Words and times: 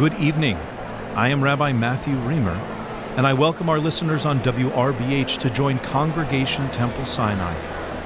Good 0.00 0.18
evening. 0.18 0.56
I 1.14 1.28
am 1.28 1.44
Rabbi 1.44 1.72
Matthew 1.72 2.14
Reamer, 2.20 2.58
and 3.18 3.26
I 3.26 3.34
welcome 3.34 3.68
our 3.68 3.78
listeners 3.78 4.24
on 4.24 4.40
WRBH 4.40 5.36
to 5.40 5.50
join 5.50 5.78
Congregation 5.80 6.70
Temple 6.70 7.04
Sinai 7.04 7.54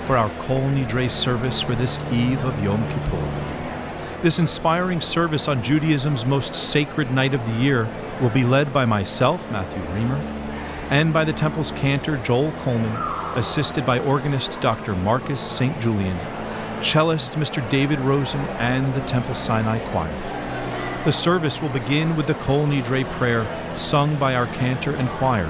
for 0.03 0.17
our 0.17 0.29
Kol 0.41 0.63
Nidre 0.63 1.09
service 1.09 1.63
for 1.63 1.77
this 1.77 2.01
eve 2.11 2.45
of 2.45 2.65
Yom 2.65 2.83
Kippur. 2.89 4.21
This 4.23 4.41
inspiring 4.41 5.01
service 5.01 5.47
on 5.47 5.63
Judaism's 5.63 6.27
most 6.27 6.57
sacred 6.57 7.13
night 7.13 7.33
of 7.33 7.47
the 7.47 7.63
year 7.63 7.89
will 8.21 8.31
be 8.31 8.43
led 8.43 8.73
by 8.73 8.85
myself, 8.85 9.49
Matthew 9.53 9.81
Reamer, 9.95 10.21
and 10.91 11.13
by 11.13 11.25
the 11.25 11.33
Temple's 11.33 11.71
cantor, 11.71 12.17
Joel 12.17 12.51
Coleman, 12.59 12.91
assisted 13.39 13.87
by 13.87 14.01
organist 14.01 14.61
Dr. 14.61 14.97
Marcus 14.97 15.41
St. 15.41 15.81
Julian, 15.81 16.19
cellist 16.83 17.35
Mr. 17.35 17.63
David 17.71 18.01
Rosen, 18.01 18.41
and 18.59 18.93
the 18.95 19.01
Temple 19.03 19.37
Sinai 19.37 19.79
Choir. 19.93 20.34
The 21.05 21.13
service 21.13 21.61
will 21.61 21.69
begin 21.69 22.17
with 22.17 22.29
the 22.29 22.33
Kol 22.33 22.67
Nidre 22.67 23.05
prayer 23.19 23.47
sung 23.77 24.17
by 24.17 24.35
our 24.35 24.47
cantor 24.47 24.95
and 24.95 25.07
choir, 25.11 25.49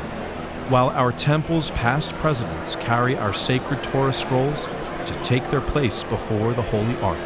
while 0.68 0.88
our 0.88 1.12
temple's 1.12 1.70
past 1.70 2.12
presidents 2.14 2.74
carry 2.74 3.16
our 3.16 3.32
sacred 3.32 3.84
Torah 3.84 4.12
scrolls 4.12 4.66
to 5.06 5.14
take 5.22 5.50
their 5.50 5.60
place 5.60 6.02
before 6.02 6.54
the 6.54 6.62
Holy 6.62 6.96
Ark. 6.96 7.20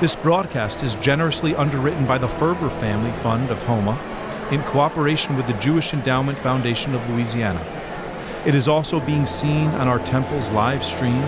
This 0.00 0.16
broadcast 0.16 0.82
is 0.82 0.94
generously 0.94 1.54
underwritten 1.54 2.06
by 2.06 2.16
the 2.16 2.26
Ferber 2.26 2.70
Family 2.70 3.12
Fund 3.12 3.50
of 3.50 3.62
Houma 3.64 3.98
in 4.50 4.62
cooperation 4.62 5.36
with 5.36 5.46
the 5.46 5.60
Jewish 5.60 5.92
Endowment 5.92 6.38
Foundation 6.38 6.94
of 6.94 7.10
Louisiana. 7.10 7.60
It 8.46 8.54
is 8.54 8.68
also 8.68 9.00
being 9.00 9.24
seen 9.26 9.68
on 9.68 9.88
our 9.88 9.98
temple's 10.00 10.50
live 10.50 10.84
stream 10.84 11.22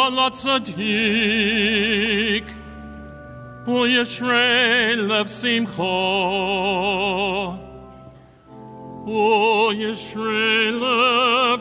Ozaru 0.06 0.18
ala 0.18 0.30
tzadik 0.30 0.76
Uyeshrei 3.66 4.96
lev 5.08 5.26
simcho 5.26 5.98
Uyeshrei 9.06 10.70
lev 10.80 11.60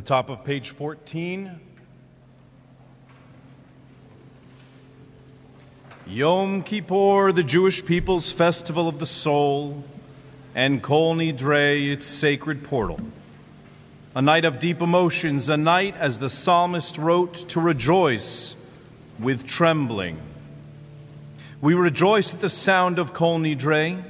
the 0.00 0.06
top 0.06 0.30
of 0.30 0.42
page 0.42 0.70
14, 0.70 1.60
Yom 6.06 6.62
Kippur, 6.62 7.32
the 7.32 7.42
Jewish 7.42 7.84
people's 7.84 8.32
festival 8.32 8.88
of 8.88 8.98
the 8.98 9.04
soul, 9.04 9.84
and 10.54 10.82
Kol 10.82 11.16
Nidre, 11.16 11.92
its 11.92 12.06
sacred 12.06 12.64
portal. 12.64 12.98
A 14.14 14.22
night 14.22 14.46
of 14.46 14.58
deep 14.58 14.80
emotions, 14.80 15.50
a 15.50 15.58
night, 15.58 15.94
as 15.98 16.18
the 16.18 16.30
psalmist 16.30 16.96
wrote, 16.96 17.34
to 17.50 17.60
rejoice 17.60 18.56
with 19.18 19.46
trembling. 19.46 20.18
We 21.60 21.74
rejoice 21.74 22.32
at 22.32 22.40
the 22.40 22.48
sound 22.48 22.98
of 22.98 23.12
Kol 23.12 23.38
Nidre 23.38 24.02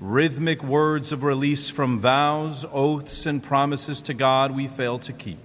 rhythmic 0.00 0.62
words 0.62 1.10
of 1.10 1.22
release 1.22 1.70
from 1.70 1.98
vows, 1.98 2.64
oaths, 2.72 3.26
and 3.26 3.42
promises 3.42 4.00
to 4.02 4.14
God 4.14 4.54
we 4.54 4.68
fail 4.68 4.98
to 5.00 5.12
keep. 5.12 5.38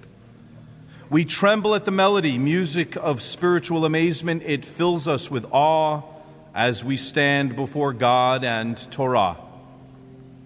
We 1.09 1.25
tremble 1.25 1.75
at 1.75 1.85
the 1.85 1.91
melody, 1.91 2.37
music 2.37 2.95
of 2.95 3.21
spiritual 3.21 3.85
amazement. 3.85 4.43
It 4.45 4.65
fills 4.65 5.07
us 5.07 5.29
with 5.29 5.45
awe 5.51 6.01
as 6.53 6.83
we 6.83 6.97
stand 6.97 7.55
before 7.55 7.93
God 7.93 8.43
and 8.43 8.77
Torah. 8.91 9.37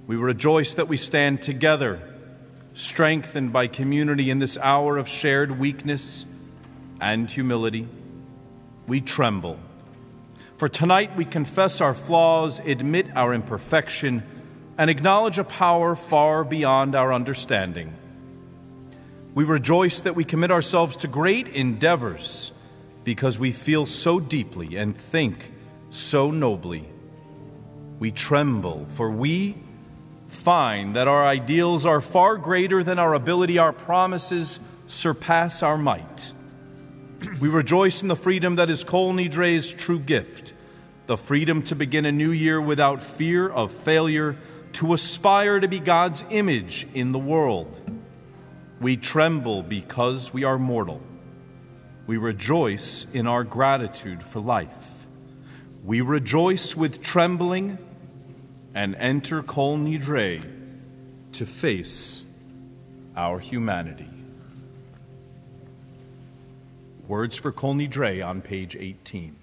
We 0.08 0.16
rejoice 0.16 0.74
that 0.76 0.88
we 0.88 0.98
stand 0.98 1.42
together, 1.42 2.02
strengthened 2.74 3.52
by 3.52 3.68
community 3.68 4.30
in 4.30 4.40
this 4.40 4.58
hour 4.58 4.98
of 4.98 5.08
shared 5.08 5.60
weakness 5.60 6.26
and 7.02 7.30
humility. 7.30 7.88
We 8.88 9.02
tremble 9.02 9.60
for 10.58 10.68
tonight 10.68 11.16
we 11.16 11.24
confess 11.24 11.82
our 11.82 11.94
flaws, 11.94 12.60
admit 12.60 13.08
our 13.16 13.34
imperfection, 13.34 14.24
and 14.78 14.90
acknowledge 14.90 15.38
a 15.38 15.44
power 15.44 15.96
far 15.96 16.44
beyond 16.44 16.96
our 16.96 17.14
understanding. 17.14 17.94
We 19.36 19.44
rejoice 19.44 20.00
that 20.00 20.16
we 20.16 20.24
commit 20.24 20.50
ourselves 20.50 20.96
to 20.98 21.08
great 21.08 21.48
endeavors 21.50 22.52
because 23.04 23.38
we 23.38 23.52
feel 23.52 23.86
so 23.86 24.20
deeply 24.20 24.78
and 24.78 24.98
think 24.98 25.52
so 25.92 26.32
nobly. 26.32 26.88
We 28.00 28.12
tremble, 28.12 28.88
for 28.96 29.12
we 29.12 29.58
find 30.30 30.96
that 30.96 31.08
our 31.08 31.24
ideals 31.24 31.86
are 31.86 32.02
far 32.02 32.36
greater 32.36 32.84
than 32.84 32.98
our 33.00 33.14
ability, 33.14 33.60
our 33.60 33.74
promises 33.74 34.60
surpass 34.88 35.62
our 35.62 35.78
might. 35.78 36.34
We 37.40 37.50
rejoice 37.50 38.02
in 38.02 38.08
the 38.08 38.16
freedom 38.16 38.56
that 38.56 38.70
is 38.70 38.84
Kol 38.84 39.14
Nidre's 39.14 39.74
true 39.74 40.00
gift 40.00 40.54
the 41.08 41.18
freedom 41.18 41.64
to 41.64 41.74
begin 41.74 42.06
a 42.06 42.12
new 42.12 42.32
year 42.32 42.60
without 42.62 43.02
fear 43.02 43.48
of 43.50 43.72
failure, 43.72 44.36
to 44.74 44.94
aspire 44.94 45.60
to 45.60 45.68
be 45.68 45.80
God's 45.80 46.24
image 46.30 46.86
in 46.94 47.14
the 47.14 47.20
world. 47.20 47.80
We 48.80 48.98
tremble 48.98 49.64
because 49.64 50.34
we 50.34 50.44
are 50.44 50.60
mortal. 50.60 51.02
We 52.06 52.18
rejoice 52.18 53.08
in 53.14 53.26
our 53.26 53.44
gratitude 53.44 54.22
for 54.22 54.40
life. 54.40 55.08
We 55.84 56.02
rejoice 56.02 56.76
with 56.76 57.02
trembling 57.02 57.78
and 58.76 58.94
enter 58.96 59.42
Kol 59.42 59.78
Nidre 59.78 60.44
to 61.32 61.46
face 61.46 62.24
our 63.16 63.40
humanity. 63.40 64.17
Words 67.08 67.38
for 67.38 67.54
Kol 67.54 67.76
Nidre 67.76 68.26
on 68.26 68.42
page 68.42 68.76
18. 68.76 69.37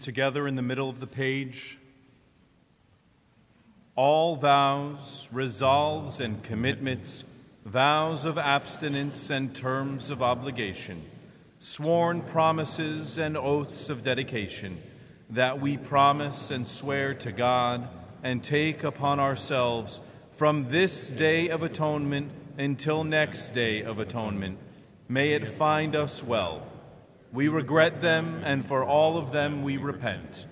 together 0.00 0.48
in 0.48 0.54
the 0.54 0.62
middle 0.62 0.88
of 0.88 1.00
the 1.00 1.06
page. 1.06 1.78
All 3.94 4.36
vows, 4.36 5.28
resolves, 5.30 6.20
and 6.20 6.42
commitments, 6.42 7.24
vows 7.64 8.24
of 8.24 8.38
abstinence 8.38 9.30
and 9.30 9.54
terms 9.54 10.10
of 10.10 10.22
obligation, 10.22 11.04
sworn 11.58 12.22
promises 12.22 13.18
and 13.18 13.36
oaths 13.36 13.90
of 13.90 14.02
dedication, 14.02 14.80
that 15.28 15.60
we 15.60 15.76
promise 15.76 16.50
and 16.50 16.66
swear 16.66 17.14
to 17.14 17.30
God 17.30 17.86
and 18.22 18.42
take 18.42 18.82
upon 18.82 19.20
ourselves 19.20 20.00
from 20.32 20.70
this 20.70 21.10
day 21.10 21.48
of 21.48 21.62
atonement 21.62 22.32
until 22.56 23.04
next 23.04 23.50
day 23.50 23.82
of 23.82 23.98
atonement. 23.98 24.58
May 25.08 25.32
it 25.32 25.48
find 25.48 25.94
us 25.94 26.22
well. 26.22 26.69
We 27.32 27.48
regret 27.48 28.00
them, 28.00 28.42
and 28.44 28.64
for 28.64 28.84
all 28.84 29.16
of 29.16 29.32
them 29.32 29.62
we 29.62 29.76
repent. 29.76 30.46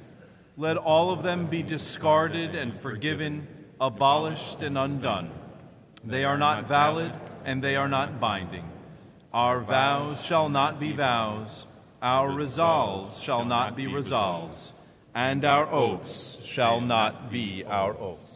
Let 0.56 0.76
all 0.76 1.11
of 1.11 1.23
them 1.23 1.47
be 1.47 1.62
discarded 1.62 2.54
and 2.54 2.76
forgiven, 2.76 3.49
abolished 3.80 4.62
and 4.62 4.78
undone. 4.78 5.30
They 6.04 6.25
are 6.25 6.38
not 6.38 6.68
valid, 6.68 7.12
and 7.44 7.62
they 7.62 7.76
are 7.76 7.88
not 7.88 8.20
binding. 8.20 8.64
Our 9.32 9.61
vows 9.61 10.25
shall 10.25 10.49
not 10.49 10.78
be 10.78 10.92
vows, 10.92 11.66
our 12.00 12.30
resolves 12.30 13.20
shall 13.20 13.44
not 13.44 13.76
be 13.76 13.87
resolves, 13.87 14.73
and 15.14 15.44
our 15.44 15.70
oaths 15.70 16.38
shall 16.44 16.80
not 16.80 17.30
be 17.30 17.64
our 17.64 17.97
oaths. 17.99 18.27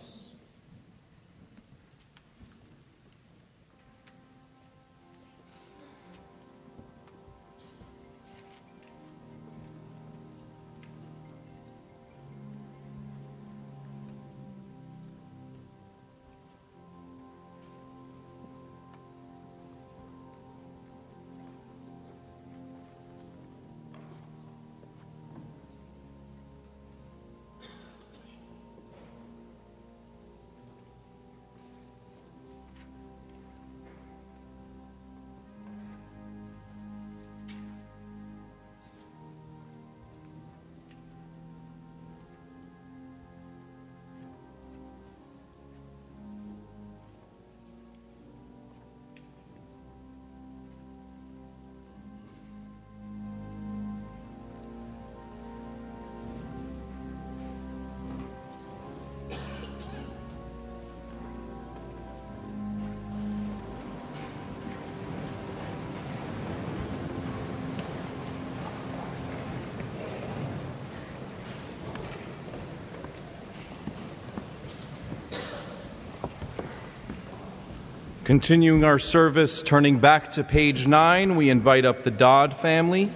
Continuing 78.32 78.82
our 78.82 78.98
service, 78.98 79.62
turning 79.62 79.98
back 79.98 80.32
to 80.32 80.42
page 80.42 80.86
nine, 80.86 81.36
we 81.36 81.50
invite 81.50 81.84
up 81.84 82.02
the 82.02 82.10
Dodd 82.10 82.56
family 82.56 83.10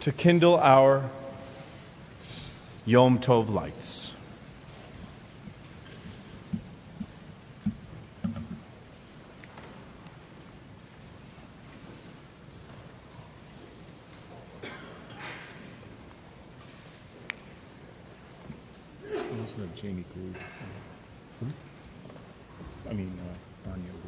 to 0.00 0.10
kindle 0.10 0.56
our 0.56 1.04
Yom 2.86 3.18
Tov 3.18 3.52
lights. 3.52 4.12
Also 19.04 19.68
Jamie 19.76 20.06
Gould. 20.14 20.36
I 22.88 22.92
mean, 22.92 23.16
uh, 23.68 23.70
Anya 23.70 23.92
Gould. 23.92 24.00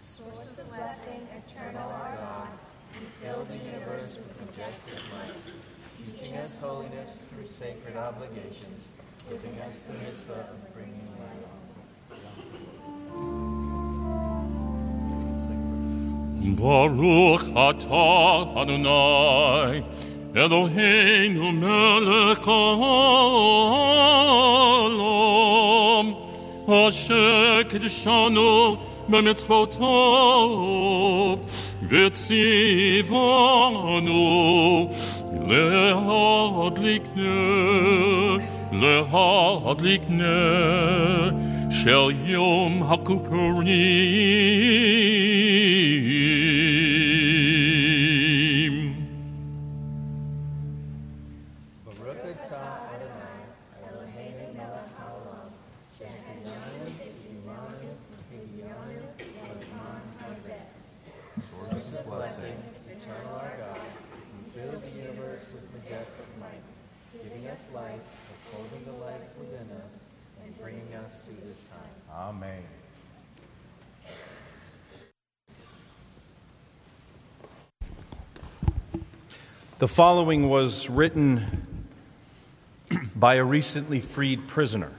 Source 0.00 0.58
of 0.58 0.68
blessing, 0.68 1.28
eternal 1.36 1.82
our 1.82 2.16
God, 2.16 2.48
you 2.94 3.06
fill 3.20 3.44
the 3.44 3.56
universe 3.56 4.16
with 4.16 4.56
majestic 4.56 4.94
light, 5.12 5.34
teaching 6.04 6.36
us 6.36 6.56
holiness 6.56 7.22
through 7.28 7.46
sacred 7.46 7.96
obligations, 7.96 8.88
giving 9.28 9.58
us 9.60 9.80
the 9.80 9.92
mitzvah 9.94 10.32
of 10.32 10.74
bringing 10.74 11.08
light. 11.20 11.46
Baruch 16.59 17.45
atah 17.67 18.43
Adonai 18.61 19.75
Eloheinu 20.33 21.47
melech 21.61 22.45
haolam 22.45 23.77
Asher 26.67 27.63
kiddushanu 27.69 28.51
b'mitzvotov 29.09 31.39
V'tzivanu 31.89 33.29
להדליק 35.49 37.03
נר, 37.15 38.37
להדליק 38.71 40.01
נר 40.09 41.29
של 41.71 42.09
יום 42.25 42.83
הכיפורים. 42.83 43.69
The 79.84 79.88
following 79.88 80.48
was 80.48 80.88
written 80.88 81.84
by 83.14 83.34
a 83.34 83.44
recently 83.44 84.00
freed 84.00 84.48
prisoner. 84.48 84.90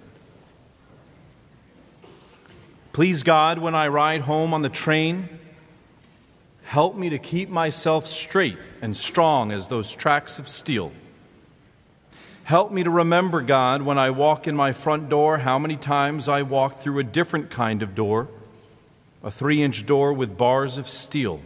Please 2.93 3.23
God, 3.23 3.57
when 3.57 3.73
I 3.73 3.87
ride 3.87 4.21
home 4.21 4.53
on 4.53 4.61
the 4.61 4.69
train, 4.69 5.39
help 6.65 6.95
me 6.95 7.09
to 7.09 7.17
keep 7.17 7.49
myself 7.49 8.05
straight 8.05 8.59
and 8.79 8.95
strong 8.95 9.51
as 9.51 9.65
those 9.65 9.91
tracks 9.91 10.37
of 10.37 10.47
steel. 10.47 10.91
Help 12.43 12.71
me 12.71 12.83
to 12.83 12.91
remember, 12.91 13.41
God, 13.41 13.81
when 13.81 13.97
I 13.97 14.11
walk 14.11 14.47
in 14.47 14.55
my 14.55 14.71
front 14.71 15.09
door, 15.09 15.39
how 15.39 15.57
many 15.57 15.77
times 15.77 16.29
I 16.29 16.43
walked 16.43 16.81
through 16.81 16.99
a 16.99 17.03
different 17.03 17.49
kind 17.49 17.81
of 17.81 17.95
door, 17.95 18.27
a 19.23 19.31
three 19.31 19.63
inch 19.63 19.87
door 19.87 20.13
with 20.13 20.37
bars 20.37 20.77
of 20.77 20.87
steel. 20.87 21.41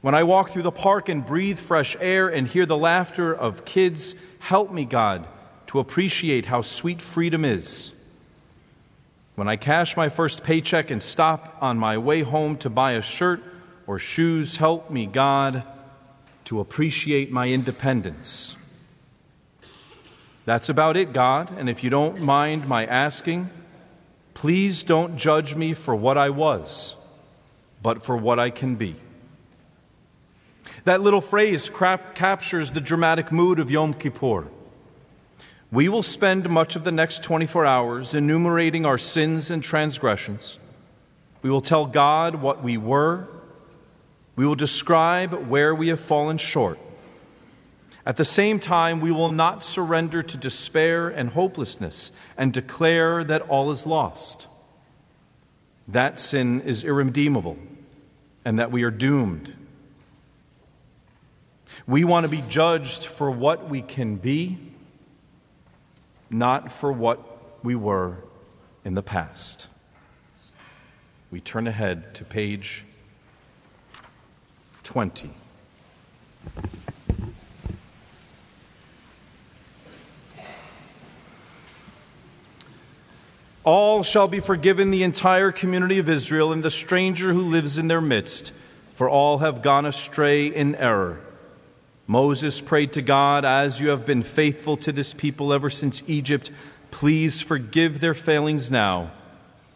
When 0.00 0.14
I 0.14 0.22
walk 0.22 0.50
through 0.50 0.62
the 0.62 0.70
park 0.70 1.08
and 1.08 1.26
breathe 1.26 1.58
fresh 1.58 1.96
air 2.00 2.28
and 2.28 2.46
hear 2.46 2.66
the 2.66 2.76
laughter 2.76 3.34
of 3.34 3.64
kids, 3.64 4.14
help 4.38 4.72
me, 4.72 4.84
God, 4.84 5.26
to 5.68 5.80
appreciate 5.80 6.46
how 6.46 6.62
sweet 6.62 7.00
freedom 7.00 7.44
is. 7.44 7.92
When 9.34 9.48
I 9.48 9.56
cash 9.56 9.96
my 9.96 10.08
first 10.08 10.44
paycheck 10.44 10.90
and 10.90 11.02
stop 11.02 11.56
on 11.60 11.78
my 11.78 11.98
way 11.98 12.22
home 12.22 12.56
to 12.58 12.70
buy 12.70 12.92
a 12.92 13.02
shirt 13.02 13.42
or 13.86 13.98
shoes, 13.98 14.56
help 14.56 14.90
me, 14.90 15.06
God, 15.06 15.64
to 16.44 16.60
appreciate 16.60 17.30
my 17.30 17.48
independence. 17.48 18.56
That's 20.44 20.68
about 20.68 20.96
it, 20.96 21.12
God, 21.12 21.50
and 21.58 21.68
if 21.68 21.84
you 21.84 21.90
don't 21.90 22.20
mind 22.20 22.66
my 22.66 22.86
asking, 22.86 23.50
Please 24.38 24.84
don't 24.84 25.16
judge 25.16 25.56
me 25.56 25.74
for 25.74 25.96
what 25.96 26.16
I 26.16 26.30
was, 26.30 26.94
but 27.82 28.04
for 28.04 28.16
what 28.16 28.38
I 28.38 28.50
can 28.50 28.76
be. 28.76 28.94
That 30.84 31.00
little 31.00 31.20
phrase 31.20 31.68
captures 31.68 32.70
the 32.70 32.80
dramatic 32.80 33.32
mood 33.32 33.58
of 33.58 33.70
Yom 33.70 33.94
Kippur. 33.94 34.46
We 35.70 35.88
will 35.88 36.02
spend 36.02 36.48
much 36.48 36.76
of 36.76 36.84
the 36.84 36.92
next 36.92 37.22
24 37.22 37.66
hours 37.66 38.14
enumerating 38.14 38.86
our 38.86 38.96
sins 38.96 39.50
and 39.50 39.62
transgressions. 39.62 40.58
We 41.42 41.50
will 41.50 41.60
tell 41.60 41.84
God 41.84 42.36
what 42.36 42.62
we 42.62 42.78
were. 42.78 43.28
We 44.34 44.46
will 44.46 44.54
describe 44.54 45.48
where 45.48 45.74
we 45.74 45.88
have 45.88 46.00
fallen 46.00 46.38
short. 46.38 46.78
At 48.06 48.16
the 48.16 48.24
same 48.24 48.58
time, 48.58 49.00
we 49.00 49.12
will 49.12 49.32
not 49.32 49.62
surrender 49.62 50.22
to 50.22 50.36
despair 50.38 51.08
and 51.08 51.30
hopelessness 51.30 52.12
and 52.38 52.52
declare 52.52 53.22
that 53.24 53.42
all 53.42 53.70
is 53.70 53.84
lost. 53.84 54.46
That 55.86 56.18
sin 56.18 56.62
is 56.62 56.84
irredeemable 56.84 57.58
and 58.46 58.58
that 58.58 58.70
we 58.70 58.82
are 58.84 58.90
doomed. 58.90 59.52
We 61.88 62.04
want 62.04 62.24
to 62.24 62.28
be 62.28 62.42
judged 62.42 63.06
for 63.06 63.30
what 63.30 63.70
we 63.70 63.80
can 63.80 64.16
be, 64.16 64.58
not 66.28 66.70
for 66.70 66.92
what 66.92 67.64
we 67.64 67.74
were 67.74 68.18
in 68.84 68.92
the 68.92 69.02
past. 69.02 69.68
We 71.30 71.40
turn 71.40 71.66
ahead 71.66 72.14
to 72.16 72.26
page 72.26 72.84
20. 74.82 75.30
All 83.64 84.02
shall 84.02 84.28
be 84.28 84.40
forgiven 84.40 84.90
the 84.90 85.02
entire 85.02 85.50
community 85.50 85.98
of 85.98 86.10
Israel 86.10 86.52
and 86.52 86.62
the 86.62 86.70
stranger 86.70 87.32
who 87.32 87.40
lives 87.40 87.78
in 87.78 87.88
their 87.88 88.02
midst, 88.02 88.52
for 88.92 89.08
all 89.08 89.38
have 89.38 89.62
gone 89.62 89.86
astray 89.86 90.48
in 90.48 90.74
error. 90.74 91.20
Moses 92.10 92.62
prayed 92.62 92.94
to 92.94 93.02
God, 93.02 93.44
As 93.44 93.80
you 93.80 93.90
have 93.90 94.06
been 94.06 94.22
faithful 94.22 94.78
to 94.78 94.92
this 94.92 95.12
people 95.12 95.52
ever 95.52 95.68
since 95.68 96.02
Egypt, 96.06 96.50
please 96.90 97.42
forgive 97.42 98.00
their 98.00 98.14
failings 98.14 98.70
now, 98.70 99.10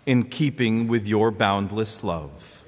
in 0.07 0.25
keeping 0.25 0.89
with 0.89 1.07
your 1.07 1.31
boundless 1.31 2.03
love. 2.03 2.65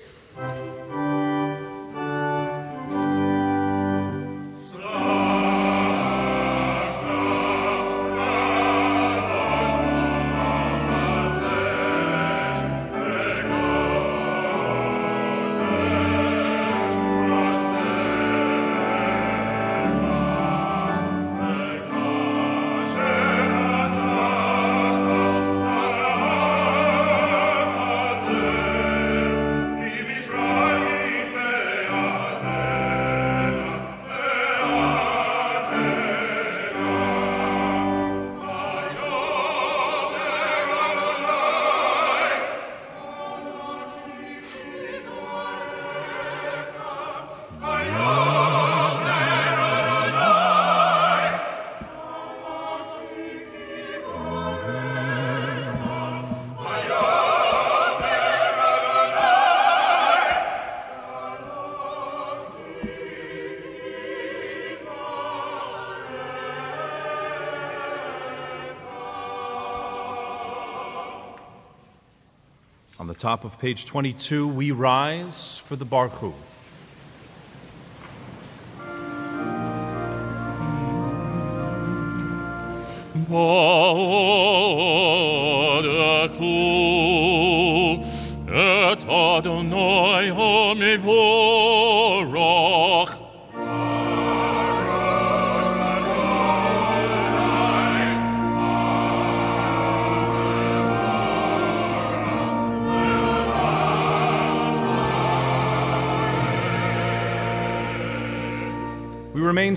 Top 73.24 73.44
of 73.46 73.58
page 73.58 73.86
22, 73.86 74.46
we 74.46 74.70
rise 74.70 75.56
for 75.56 75.76
the 75.76 75.86
Barchu. 75.86 76.34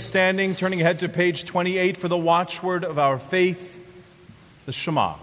Standing, 0.07 0.55
turning 0.55 0.79
ahead 0.79 0.99
to 0.99 1.09
page 1.09 1.43
28 1.43 1.97
for 1.97 2.07
the 2.07 2.17
watchword 2.17 2.85
of 2.85 2.97
our 2.97 3.19
faith, 3.19 3.83
the 4.65 4.71
Shema. 4.71 5.15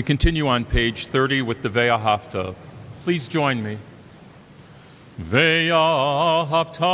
We 0.00 0.04
continue 0.04 0.48
on 0.48 0.64
page 0.64 1.08
30 1.08 1.42
with 1.42 1.60
the 1.60 1.68
Ve'ahavta. 1.68 2.54
Please 3.02 3.28
join 3.28 3.62
me. 3.62 3.76
Ve'ahavta 5.20 6.88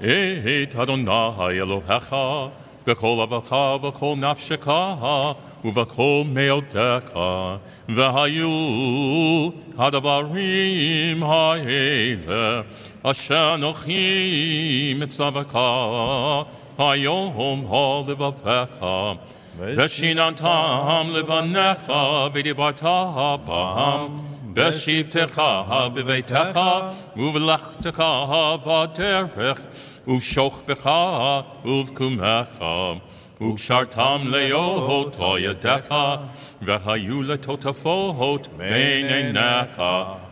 et 0.00 0.74
Adonai 0.74 1.58
Elohecha 1.58 2.50
avacha 2.86 3.78
v'kol 3.82 4.16
nafsheka 4.16 5.36
uv'kol 5.62 6.24
meotecha 6.32 7.60
v'hayu 7.86 9.52
hadavarim 9.76 11.20
ha'ele 11.20 12.64
asher 13.04 13.58
nochi 13.58 14.94
mitzavaka 14.96 16.46
hayom 16.78 17.66
ha'levaveka 17.68 19.18
ושיננתם 19.59 21.07
לבניך 21.09 21.93
ודיברת 22.33 22.83
בם 23.45 24.15
בשבתך 24.53 25.41
בביתך 25.93 26.59
ובלכתך 27.15 28.03
בדרך 28.65 29.59
ובשוכבך 30.07 30.89
ובקומך 31.65 32.65
וקשרתם 33.41 34.21
להיות 34.25 35.19
על 35.19 35.37
ידיך 35.37 35.95
והיו 36.61 37.21
לטוטפות 37.21 38.47
בין 38.57 39.05
עיניך 39.05 39.81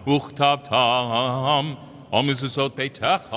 וכתבתם 0.07 1.73
על 2.11 2.21
מזוזות 2.21 2.75
ביתך 2.75 3.35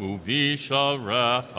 ובשעריך 0.00 1.58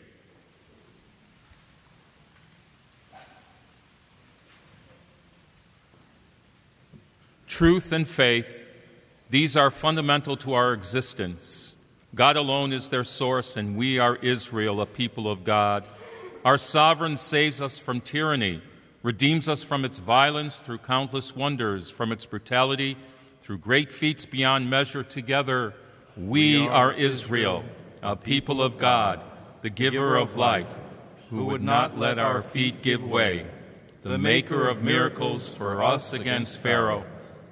Truth 7.51 7.91
and 7.91 8.07
faith, 8.07 8.63
these 9.29 9.57
are 9.57 9.69
fundamental 9.69 10.37
to 10.37 10.53
our 10.53 10.71
existence. 10.71 11.73
God 12.15 12.37
alone 12.37 12.71
is 12.71 12.87
their 12.87 13.03
source, 13.03 13.57
and 13.57 13.75
we 13.75 13.99
are 13.99 14.15
Israel, 14.15 14.79
a 14.79 14.85
people 14.85 15.29
of 15.29 15.43
God. 15.43 15.83
Our 16.45 16.57
sovereign 16.57 17.17
saves 17.17 17.59
us 17.59 17.77
from 17.77 17.99
tyranny, 17.99 18.61
redeems 19.03 19.49
us 19.49 19.63
from 19.63 19.83
its 19.83 19.99
violence 19.99 20.59
through 20.59 20.77
countless 20.77 21.35
wonders, 21.35 21.89
from 21.89 22.13
its 22.13 22.25
brutality 22.25 22.95
through 23.41 23.57
great 23.57 23.91
feats 23.91 24.25
beyond 24.25 24.69
measure. 24.69 25.03
Together, 25.03 25.73
we 26.15 26.65
are 26.65 26.93
Israel, 26.93 27.65
a 28.01 28.15
people 28.15 28.61
of 28.61 28.77
God, 28.77 29.19
the 29.61 29.69
giver 29.69 30.15
of 30.15 30.37
life, 30.37 30.79
who 31.29 31.43
would 31.47 31.61
not 31.61 31.99
let 31.99 32.17
our 32.17 32.41
feet 32.41 32.81
give 32.81 33.05
way, 33.05 33.45
the 34.03 34.17
maker 34.17 34.69
of 34.69 34.81
miracles 34.81 35.53
for 35.53 35.83
us 35.83 36.13
against 36.13 36.57
Pharaoh 36.57 37.03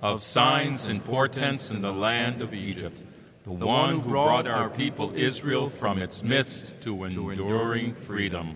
of 0.02 0.22
signs 0.22 0.88
and 0.88 1.04
portents 1.04 1.72
in 1.72 1.82
the 1.82 1.92
land 1.92 2.42
of 2.42 2.54
Egypt, 2.54 2.98
the 3.44 3.52
one 3.52 4.00
who 4.00 4.10
brought 4.10 4.48
our 4.48 4.70
people 4.70 5.14
Israel 5.16 5.68
from 5.70 6.02
its 6.02 6.24
midst 6.24 6.82
to 6.84 7.04
enduring 7.04 7.94
freedom. 7.94 8.56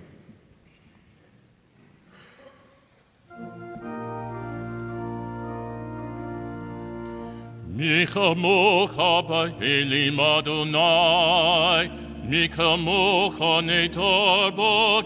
Ba'elim 7.76 10.20
Adonai, 10.20 11.90
Mikamocha 12.28 13.62
netar 13.64 14.52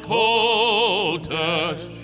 ba'kodesh, 0.04 1.97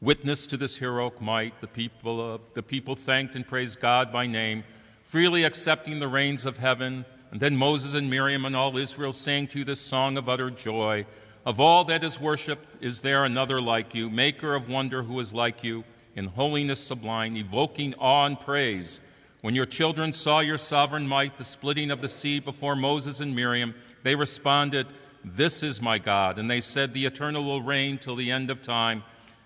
Witness 0.00 0.46
to 0.46 0.56
this 0.56 0.76
heroic 0.76 1.20
might, 1.20 1.60
the 1.60 1.66
people, 1.66 2.34
of, 2.34 2.40
the 2.54 2.62
people 2.62 2.96
thanked 2.96 3.34
and 3.34 3.46
praised 3.46 3.80
God 3.80 4.12
by 4.12 4.26
name, 4.26 4.64
freely 5.02 5.44
accepting 5.44 5.98
the 5.98 6.08
reins 6.08 6.46
of 6.46 6.58
heaven. 6.58 7.04
And 7.34 7.42
then 7.42 7.56
Moses 7.56 7.94
and 7.94 8.08
Miriam 8.08 8.44
and 8.44 8.54
all 8.54 8.78
Israel 8.78 9.10
sang 9.10 9.48
to 9.48 9.58
you 9.58 9.64
this 9.64 9.80
song 9.80 10.16
of 10.16 10.28
utter 10.28 10.50
joy. 10.50 11.04
Of 11.44 11.58
all 11.58 11.82
that 11.86 12.04
is 12.04 12.20
worshipped, 12.20 12.80
is 12.80 13.00
there 13.00 13.24
another 13.24 13.60
like 13.60 13.92
you, 13.92 14.08
maker 14.08 14.54
of 14.54 14.68
wonder 14.68 15.02
who 15.02 15.18
is 15.18 15.34
like 15.34 15.64
you, 15.64 15.82
in 16.14 16.26
holiness 16.26 16.78
sublime, 16.78 17.36
evoking 17.36 17.92
awe 17.94 18.26
and 18.26 18.38
praise? 18.38 19.00
When 19.40 19.56
your 19.56 19.66
children 19.66 20.12
saw 20.12 20.38
your 20.38 20.58
sovereign 20.58 21.08
might, 21.08 21.36
the 21.36 21.42
splitting 21.42 21.90
of 21.90 22.00
the 22.00 22.08
sea 22.08 22.38
before 22.38 22.76
Moses 22.76 23.18
and 23.18 23.34
Miriam, 23.34 23.74
they 24.04 24.14
responded, 24.14 24.86
This 25.24 25.64
is 25.64 25.82
my 25.82 25.98
God. 25.98 26.38
And 26.38 26.48
they 26.48 26.60
said, 26.60 26.92
The 26.92 27.04
eternal 27.04 27.42
will 27.42 27.62
reign 27.62 27.98
till 27.98 28.14
the 28.14 28.30
end 28.30 28.48
of 28.48 28.62
time. 28.62 29.02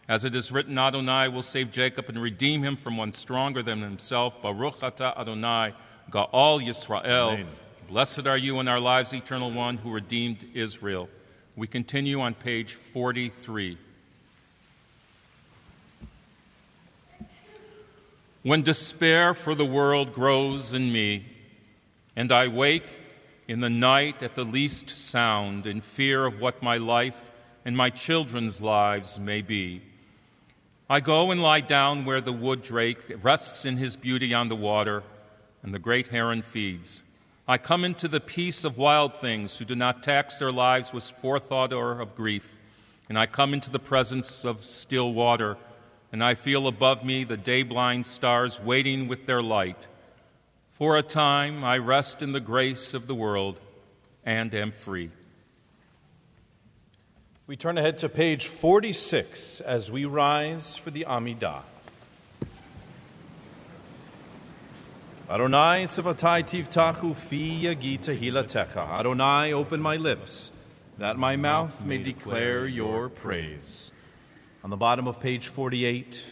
As 0.07 0.27
it 0.27 0.35
is 0.35 0.53
written, 0.53 0.77
Adonai 0.77 1.29
will 1.29 1.41
save 1.41 1.71
Jacob 1.71 2.11
and 2.11 2.21
redeem 2.21 2.63
him 2.63 2.77
from 2.77 2.99
one 2.99 3.15
stronger 3.15 3.63
than 3.63 3.81
himself. 3.81 4.43
Baruch 4.43 4.81
atah 4.81 5.19
Adonai, 5.19 5.73
Ga'al 6.11 6.63
Yisrael. 6.63 7.33
Amen. 7.33 7.47
Blessed 7.89 8.27
are 8.27 8.37
you 8.37 8.61
in 8.61 8.69
our 8.69 8.81
lives, 8.81 9.15
eternal 9.15 9.51
one, 9.51 9.79
who 9.79 9.91
redeemed 9.91 10.45
Israel. 10.53 11.09
We 11.57 11.67
continue 11.67 12.21
on 12.21 12.35
page 12.35 12.75
43. 12.75 13.79
When 18.43 18.61
despair 18.61 19.33
for 19.33 19.55
the 19.55 19.65
world 19.65 20.13
grows 20.13 20.75
in 20.75 20.93
me, 20.93 21.25
and 22.15 22.31
I 22.31 22.47
wake 22.49 22.85
in 23.49 23.61
the 23.61 23.71
night 23.71 24.23
at 24.23 24.35
the 24.35 24.45
least 24.45 24.91
sound 24.91 25.67
in 25.67 25.81
fear 25.81 26.27
of 26.27 26.43
what 26.43 26.63
my 26.63 26.77
life 26.77 27.31
and 27.65 27.75
my 27.75 27.89
children's 27.89 28.61
lives 28.61 29.19
may 29.19 29.41
be, 29.41 29.81
I 30.91 31.01
go 31.01 31.31
and 31.31 31.43
lie 31.43 31.63
down 31.63 32.05
where 32.05 32.21
the 32.21 32.35
wood 32.35 32.61
drake 32.61 32.99
rests 33.23 33.65
in 33.65 33.79
his 33.79 33.97
beauty 33.97 34.35
on 34.35 34.51
the 34.51 34.57
water 34.57 35.05
and 35.63 35.73
the 35.73 35.79
great 35.79 36.09
heron 36.09 36.43
feeds. 36.43 37.03
I 37.51 37.57
come 37.57 37.83
into 37.83 38.09
the 38.09 38.21
peace 38.21 38.63
of 38.63 38.77
wild 38.77 39.15
things 39.15 39.57
who 39.57 39.65
do 39.65 39.75
not 39.75 40.03
tax 40.03 40.39
their 40.39 40.53
lives 40.53 40.93
with 40.93 41.11
forethought 41.11 41.73
or 41.73 41.99
of 41.99 42.15
grief. 42.15 42.55
And 43.09 43.19
I 43.19 43.25
come 43.25 43.55
into 43.55 43.71
the 43.71 43.79
presence 43.79 44.45
of 44.45 44.63
still 44.63 45.15
water, 45.15 45.57
and 46.13 46.23
I 46.23 46.35
feel 46.35 46.67
above 46.67 47.07
me 47.07 47.25
the 47.25 47.39
day 47.39 47.63
blind 47.63 48.07
stars 48.07 48.61
waiting 48.61 49.09
with 49.09 49.25
their 49.25 49.43
light. 49.43 49.87
For 50.69 50.99
a 50.99 51.03
time 51.03 51.65
I 51.65 51.79
rest 51.79 52.21
in 52.21 52.33
the 52.33 52.41
grace 52.41 52.93
of 52.93 53.07
the 53.07 53.15
world 53.15 53.61
and 54.27 54.55
am 54.55 54.71
free. 54.71 55.11
We 57.47 57.57
turn 57.57 57.79
ahead 57.79 57.97
to 58.01 58.11
page 58.11 58.47
46 58.47 59.63
as 59.63 59.91
we 59.91 60.05
rise 60.05 60.77
for 60.77 60.91
the 60.91 61.07
Amidah. 61.09 61.63
Adonai 65.31 65.85
tzivatai 65.85 66.43
tivtachu 66.43 67.15
fi 67.15 67.65
yagita 67.65 68.19
hilatecha. 68.19 68.89
Adonai, 68.99 69.53
open 69.53 69.79
my 69.79 69.95
lips, 69.95 70.51
that 70.97 71.19
my 71.19 71.37
mouth 71.37 71.85
may 71.85 71.99
declare 71.99 72.67
your 72.67 73.11
praise. 73.11 73.93
On 74.65 74.71
the 74.71 74.77
bottom 74.77 75.07
of 75.07 75.21
page 75.21 75.49
48, 75.49 76.25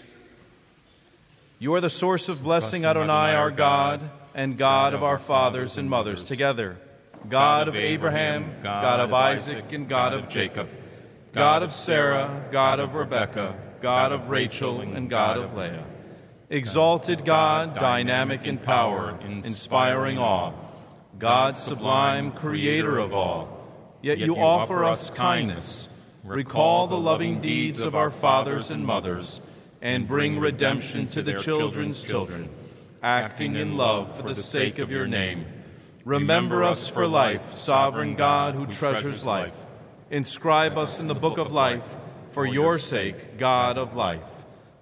you 1.58 1.74
are 1.74 1.80
the 1.82 1.90
source 1.90 2.30
of 2.30 2.42
blessing, 2.42 2.86
Adonai, 2.86 3.34
our 3.34 3.50
God, 3.50 4.08
and 4.34 4.56
God 4.56 4.94
of 4.94 5.02
our 5.02 5.18
fathers 5.18 5.76
and 5.76 5.90
mothers 5.90 6.24
together. 6.24 6.78
God 7.28 7.68
of 7.68 7.76
Abraham, 7.76 8.50
God 8.62 9.00
of 9.00 9.12
Isaac, 9.12 9.72
and 9.72 9.86
God 9.86 10.14
of 10.14 10.30
Jacob. 10.30 10.70
God 11.32 11.62
of 11.62 11.74
Sarah, 11.74 12.48
God 12.50 12.80
of 12.80 12.94
Rebekah, 12.94 13.56
God 13.82 14.12
of 14.12 14.30
Rachel, 14.30 14.80
and 14.80 15.10
God 15.10 15.36
of 15.36 15.54
Leah. 15.54 15.84
Exalted 16.48 17.24
God, 17.24 17.76
dynamic 17.76 18.46
in 18.46 18.58
power, 18.58 19.18
inspiring 19.20 20.16
awe. 20.16 20.52
God 21.18 21.56
sublime, 21.56 22.30
creator 22.30 22.98
of 22.98 23.12
all. 23.12 23.66
Yet 24.00 24.18
you 24.18 24.36
offer 24.36 24.84
us 24.84 25.10
kindness. 25.10 25.88
Recall 26.22 26.86
the 26.86 26.98
loving 26.98 27.40
deeds 27.40 27.82
of 27.82 27.96
our 27.96 28.10
fathers 28.10 28.70
and 28.70 28.86
mothers, 28.86 29.40
and 29.82 30.06
bring 30.06 30.38
redemption 30.38 31.08
to 31.08 31.22
the 31.22 31.34
children's 31.34 32.02
children, 32.02 32.48
acting 33.02 33.56
in 33.56 33.76
love 33.76 34.20
for 34.20 34.32
the 34.32 34.42
sake 34.42 34.78
of 34.78 34.90
your 34.90 35.08
name. 35.08 35.46
Remember 36.04 36.62
us 36.62 36.86
for 36.86 37.08
life, 37.08 37.54
sovereign 37.54 38.14
God 38.14 38.54
who 38.54 38.66
treasures 38.66 39.24
life. 39.24 39.56
Inscribe 40.12 40.78
us 40.78 41.00
in 41.00 41.08
the 41.08 41.14
book 41.14 41.38
of 41.38 41.50
life 41.50 41.96
for 42.30 42.46
your 42.46 42.78
sake, 42.78 43.38
God 43.38 43.76
of 43.78 43.96
life. 43.96 44.35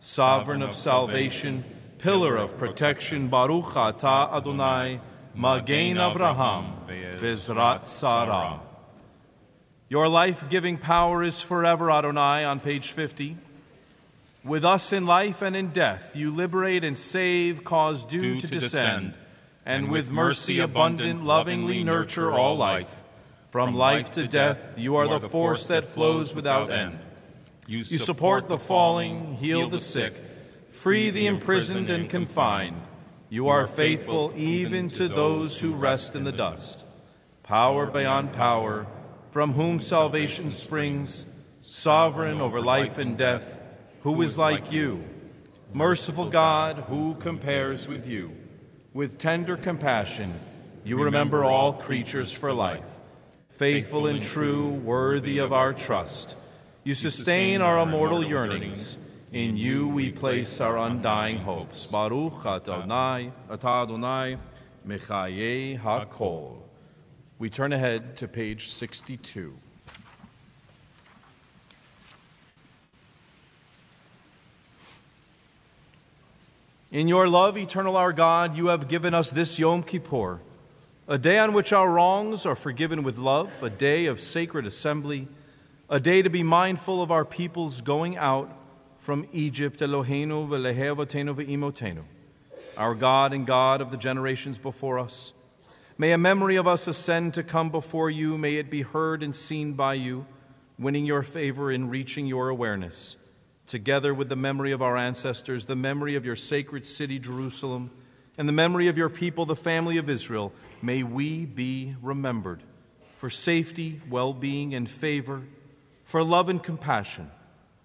Sovereign 0.07 0.61
of 0.61 0.77
salvation, 0.77 1.65
pillar 1.97 2.37
of 2.37 2.59
protection, 2.59 3.29
Baruch 3.29 3.73
atah 3.73 4.35
Adonai, 4.35 5.01
Magen 5.35 5.97
Avraham, 5.97 6.87
Bezrat 6.87 7.87
Sarah. 7.87 8.61
Your 9.89 10.07
life 10.07 10.47
giving 10.51 10.77
power 10.77 11.23
is 11.23 11.41
forever, 11.41 11.91
Adonai, 11.91 12.45
on 12.45 12.61
page 12.61 12.91
50. 12.91 13.39
With 14.45 14.63
us 14.63 14.93
in 14.93 15.07
life 15.07 15.41
and 15.41 15.57
in 15.57 15.71
death, 15.71 16.15
you 16.15 16.31
liberate 16.31 16.85
and 16.85 16.99
save, 16.99 17.65
cause 17.65 18.05
dew, 18.05 18.21
Dew 18.21 18.41
to, 18.41 18.47
to 18.47 18.53
descend, 18.61 19.07
descend, 19.07 19.15
and 19.65 19.91
with 19.91 20.11
mercy 20.11 20.61
abundant, 20.61 21.25
lovingly 21.25 21.83
nurture 21.83 22.31
all 22.31 22.59
life. 22.59 23.01
From 23.49 23.73
life 23.73 24.13
to 24.13 24.29
death, 24.29 24.63
you 24.77 24.97
are 24.97 25.09
the 25.09 25.31
force 25.31 25.67
that 25.69 25.87
flows 25.87 26.35
without 26.35 26.71
end. 26.71 26.99
You 27.67 27.85
support 27.85 28.49
the 28.49 28.59
falling, 28.59 29.37
heal 29.37 29.69
the 29.69 29.81
sick, 29.81 30.13
free 30.71 31.11
the 31.11 31.27
imprisoned 31.27 31.91
and 31.91 32.09
confined. 32.11 32.81
You 33.31 33.49
are 33.49 33.67
faithful 33.67 34.33
even 34.37 34.89
to 34.91 35.09
those 35.09 35.61
who 35.61 35.75
rest 35.75 36.15
in 36.15 36.25
the 36.25 36.33
dust. 36.33 36.85
Power 37.43 37.87
beyond 37.87 38.33
power, 38.33 38.87
from 39.31 39.55
whom 39.55 39.81
salvation 39.81 40.51
springs, 40.51 41.27
sovereign 41.61 42.41
over 42.41 42.61
life 42.61 42.99
and 42.99 43.17
death, 43.17 43.61
who 44.03 44.21
is 44.23 44.37
like 44.37 44.71
you? 44.71 45.03
Merciful 45.73 46.29
God, 46.29 46.85
who 46.89 47.15
compares 47.17 47.89
with 47.89 48.07
you? 48.07 48.37
With 48.93 49.19
tender 49.19 49.57
compassion, 49.57 50.39
you 50.85 51.03
remember 51.03 51.45
all 51.45 51.73
creatures 51.73 52.31
for 52.31 52.53
life. 52.53 52.87
Faithful 53.51 54.07
and 54.07 54.23
true, 54.23 54.69
worthy 54.69 55.39
of 55.39 55.53
our 55.53 55.73
trust, 55.73 56.37
you 56.85 56.93
sustain 56.93 57.63
our 57.63 57.81
immortal 57.81 58.23
yearnings. 58.23 58.99
In 59.33 59.57
you 59.57 59.89
we 59.89 60.13
place 60.13 60.61
our 60.61 60.79
undying 60.79 61.39
hopes. 61.39 61.91
Baruch 61.91 62.45
Adonai, 62.45 63.33
Adonai, 63.51 64.37
Mechaye 64.87 65.81
HaKol. 65.81 66.59
We 67.39 67.49
turn 67.49 67.73
ahead 67.73 68.17
to 68.19 68.29
page 68.29 68.69
62. 68.69 69.55
In 76.93 77.09
your 77.09 77.27
love, 77.27 77.59
eternal 77.59 77.97
our 77.97 78.13
God, 78.13 78.57
you 78.57 78.69
have 78.69 78.87
given 78.87 79.15
us 79.15 79.31
this 79.31 79.59
Yom 79.59 79.83
Kippur, 79.83 80.41
a 81.09 81.19
day 81.19 81.39
on 81.39 81.53
which 81.55 81.73
our 81.73 81.91
wrongs 81.91 82.47
are 82.47 82.55
forgiven 82.55 83.03
with 83.03 83.19
love, 83.19 83.51
a 83.63 83.71
day 83.71 84.07
of 84.07 84.21
sacred 84.21 84.65
assembly, 84.65 85.27
a 85.95 86.01
day 86.01 86.21
to 86.23 86.29
be 86.29 86.43
mindful 86.43 87.01
of 87.01 87.13
our 87.13 87.25
people's 87.25 87.81
going 87.81 88.17
out 88.17 88.51
from 88.99 89.29
Egypt, 89.33 89.79
Eloheinu 89.79 90.49
v'lehevatenu 90.49 91.37
v'imotenu, 91.37 92.03
our 92.77 92.97
God 92.97 93.33
and 93.33 93.47
God 93.47 93.81
of 93.81 93.93
the 93.93 93.97
generations 93.97 94.59
before 94.59 94.99
us. 94.99 95.33
May 95.97 96.11
a 96.11 96.19
memory 96.19 96.57
of 96.57 96.67
us 96.67 96.89
ascend 96.89 97.35
to 97.35 97.45
come 97.45 97.71
before 97.71 98.11
you. 98.11 98.37
May 98.37 98.57
it 98.57 98.71
be 98.71 98.83
heard 98.83 99.23
and 99.23 99.33
seen 99.33 99.75
by 99.75 99.95
you, 99.95 100.27
winning 100.81 101.07
your 101.07 101.23
favor 101.23 101.71
in 101.71 101.89
reaching 101.89 102.27
your 102.27 102.49
awareness 102.49 103.17
together 103.69 104.13
with 104.13 104.29
the 104.29 104.35
memory 104.35 104.73
of 104.73 104.83
our 104.83 104.97
ancestors, 104.97 105.67
the 105.67 105.77
memory 105.77 106.17
of 106.17 106.25
your 106.25 106.35
sacred 106.35 106.89
city, 106.89 107.21
Jerusalem, 107.21 107.93
and 108.37 108.49
the 108.49 108.53
memory 108.53 108.89
of 108.89 108.99
your 108.99 109.09
people, 109.09 109.47
the 109.47 109.55
family 109.55 109.97
of 109.99 110.11
Israel, 110.11 110.53
may 110.83 111.05
we 111.05 111.45
be 111.45 111.95
remembered 112.03 112.65
for 113.19 113.31
safety, 113.31 114.01
well 114.11 114.33
being, 114.33 114.75
and 114.75 114.91
favor, 114.91 115.45
for 116.15 116.23
love 116.23 116.49
and 116.49 116.63
compassion, 116.63 117.29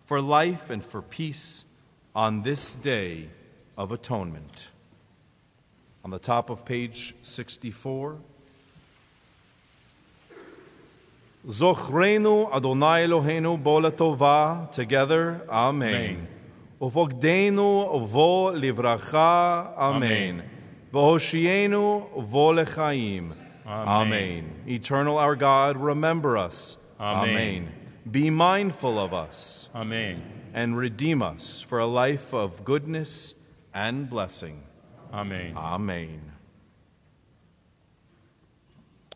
for 0.05 0.21
life 0.21 0.69
and 0.69 0.85
for 0.85 1.01
peace 1.01 1.63
on 2.15 2.43
this 2.43 2.75
day 2.75 3.27
of 3.75 3.91
atonement. 3.91 4.67
On 6.05 6.11
the 6.11 6.19
top 6.19 6.51
of 6.51 6.63
page 6.63 7.15
64, 7.23 8.17
Zochrenu 11.47 12.53
Adonai 12.53 13.07
Eloheinu 13.07 13.63
bo 13.63 13.81
tova. 13.81 14.71
Together, 14.71 15.41
Amen. 15.49 16.27
Uvogdenu 16.79 18.07
vo 18.07 18.51
livracha, 18.51 19.75
Amen. 19.75 20.43
V'hoshienu 20.93 22.27
vo 22.27 22.53
lechaim, 22.53 23.33
Amen. 23.65 24.53
Eternal 24.67 25.17
our 25.17 25.35
God, 25.35 25.77
remember 25.77 26.37
us. 26.37 26.77
Amen. 26.99 27.71
Be 28.09 28.29
mindful 28.29 28.97
of 28.97 29.13
us. 29.13 29.69
Amen. 29.75 30.23
And 30.53 30.77
redeem 30.77 31.21
us 31.21 31.61
for 31.61 31.79
a 31.79 31.85
life 31.85 32.33
of 32.33 32.63
goodness 32.63 33.35
and 33.73 34.09
blessing. 34.09 34.63
Amen. 35.13 35.55
Amen. 35.55 36.31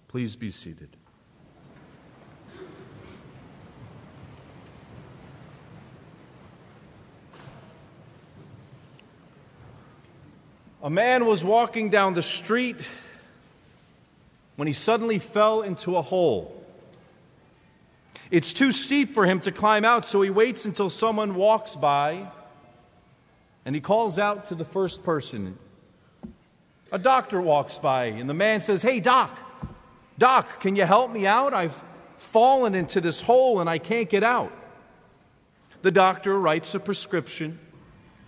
Please 0.07 0.35
be 0.35 0.51
seated. 0.51 0.95
A 10.83 10.89
man 10.89 11.25
was 11.25 11.43
walking 11.43 11.89
down 11.89 12.13
the 12.13 12.21
street 12.21 12.75
when 14.57 14.67
he 14.67 14.73
suddenly 14.73 15.17
fell 15.17 15.61
into 15.61 15.95
a 15.95 16.01
hole. 16.01 16.62
It's 18.33 18.51
too 18.51 18.71
steep 18.71 19.09
for 19.09 19.27
him 19.27 19.41
to 19.41 19.51
climb 19.51 19.85
out, 19.85 20.07
so 20.07 20.23
he 20.23 20.31
waits 20.31 20.65
until 20.65 20.89
someone 20.89 21.35
walks 21.35 21.75
by 21.75 22.31
and 23.63 23.75
he 23.75 23.79
calls 23.79 24.17
out 24.17 24.45
to 24.45 24.55
the 24.55 24.65
first 24.65 25.03
person. 25.03 25.55
A 26.91 26.97
doctor 26.97 27.39
walks 27.39 27.77
by, 27.77 28.05
and 28.05 28.27
the 28.27 28.33
man 28.33 28.61
says, 28.61 28.81
Hey, 28.81 28.99
doc, 28.99 29.37
doc, 30.17 30.61
can 30.61 30.75
you 30.75 30.83
help 30.83 31.11
me 31.11 31.27
out? 31.27 31.53
I've 31.53 31.79
fallen 32.17 32.73
into 32.73 32.99
this 32.99 33.21
hole 33.21 33.61
and 33.61 33.69
I 33.69 33.77
can't 33.77 34.09
get 34.09 34.23
out. 34.23 34.51
The 35.83 35.91
doctor 35.91 36.39
writes 36.39 36.73
a 36.73 36.79
prescription, 36.79 37.59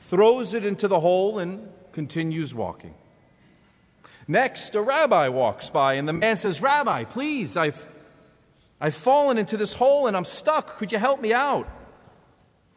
throws 0.01 0.53
it 0.53 0.63
into 0.63 0.87
the 0.87 0.99
hole, 0.99 1.39
and 1.39 1.67
continues 1.93 2.53
walking. 2.53 2.93
Next, 4.27 4.75
a 4.75 4.83
rabbi 4.83 5.29
walks 5.29 5.71
by, 5.71 5.95
and 5.95 6.07
the 6.07 6.13
man 6.13 6.37
says, 6.37 6.61
Rabbi, 6.61 7.05
please, 7.05 7.57
I've, 7.57 7.87
I've 8.79 8.95
fallen 8.95 9.37
into 9.37 9.57
this 9.57 9.73
hole 9.73 10.07
and 10.07 10.15
I'm 10.15 10.25
stuck. 10.25 10.77
Could 10.77 10.91
you 10.91 10.97
help 10.97 11.21
me 11.21 11.33
out? 11.33 11.67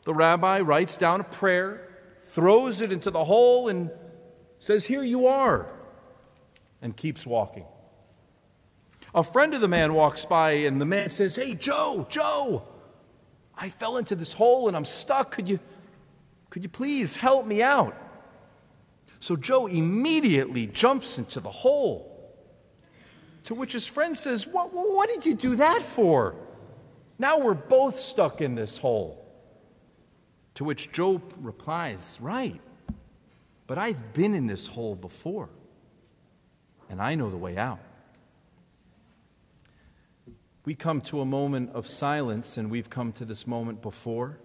The 0.05 0.15
rabbi 0.15 0.61
writes 0.61 0.97
down 0.97 1.21
a 1.21 1.25
prayer, 1.25 1.89
throws 2.27 2.81
it 2.81 2.93
into 2.93 3.11
the 3.11 3.25
hole, 3.25 3.69
and 3.69 3.91
says, 4.59 4.87
Here 4.87 5.03
you 5.03 5.27
are, 5.27 5.67
and 6.81 6.97
keeps 6.97 7.27
walking. 7.27 7.67
A 9.15 9.23
friend 9.23 9.55
of 9.55 9.61
the 9.61 9.69
man 9.69 9.95
walks 9.95 10.25
by, 10.25 10.53
and 10.53 10.81
the 10.81 10.87
man 10.87 11.11
says, 11.11 11.37
Hey, 11.37 11.55
Joe, 11.55 12.07
Joe, 12.09 12.63
I 13.59 13.69
fell 13.69 13.97
into 13.97 14.15
this 14.15 14.33
hole 14.33 14.69
and 14.69 14.77
I'm 14.77 14.85
stuck. 14.85 15.33
Could 15.33 15.49
you, 15.49 15.59
could 16.49 16.63
you 16.63 16.69
please 16.69 17.17
help 17.17 17.45
me 17.45 17.61
out? 17.61 17.97
So 19.21 19.35
Joe 19.35 19.67
immediately 19.67 20.67
jumps 20.67 21.19
into 21.19 21.41
the 21.41 21.51
hole. 21.51 22.08
To 23.49 23.55
which 23.55 23.73
his 23.73 23.87
friend 23.87 24.15
says, 24.15 24.47
What, 24.47 24.75
what 24.75 25.09
did 25.09 25.25
you 25.25 25.33
do 25.33 25.57
that 25.57 25.81
for? 25.81 26.35
Now 27.19 27.39
we're 27.39 27.55
both 27.55 27.99
stuck 27.99 28.43
in 28.43 28.55
this 28.55 28.77
hole. 28.77 29.27
To 30.57 30.65
which 30.65 30.93
Joe 30.93 31.23
replies, 31.41 32.19
Right, 32.21 32.61
but 33.67 33.79
I've 33.79 34.13
been 34.13 34.35
in 34.35 34.49
this 34.49 34.67
hole 34.67 34.95
before, 34.95 35.49
and 36.91 37.01
I 37.01 37.15
know 37.15 37.31
the 37.31 37.39
way 37.39 37.57
out. 37.57 37.81
We 40.67 40.75
come 40.75 41.01
to 41.03 41.23
a 41.23 41.25
moment 41.25 41.71
of 41.73 41.89
silence, 41.89 42.59
and 42.59 42.71
we've 42.71 42.91
come 42.91 43.13
to 43.13 43.25
this 43.25 43.47
moment 43.47 43.81
before. 43.81 44.41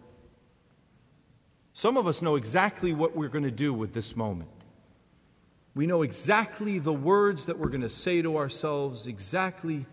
Some 1.73 1.97
of 1.97 2.07
us 2.07 2.21
know 2.21 2.37
exactly 2.37 2.93
what 2.93 3.17
we're 3.17 3.27
going 3.27 3.43
to 3.43 3.51
do 3.51 3.73
with 3.73 3.91
this 3.91 4.15
moment. 4.15 4.62
We 5.75 5.87
know 5.87 6.03
exactly 6.03 6.77
the 6.77 6.93
words 6.93 7.45
that 7.45 7.57
we're 7.57 7.69
going 7.69 7.81
to 7.81 7.89
say 7.89 8.21
to 8.21 8.37
ourselves, 8.37 9.07
exactly 9.07 9.85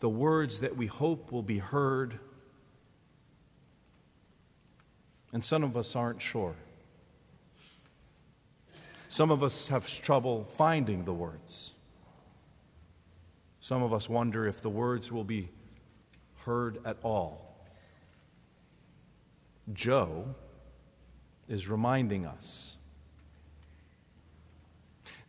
the 0.00 0.08
words 0.08 0.60
that 0.60 0.76
we 0.76 0.86
hope 0.86 1.32
will 1.32 1.42
be 1.42 1.58
heard. 1.58 2.18
And 5.32 5.42
some 5.42 5.64
of 5.64 5.76
us 5.76 5.96
aren't 5.96 6.20
sure. 6.20 6.54
Some 9.08 9.30
of 9.30 9.42
us 9.42 9.68
have 9.68 9.88
trouble 9.88 10.44
finding 10.44 11.04
the 11.04 11.12
words. 11.14 11.72
Some 13.60 13.82
of 13.82 13.92
us 13.92 14.08
wonder 14.08 14.46
if 14.46 14.60
the 14.60 14.70
words 14.70 15.12
will 15.12 15.24
be 15.24 15.48
heard 16.44 16.78
at 16.84 16.96
all. 17.02 17.56
Joe 19.72 20.34
is 21.48 21.68
reminding 21.68 22.26
us 22.26 22.76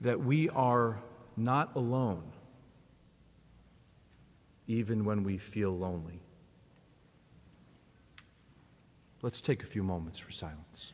that 0.04 0.20
we 0.20 0.50
are 0.50 1.00
not 1.38 1.76
alone, 1.76 2.24
even 4.68 5.06
when 5.06 5.24
we 5.24 5.38
feel 5.38 5.76
lonely. 5.76 6.20
Let's 9.22 9.40
take 9.40 9.64
a 9.64 9.66
few 9.66 9.82
moments 9.82 10.20
for 10.20 10.32
silence. 10.32 10.92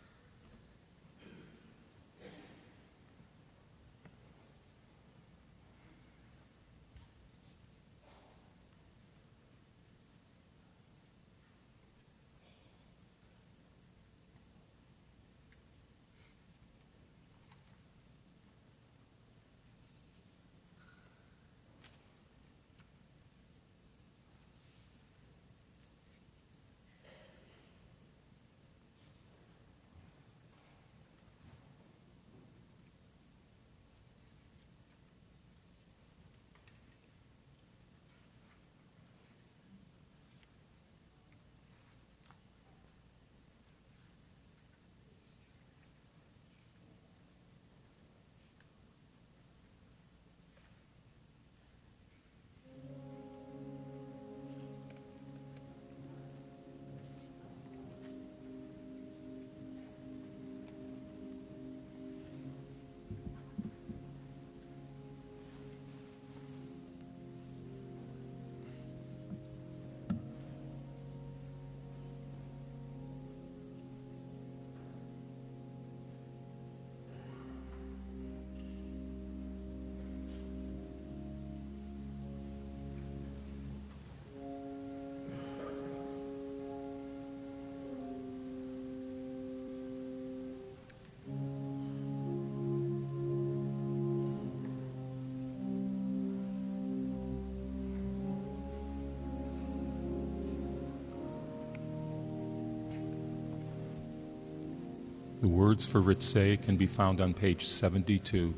The 105.41 105.47
words 105.47 105.85
for 105.85 106.01
Ritzay 106.01 106.61
can 106.61 106.75
be 106.75 106.85
found 106.85 107.21
on 107.21 107.33
page 107.33 107.65
72. 107.65 108.49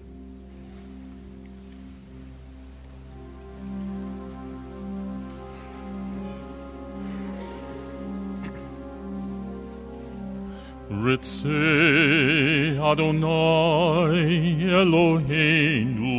Ritzei 10.89 12.79
Adonai 12.79 14.65
Eloheinu 14.65 16.09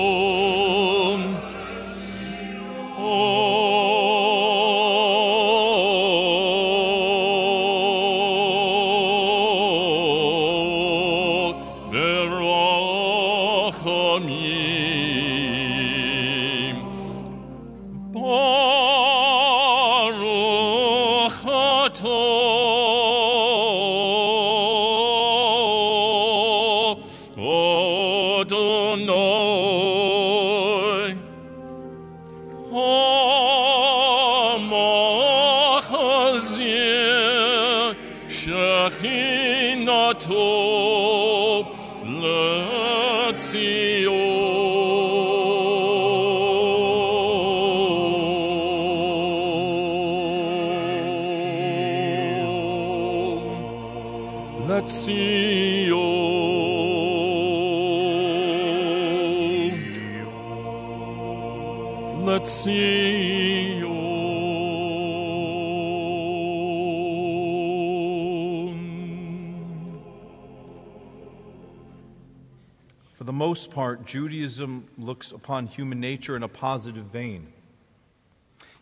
Most 73.58 73.72
part, 73.72 74.06
Judaism 74.06 74.86
looks 75.00 75.32
upon 75.32 75.66
human 75.66 76.00
nature 76.00 76.36
in 76.36 76.44
a 76.44 76.48
positive 76.48 77.06
vein. 77.06 77.48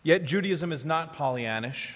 Yet 0.02 0.24
Judaism 0.24 0.70
is 0.70 0.84
not 0.84 1.16
Pollyannish. 1.16 1.94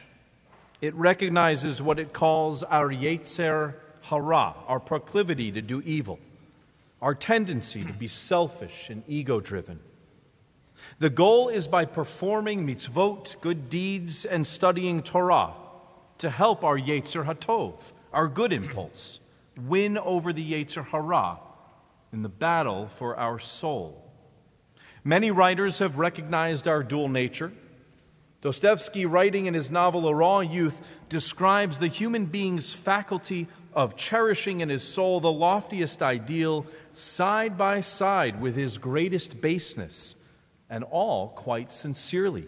It 0.80 0.94
recognizes 0.94 1.82
what 1.82 1.98
it 1.98 2.14
calls 2.14 2.62
our 2.62 2.88
Yetzer 2.88 3.74
Hara, 4.04 4.54
our 4.66 4.80
proclivity 4.80 5.52
to 5.52 5.60
do 5.60 5.82
evil, 5.82 6.18
our 7.02 7.14
tendency 7.14 7.84
to 7.84 7.92
be 7.92 8.08
selfish 8.08 8.88
and 8.88 9.02
ego 9.06 9.40
driven. 9.40 9.80
The 11.00 11.10
goal 11.10 11.50
is 11.50 11.68
by 11.68 11.84
performing 11.84 12.66
mitzvot, 12.66 13.42
good 13.42 13.68
deeds, 13.68 14.24
and 14.24 14.46
studying 14.46 15.02
Torah 15.02 15.52
to 16.16 16.30
help 16.30 16.64
our 16.64 16.78
Yetzer 16.78 17.26
Hatov, 17.26 17.74
our 18.10 18.26
good 18.26 18.54
impulse, 18.54 19.20
win 19.66 19.98
over 19.98 20.32
the 20.32 20.54
Yetzer 20.54 20.86
Hara 20.86 21.40
in 22.12 22.22
the 22.22 22.28
battle 22.28 22.86
for 22.86 23.16
our 23.16 23.38
soul. 23.38 24.10
Many 25.04 25.30
writers 25.30 25.78
have 25.78 25.98
recognized 25.98 26.68
our 26.68 26.82
dual 26.82 27.08
nature. 27.08 27.52
Dostoevsky, 28.42 29.06
writing 29.06 29.46
in 29.46 29.54
his 29.54 29.70
novel 29.70 30.06
A 30.08 30.14
Raw 30.14 30.40
Youth, 30.40 30.86
describes 31.08 31.78
the 31.78 31.88
human 31.88 32.26
being's 32.26 32.72
faculty 32.72 33.48
of 33.74 33.96
cherishing 33.96 34.60
in 34.60 34.68
his 34.68 34.82
soul 34.82 35.20
the 35.20 35.30
loftiest 35.30 36.02
ideal 36.02 36.66
side 36.92 37.56
by 37.56 37.80
side 37.80 38.40
with 38.40 38.56
his 38.56 38.78
greatest 38.78 39.40
baseness, 39.40 40.16
and 40.68 40.84
all 40.84 41.28
quite 41.28 41.70
sincerely. 41.70 42.46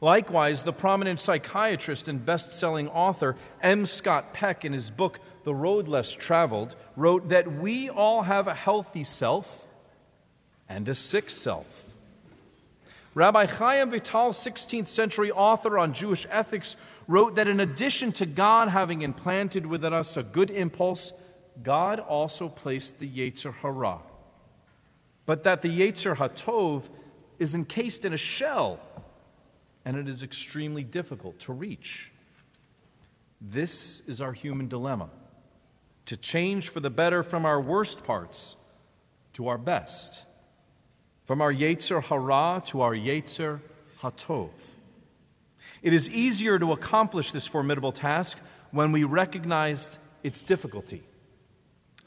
Likewise, 0.00 0.62
the 0.62 0.72
prominent 0.72 1.20
psychiatrist 1.20 2.08
and 2.08 2.24
best 2.24 2.52
selling 2.52 2.88
author 2.88 3.36
M. 3.62 3.86
Scott 3.86 4.34
Peck, 4.34 4.64
in 4.64 4.72
his 4.72 4.90
book 4.90 5.20
The 5.44 5.54
Road 5.54 5.88
Less 5.88 6.12
Traveled, 6.12 6.74
wrote 6.96 7.28
that 7.28 7.52
we 7.52 7.88
all 7.88 8.22
have 8.22 8.48
a 8.48 8.54
healthy 8.54 9.04
self 9.04 9.66
and 10.68 10.88
a 10.88 10.94
sick 10.94 11.30
self. 11.30 11.88
Rabbi 13.14 13.46
Chaim 13.46 13.90
Vital, 13.90 14.30
16th 14.30 14.88
century 14.88 15.30
author 15.30 15.78
on 15.78 15.92
Jewish 15.92 16.26
ethics, 16.30 16.76
wrote 17.06 17.36
that 17.36 17.46
in 17.46 17.60
addition 17.60 18.10
to 18.12 18.26
God 18.26 18.68
having 18.70 19.02
implanted 19.02 19.66
within 19.66 19.92
us 19.92 20.16
a 20.16 20.22
good 20.22 20.50
impulse, 20.50 21.12
God 21.62 22.00
also 22.00 22.48
placed 22.48 22.98
the 22.98 23.08
Yetzer 23.08 23.54
Hara. 23.54 23.98
But 25.26 25.44
that 25.44 25.62
the 25.62 25.68
Yetzer 25.68 26.16
Hatov 26.16 26.88
is 27.38 27.54
encased 27.54 28.04
in 28.04 28.12
a 28.12 28.18
shell 28.18 28.80
and 29.84 29.96
it 29.96 30.08
is 30.08 30.22
extremely 30.22 30.82
difficult 30.82 31.38
to 31.40 31.52
reach. 31.52 32.10
This 33.40 34.00
is 34.08 34.20
our 34.20 34.32
human 34.32 34.68
dilemma 34.68 35.10
to 36.06 36.16
change 36.16 36.68
for 36.68 36.80
the 36.80 36.90
better 36.90 37.22
from 37.22 37.46
our 37.46 37.60
worst 37.60 38.04
parts 38.04 38.56
to 39.32 39.48
our 39.48 39.58
best, 39.58 40.24
from 41.24 41.40
our 41.40 41.52
Yetzer 41.52 42.02
Hara 42.02 42.62
to 42.66 42.80
our 42.82 42.94
Yetzer 42.94 43.60
Hatov. 44.00 44.50
It 45.82 45.92
is 45.92 46.08
easier 46.08 46.58
to 46.58 46.72
accomplish 46.72 47.30
this 47.30 47.46
formidable 47.46 47.92
task 47.92 48.38
when 48.70 48.92
we 48.92 49.04
recognized 49.04 49.98
its 50.22 50.42
difficulty. 50.42 51.02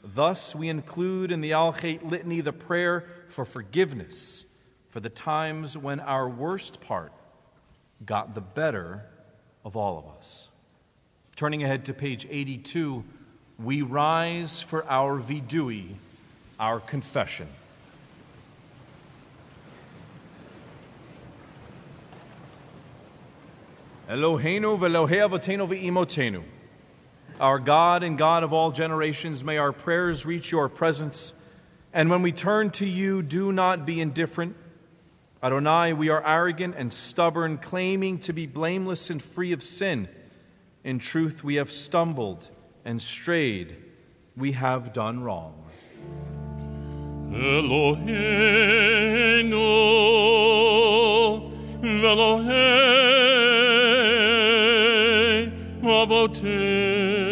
Thus, 0.02 0.54
we 0.54 0.68
include 0.68 1.32
in 1.32 1.40
the 1.40 1.52
Al 1.52 1.72
Chait 1.72 2.08
litany 2.08 2.40
the 2.40 2.52
prayer 2.52 3.04
for 3.28 3.44
forgiveness, 3.44 4.44
for 4.90 5.00
the 5.00 5.10
times 5.10 5.76
when 5.76 6.00
our 6.00 6.28
worst 6.28 6.80
part 6.80 7.12
got 8.04 8.34
the 8.34 8.40
better 8.40 9.04
of 9.64 9.76
all 9.76 9.98
of 9.98 10.18
us. 10.18 10.48
Turning 11.36 11.62
ahead 11.62 11.84
to 11.84 11.94
page 11.94 12.26
82, 12.30 13.04
we 13.62 13.82
rise 13.82 14.60
for 14.60 14.84
our 14.88 15.20
vidui, 15.20 15.94
our 16.60 16.78
confession. 16.78 17.48
Eloheinu 24.08 24.78
velohei 24.78 25.28
avotenu 25.28 25.68
ve'imotenu. 25.68 26.44
Our 27.40 27.58
God 27.58 28.02
and 28.02 28.16
God 28.16 28.42
of 28.42 28.52
all 28.52 28.70
generations, 28.70 29.44
may 29.44 29.58
our 29.58 29.72
prayers 29.72 30.24
reach 30.24 30.52
your 30.52 30.68
presence. 30.68 31.32
And 31.92 32.10
when 32.10 32.22
we 32.22 32.32
turn 32.32 32.70
to 32.72 32.86
you, 32.86 33.22
do 33.22 33.52
not 33.52 33.84
be 33.84 34.00
indifferent. 34.00 34.56
Adonai, 35.42 35.92
we 35.92 36.08
are 36.08 36.24
arrogant 36.24 36.74
and 36.76 36.92
stubborn, 36.92 37.58
claiming 37.58 38.18
to 38.20 38.32
be 38.32 38.46
blameless 38.46 39.10
and 39.10 39.22
free 39.22 39.52
of 39.52 39.62
sin. 39.62 40.08
In 40.84 40.98
truth, 40.98 41.44
we 41.44 41.56
have 41.56 41.70
stumbled 41.70 42.48
and 42.88 43.02
strayed. 43.02 43.76
We 44.34 44.52
have 44.52 44.94
done 44.94 45.22
wrong. 45.22 45.52
Eloheinu 47.30 47.98
velohei 52.02 52.78
avotenu. 55.82 57.27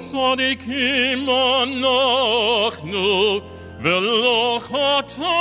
צדיקים 0.00 1.28
אנחנו 1.62 3.40
ולא 3.80 4.58
חטאנו. 4.62 5.36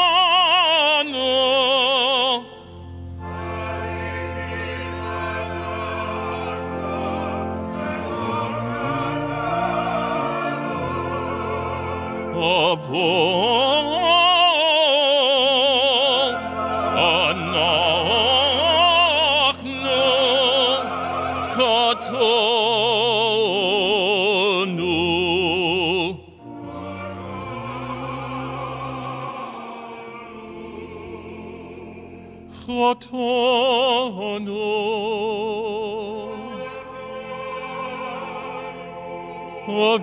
On 39.91 39.99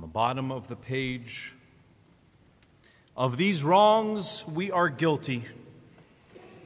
the 0.00 0.06
bottom 0.06 0.52
of 0.52 0.68
the 0.68 0.76
page, 0.76 1.54
of 3.16 3.36
these 3.36 3.64
wrongs 3.64 4.44
we 4.46 4.70
are 4.70 4.88
guilty. 4.88 5.42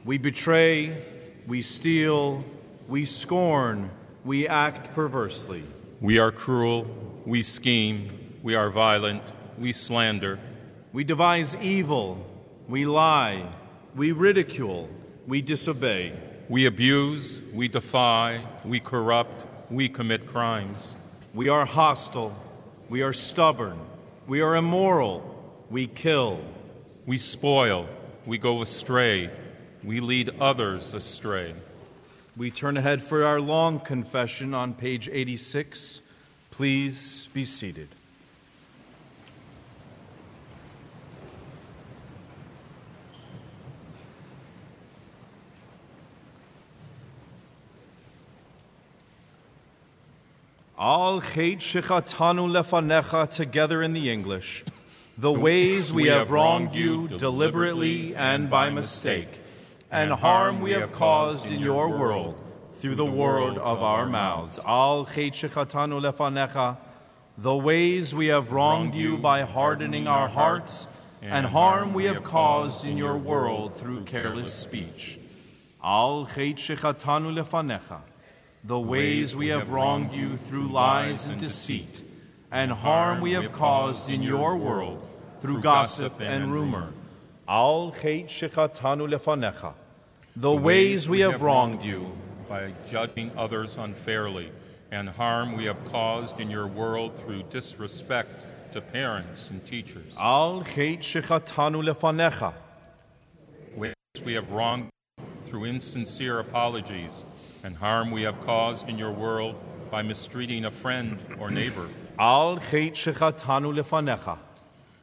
We 0.07 0.17
betray, 0.17 1.03
we 1.47 1.61
steal, 1.61 2.45
we 2.87 3.03
scorn, 3.03 3.89
we 4.23 4.47
act 4.47 4.95
perversely. 4.95 5.63
We 5.99 6.17
are 6.17 6.31
cruel, 6.31 6.87
we 7.25 7.41
scheme, 7.41 8.17
we 8.41 8.55
are 8.55 8.69
violent, 8.69 9.21
we 9.57 9.73
slander, 9.73 10.39
We 10.93 11.03
devise 11.03 11.57
evil, 11.57 12.25
we 12.69 12.85
lie, 12.85 13.51
we 13.97 14.13
ridicule, 14.13 14.87
we 15.27 15.41
disobey. 15.41 16.13
we 16.47 16.65
abuse, 16.65 17.41
we 17.53 17.67
defy, 17.67 18.45
we 18.63 18.79
corrupt, 18.79 19.45
we 19.69 19.89
commit 19.89 20.25
crimes. 20.25 20.95
We 21.33 21.49
are 21.49 21.65
hostile, 21.65 22.33
we 22.87 23.01
are 23.01 23.11
stubborn, 23.11 23.77
we 24.25 24.39
are 24.39 24.55
immoral, 24.55 25.19
we 25.69 25.85
kill. 25.87 26.39
We 27.05 27.17
spoil, 27.17 27.89
we 28.25 28.37
go 28.37 28.61
astray, 28.61 29.29
we 29.83 29.99
lead 29.99 30.31
others 30.39 30.93
astray. 30.93 31.53
We 32.35 32.51
turn 32.51 32.77
ahead 32.77 33.01
for 33.01 33.25
our 33.25 33.39
long 33.39 33.79
confession 33.79 34.53
on 34.53 34.73
page 34.73 35.09
86. 35.11 36.01
Please 36.51 37.27
be 37.33 37.45
seated. 37.45 37.89
Al 50.79 51.21
chet 51.21 51.59
shechatanu 51.59 52.47
lefanecha 52.51 53.29
together 53.31 53.81
in 53.81 53.93
the 53.93 54.11
English. 54.11 54.63
The 55.17 55.31
ways 55.31 55.91
we 55.91 56.07
have 56.07 56.29
wronged 56.29 56.75
you 56.75 57.07
deliberately 57.07 58.15
and 58.15 58.47
by 58.51 58.69
mistake, 58.69 59.39
and 59.91 60.11
harm 60.11 60.61
we 60.61 60.71
have 60.71 60.91
caused 60.91 61.49
in 61.49 61.59
your 61.59 61.89
world 61.89 62.35
through 62.79 62.95
the 62.95 63.05
word 63.05 63.57
of 63.57 63.81
our 63.81 64.05
mouths. 64.05 64.59
Al 64.65 65.05
lefanecha. 65.05 66.77
The 67.37 67.55
ways 67.55 68.15
we 68.15 68.27
have 68.27 68.51
wronged 68.51 68.95
you 68.95 69.17
by 69.17 69.43
hardening 69.43 70.07
our 70.07 70.27
hearts, 70.27 70.87
and 71.21 71.45
harm 71.45 71.93
we 71.93 72.05
have 72.05 72.23
caused 72.23 72.83
in 72.83 72.97
your 72.97 73.17
world 73.17 73.75
through 73.75 74.03
careless 74.03 74.53
speech. 74.53 75.19
Al 75.83 76.25
lefanecha 76.25 78.01
the 78.67 78.79
ways 78.79 79.33
we 79.33 79.47
have 79.47 79.69
wronged 79.69 80.11
you 80.11 80.35
through 80.35 80.67
lies 80.67 81.27
and 81.27 81.39
deceit, 81.39 82.01
and 82.51 82.71
harm 82.71 83.21
we 83.21 83.31
have 83.31 83.53
caused 83.53 84.09
in 84.09 84.21
your 84.21 84.57
world 84.57 85.01
through 85.39 85.61
gossip 85.61 86.19
and 86.19 86.51
rumor. 86.51 86.91
Al 87.49 87.93
lefanecha, 87.93 89.73
the 90.35 90.51
ways 90.51 91.07
we 91.07 91.21
have 91.21 91.41
wronged 91.41 91.81
you, 91.81 92.11
by 92.49 92.73
judging 92.89 93.31
others 93.37 93.77
unfairly, 93.77 94.51
and 94.91 95.07
harm 95.07 95.55
we 95.55 95.63
have 95.63 95.83
caused 95.85 96.41
in 96.41 96.51
your 96.51 96.67
world 96.67 97.17
through 97.17 97.43
disrespect 97.43 98.73
to 98.73 98.81
parents 98.81 99.49
and 99.49 99.65
teachers. 99.65 100.13
Al 100.19 100.61
lefanecha, 100.61 102.53
Ways 103.77 103.93
we 104.25 104.33
have 104.33 104.51
wronged 104.51 104.89
through 105.45 105.63
insincere 105.63 106.39
apologies, 106.39 107.23
and 107.63 107.77
harm 107.77 108.11
we 108.11 108.23
have 108.23 108.41
caused 108.45 108.89
in 108.89 108.97
your 108.97 109.11
world 109.11 109.55
by 109.89 110.01
mistreating 110.01 110.65
a 110.65 110.71
friend 110.71 111.17
or 111.39 111.49
neighbor. 111.49 111.87
Al 112.19 112.57
lefanecha, 112.57 114.37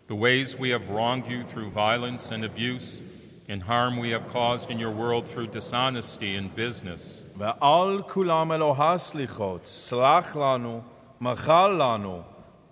The 0.08 0.16
ways 0.16 0.58
we 0.58 0.70
have 0.72 0.90
wronged 0.90 1.28
you 1.28 1.44
through 1.44 1.70
violence 1.70 2.32
and 2.32 2.44
abuse, 2.44 3.02
and 3.48 3.64
harm 3.64 3.98
we 3.98 4.10
have 4.12 4.28
caused 4.30 4.70
in 4.70 4.80
your 4.80 4.92
world 4.92 5.28
through 5.28 5.48
dishonesty 5.48 6.36
in 6.36 6.50
business. 6.50 7.24
ועל 7.38 8.02
כולם 8.08 8.52
אלוה 8.52 8.98
סליחות, 8.98 9.66
סלח 9.66 10.36
לנו, 10.36 10.82
מחל 11.22 11.68
לנו, 11.80 12.22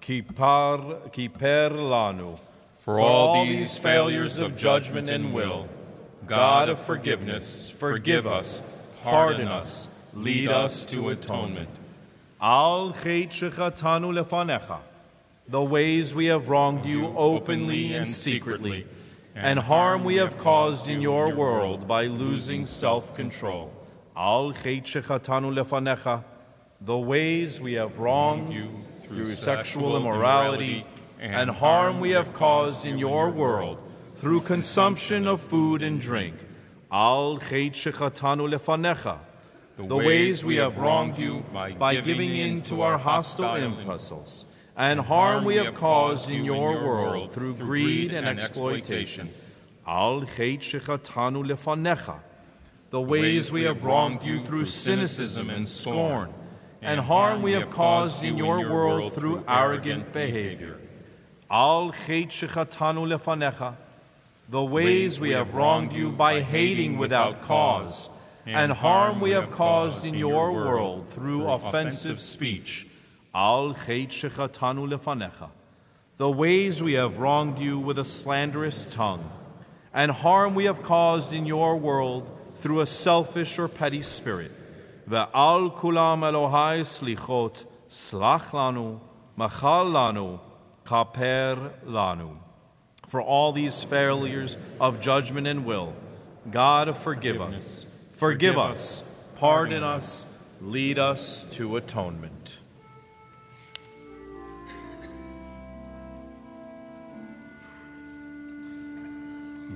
כיפר, 0.02 0.78
כיפר 1.12 1.70
לנו. 1.70 2.38
For 2.80 3.00
all 3.00 3.43
these 3.45 3.78
failures 3.78 4.39
of 4.39 4.56
judgment 4.56 5.10
and 5.10 5.34
will, 5.34 5.68
God 6.26 6.70
of 6.70 6.80
forgiveness, 6.80 7.70
forgive 7.70 8.26
us, 8.26 8.62
pardon 9.04 9.48
us, 9.48 9.88
lead 10.14 10.50
us 10.50 10.86
to 10.86 11.10
atonement. 11.10 11.70
Al 12.41 12.93
chet 12.93 13.32
shechatanu 13.32 14.14
lefanecha, 14.14 14.80
the 15.49 15.62
ways 15.62 16.14
we 16.14 16.26
have 16.26 16.49
wronged 16.49 16.86
you 16.86 17.07
openly 17.16 17.95
and 17.95 18.09
secretly, 18.09 18.86
and 19.34 19.59
harm 19.59 20.05
we 20.05 20.16
have 20.16 20.38
caused 20.38 20.88
in 20.88 21.01
your 21.01 21.34
world 21.34 21.88
by 21.88 22.05
losing 22.07 22.66
self-control. 22.66 23.72
Al 24.16 24.53
lefanecha, 24.53 26.24
the 26.80 26.99
ways 26.99 27.61
we 27.61 27.74
have 27.74 27.99
wronged 27.99 28.53
you 28.53 28.70
through 29.03 29.26
sexual 29.26 29.97
immorality, 29.97 30.84
and 31.18 31.51
harm 31.51 32.01
we 32.01 32.11
have 32.11 32.32
caused 32.32 32.84
in 32.84 32.99
your 32.99 33.30
world 33.30 33.78
through 34.16 34.40
consumption 34.40 35.26
of 35.26 35.40
food 35.40 35.82
and 35.82 36.01
drink. 36.01 36.34
Al 36.90 37.38
lefanecha, 37.38 39.18
the 39.76 39.97
ways 39.97 40.45
we 40.45 40.57
have 40.57 40.76
wronged 40.78 41.18
you 41.18 41.43
by 41.53 41.97
giving 42.01 42.36
in 42.36 42.62
to 42.62 42.82
our 42.82 42.99
hostile 42.99 43.57
impulses, 43.57 44.45
and 44.77 45.01
harm 45.01 45.45
we 45.45 45.57
have 45.57 45.75
caused 45.75 46.31
in 46.31 46.45
your 46.45 46.73
world 46.85 47.33
through 47.33 47.55
greed 47.55 48.12
and 48.12 48.27
exploitation. 48.27 49.33
Al 49.87 50.23
shechatanu 50.23 51.45
lefanecha, 51.45 52.20
the 52.91 53.01
ways 53.01 53.51
we 53.53 53.64
have 53.64 53.85
wronged 53.85 54.23
you 54.23 54.43
through 54.45 54.64
cynicism 54.64 55.51
and 55.51 55.68
scorn, 55.68 56.33
and 56.81 57.01
harm 57.01 57.43
we 57.43 57.53
have 57.53 57.70
caused 57.70 58.25
in 58.25 58.39
your 58.39 58.70
world 58.70 59.12
through 59.12 59.45
arrogant 59.47 60.12
behavior. 60.12 60.79
Al 61.51 61.93
shechatanu 61.93 63.07
lefanecha, 63.07 63.77
the 64.49 64.64
ways 64.64 65.20
we 65.20 65.31
have 65.31 65.55
wronged 65.55 65.93
you 65.93 66.12
by 66.12 66.41
hating 66.41 66.97
without 66.97 67.43
cause, 67.43 68.09
and 68.47 68.73
harm 68.73 69.20
we 69.20 69.31
have 69.31 69.51
caused 69.51 70.07
in 70.07 70.14
your 70.14 70.53
world 70.53 71.09
through 71.11 71.49
offensive 71.49 72.20
speech. 72.20 72.87
Al 73.35 73.74
shechatanu 73.74 74.87
lefanecha, 74.87 75.49
the 76.18 76.30
ways 76.30 76.83
we 76.83 76.93
have 76.93 77.18
wronged 77.18 77.59
you 77.59 77.78
with 77.78 77.99
a 77.99 78.05
slanderous 78.05 78.85
tongue, 78.85 79.30
and 79.95 80.11
harm 80.11 80.55
we 80.55 80.64
have 80.64 80.83
caused 80.83 81.33
in 81.33 81.47
your 81.47 81.76
world 81.76 82.30
through 82.57 82.80
a 82.80 82.87
selfish 82.87 83.59
or 83.59 83.68
petty 83.68 84.03
spirit. 84.03 84.51
Ve'al 85.09 85.74
kulam 85.74 86.20
Elohai 86.20 86.80
slichot, 86.80 87.64
slach 87.89 88.51
lanu, 88.51 89.01
machal 89.37 89.87
lanu, 89.87 90.39
kaper 90.85 91.72
lanu. 91.87 92.37
For 93.09 93.20
all 93.20 93.53
these 93.53 93.83
failures 93.83 94.57
of 94.80 95.01
judgment 95.01 95.47
and 95.47 95.64
will, 95.64 95.95
God 96.51 96.97
forgive 96.97 97.41
us. 97.41 97.87
Forgive 98.14 98.59
us, 98.59 99.03
pardon 99.37 99.83
us, 99.83 100.26
lead 100.61 100.99
us 100.99 101.45
to 101.53 101.76
atonement. 101.76 102.59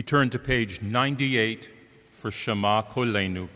We 0.00 0.04
turn 0.04 0.30
to 0.30 0.38
page 0.38 0.80
98 0.80 1.68
for 2.10 2.30
Shema 2.30 2.80
Kolenu. 2.84 3.50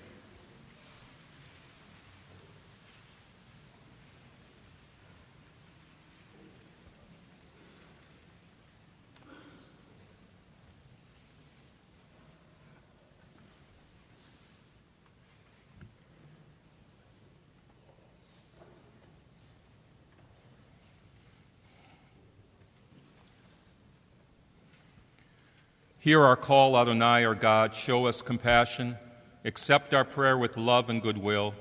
Hear 26.05 26.21
our 26.23 26.37
call, 26.37 26.77
Adonai, 26.77 27.25
our 27.25 27.35
God. 27.35 27.73
Show 27.73 28.05
us 28.05 28.21
compassion. 28.21 28.99
Accept 29.43 29.95
our 29.95 30.05
prayer 30.05 30.37
with 30.37 30.59
love 30.59 30.91
and 30.91 31.01
goodwill. 31.01 31.55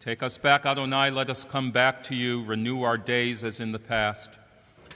Take 0.00 0.22
us 0.22 0.38
back, 0.38 0.64
Adonai. 0.64 1.10
Let 1.10 1.28
us 1.28 1.44
come 1.44 1.72
back 1.72 2.02
to 2.04 2.14
you. 2.14 2.42
Renew 2.42 2.84
our 2.84 2.96
days 2.96 3.44
as 3.44 3.60
in 3.60 3.72
the 3.72 3.78
past. 3.78 4.30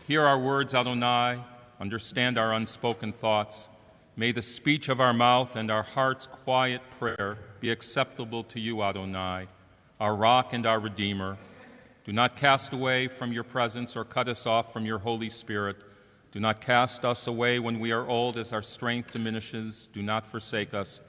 Hear 0.08 0.22
our 0.22 0.38
words, 0.38 0.72
Adonai. 0.72 1.40
Understand 1.78 2.38
our 2.38 2.54
unspoken 2.54 3.12
thoughts. 3.12 3.68
May 4.16 4.32
the 4.32 4.40
speech 4.40 4.88
of 4.88 4.98
our 4.98 5.12
mouth 5.12 5.56
and 5.56 5.70
our 5.70 5.82
heart's 5.82 6.26
quiet 6.26 6.80
prayer 6.98 7.36
be 7.60 7.70
acceptable 7.70 8.44
to 8.44 8.58
you, 8.58 8.82
Adonai, 8.82 9.48
our 10.00 10.16
rock 10.16 10.54
and 10.54 10.64
our 10.64 10.80
redeemer. 10.80 11.36
Do 12.06 12.14
not 12.14 12.34
cast 12.34 12.72
away 12.72 13.08
from 13.08 13.30
your 13.30 13.44
presence 13.44 13.94
or 13.94 14.06
cut 14.06 14.26
us 14.26 14.46
off 14.46 14.72
from 14.72 14.86
your 14.86 15.00
Holy 15.00 15.28
Spirit. 15.28 15.76
Do 16.32 16.38
not 16.40 16.60
cast 16.60 17.04
us 17.04 17.26
away 17.26 17.58
when 17.58 17.80
we 17.80 17.90
are 17.90 18.06
old 18.08 18.36
as 18.36 18.52
our 18.52 18.62
strength 18.62 19.12
diminishes. 19.12 19.88
Do 19.92 20.02
not 20.02 20.26
forsake 20.26 20.72
us. 20.72 21.00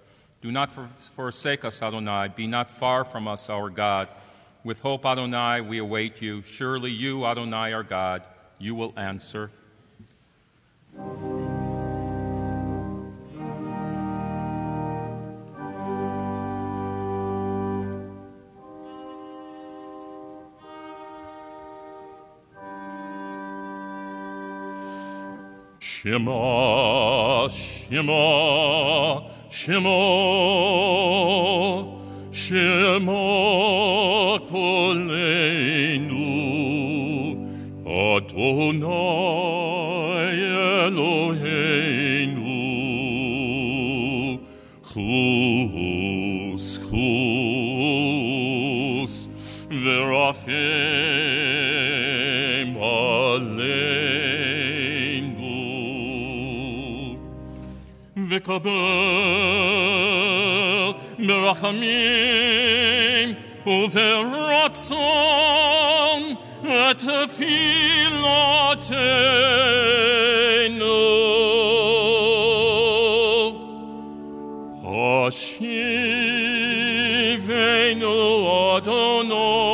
Do 0.41 0.51
not 0.51 0.71
for- 0.71 0.87
forsake 0.97 1.63
us, 1.63 1.81
Adonai. 1.81 2.29
Be 2.29 2.47
not 2.47 2.69
far 2.69 3.03
from 3.05 3.27
us, 3.27 3.49
our 3.49 3.69
God. 3.69 4.07
With 4.63 4.81
hope, 4.81 5.05
Adonai, 5.05 5.61
we 5.61 5.77
await 5.77 6.21
you. 6.21 6.41
Surely 6.41 6.91
you, 6.91 7.25
Adonai, 7.25 7.73
our 7.73 7.83
God, 7.83 8.23
you 8.57 8.73
will 8.73 8.93
answer. 8.97 9.51
Shema, 26.03 27.47
Shema, 27.51 29.21
Shema, 29.51 29.99
Shema 32.31 33.21
Koleinu, 34.49 36.25
Adonai 37.85 38.91
Eloheinu, 40.89 41.50
וקבל 58.40 58.70
ברחמים 61.18 61.86
וברצון 63.66 64.96
את 66.62 66.98
תפילותינו. 66.98 67.76
השיבנו 75.26 75.66
אדוני 78.76 79.69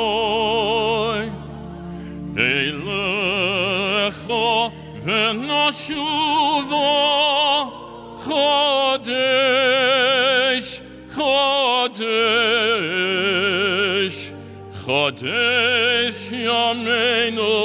Kodesh 14.88 16.32
Yameinu 16.32 17.56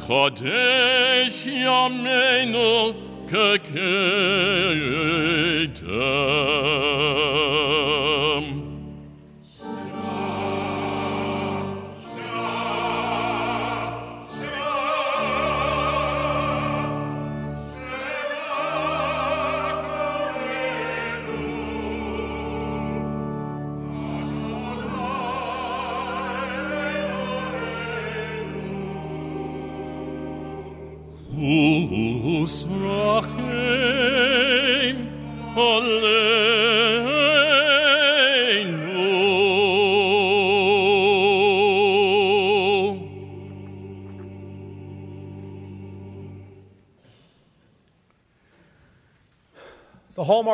Kodesh 0.10 1.46
Yameinu 1.46 2.96
Kekei 3.30 4.80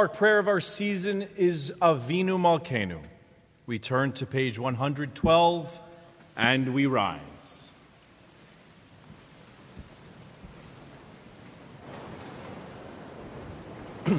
The 0.06 0.10
hallmark 0.10 0.20
prayer 0.20 0.38
of 0.38 0.48
our 0.48 0.62
season 0.62 1.28
is 1.36 1.74
Avinu 1.82 2.38
Malkenu. 2.38 3.00
We 3.66 3.80
turn 3.80 4.12
to 4.12 4.28
page 4.28 4.60
112 4.60 5.82
and 6.38 6.76
we 6.76 6.86
rise. 6.86 7.20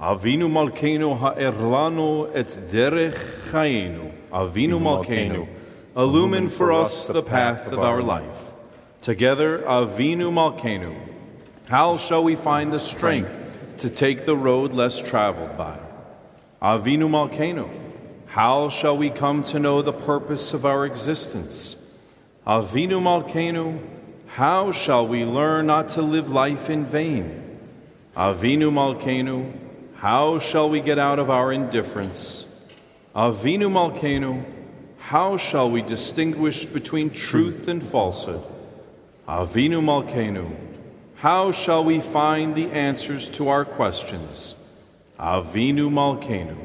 Avinu 0.00 0.50
Malkeinu 0.50 1.16
ha'erlanu 1.16 2.34
et 2.34 2.48
derech 2.68 3.14
chayenu. 3.52 4.12
Avinu 4.32 4.80
Malkeinu, 4.80 5.46
illumine 5.96 6.48
for 6.48 6.72
us 6.72 7.06
the 7.06 7.22
path 7.22 7.70
of 7.70 7.78
our 7.78 8.02
life. 8.02 8.53
Together, 9.04 9.58
Avinu 9.58 10.32
Malkeinu, 10.32 10.98
how 11.68 11.98
shall 11.98 12.24
we 12.24 12.36
find 12.36 12.72
the 12.72 12.78
strength 12.78 13.30
to 13.76 13.90
take 13.90 14.24
the 14.24 14.34
road 14.34 14.72
less 14.72 14.98
traveled 14.98 15.58
by? 15.58 15.78
Avinu 16.62 17.10
Malkeinu, 17.10 17.68
how 18.28 18.70
shall 18.70 18.96
we 18.96 19.10
come 19.10 19.44
to 19.44 19.58
know 19.58 19.82
the 19.82 19.92
purpose 19.92 20.54
of 20.54 20.64
our 20.64 20.86
existence? 20.86 21.76
Avinu 22.46 22.98
Malkeinu, 22.98 23.78
how 24.26 24.72
shall 24.72 25.06
we 25.06 25.22
learn 25.26 25.66
not 25.66 25.90
to 25.90 26.00
live 26.00 26.30
life 26.30 26.70
in 26.70 26.86
vain? 26.86 27.58
Avinu 28.16 28.72
Malkeinu, 28.72 29.52
how 29.96 30.38
shall 30.38 30.70
we 30.70 30.80
get 30.80 30.98
out 30.98 31.18
of 31.18 31.28
our 31.28 31.52
indifference? 31.52 32.46
Avinu 33.14 33.68
Malkeinu, 33.70 34.42
how 34.96 35.36
shall 35.36 35.70
we 35.70 35.82
distinguish 35.82 36.64
between 36.64 37.10
truth 37.10 37.68
and 37.68 37.82
falsehood? 37.82 38.42
Avinu 39.28 39.80
Malkeinu, 39.80 40.54
how 41.14 41.50
shall 41.50 41.82
we 41.82 41.98
find 41.98 42.54
the 42.54 42.70
answers 42.70 43.30
to 43.30 43.48
our 43.48 43.64
questions? 43.64 44.54
Avinu 45.18 45.88
Malkeinu, 45.88 46.58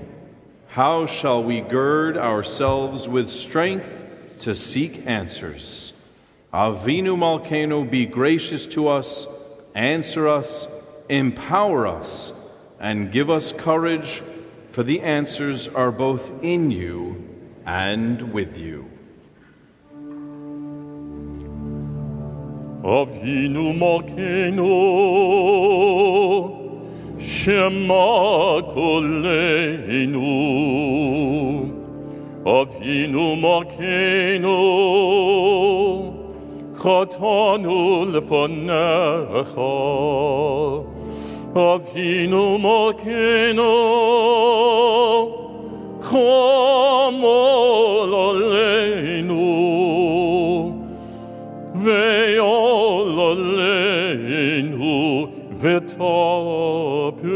how 0.67 1.05
shall 1.05 1.41
we 1.41 1.61
gird 1.61 2.17
ourselves 2.17 3.07
with 3.07 3.29
strength 3.29 4.03
to 4.39 4.53
seek 4.53 5.07
answers? 5.07 5.93
Avinu 6.53 7.15
Malkeinu, 7.15 7.89
be 7.89 8.05
gracious 8.05 8.65
to 8.67 8.89
us, 8.89 9.25
answer 9.73 10.27
us, 10.27 10.67
empower 11.07 11.87
us, 11.87 12.33
and 12.77 13.09
give 13.09 13.29
us 13.29 13.53
courage, 13.53 14.21
for 14.73 14.83
the 14.83 14.99
answers 14.99 15.69
are 15.69 15.93
both 15.93 16.29
in 16.43 16.71
you 16.71 17.25
and 17.65 18.33
with 18.33 18.57
you. 18.57 18.89
Avinu 22.81 23.73
Malkeinu, 23.77 24.71
Shema 27.19 28.61
Koleinu. 28.73 30.23
Avinu 32.45 33.35
Malkeinu, 33.43 34.57
Chatanu 36.77 38.05
lefanecha. 38.13 39.75
Avinu 41.53 42.43
Malkeinu, 42.63 43.71
Chamol 45.99 47.31
aleinu. 48.23 49.43
Aleinu 51.75 52.68
v'tapenu. 55.61 57.29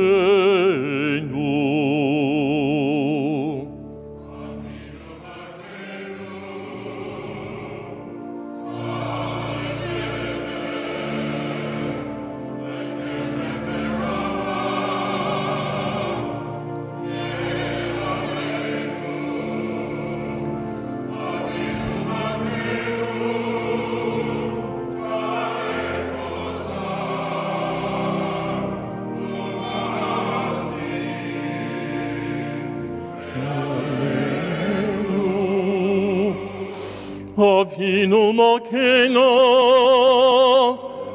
Avinu 37.74 38.32
Malkeinu, 38.34 39.30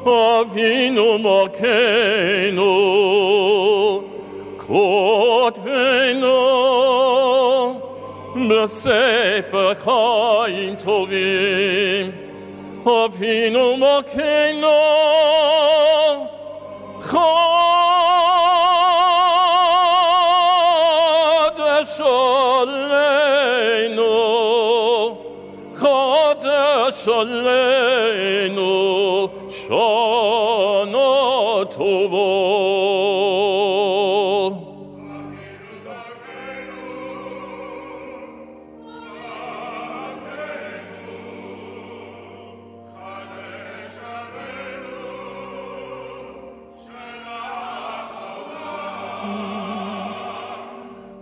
Avinu 0.03 1.17
Malkeinu, 1.23 2.73
Kotvenu, 4.57 6.39
Besefer 8.49 9.75
Chaim 9.83 10.75
Tovim, 10.75 12.13
Avinu 12.83 13.65
Malkeinu, 13.79 14.77
Chodesh 16.99 17.58
Aleinu, 27.19 28.71
Shana 29.59 31.09
Tova. 31.73 32.29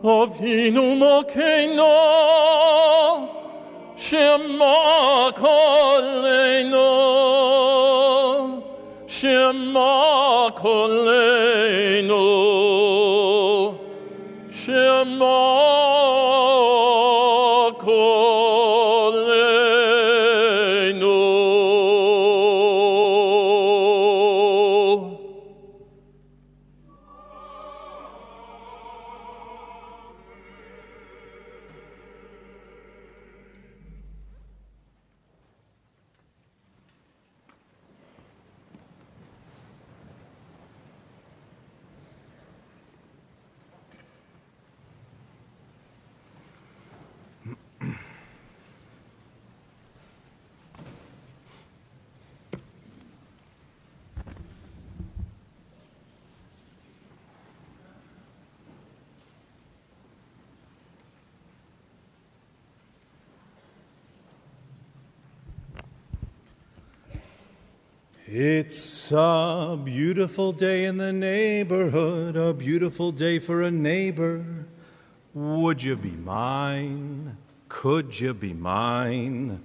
Avinu 0.04 0.86
Malkeinu, 1.02 1.94
Shema 4.08 5.34
Koleinu, 5.36 6.88
Shema 9.06 10.52
Koleinu, 10.56 12.26
Shema 14.50 15.77
beautiful 70.48 70.68
day 70.68 70.86
in 70.86 70.96
the 70.96 71.12
neighborhood, 71.12 72.38
a 72.38 72.54
beautiful 72.54 73.12
day 73.12 73.38
for 73.38 73.64
a 73.64 73.70
neighbor. 73.70 74.46
Would 75.34 75.84
you 75.84 75.98
be 75.98 76.12
mine? 76.12 77.36
Could 77.68 78.18
you 78.18 78.34
be 78.34 78.54
mine? 78.54 79.62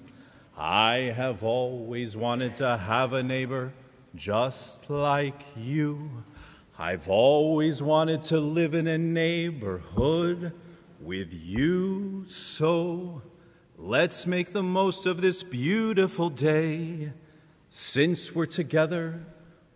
I 0.58 1.12
have 1.14 1.44
always 1.44 2.16
wanted 2.16 2.56
to 2.56 2.76
have 2.78 3.12
a 3.12 3.22
neighbor 3.22 3.72
just 4.16 4.90
like 4.90 5.40
you. 5.56 6.10
I've 6.76 7.08
always 7.08 7.80
wanted 7.80 8.24
to 8.24 8.40
live 8.40 8.74
in 8.74 8.88
a 8.88 8.98
neighborhood 8.98 10.52
with 11.00 11.32
you. 11.32 12.24
So 12.26 13.22
let's 13.78 14.26
make 14.26 14.52
the 14.52 14.64
most 14.64 15.06
of 15.06 15.20
this 15.20 15.44
beautiful 15.44 16.28
day. 16.28 17.12
Since 17.70 18.34
we're 18.34 18.46
together, 18.46 19.24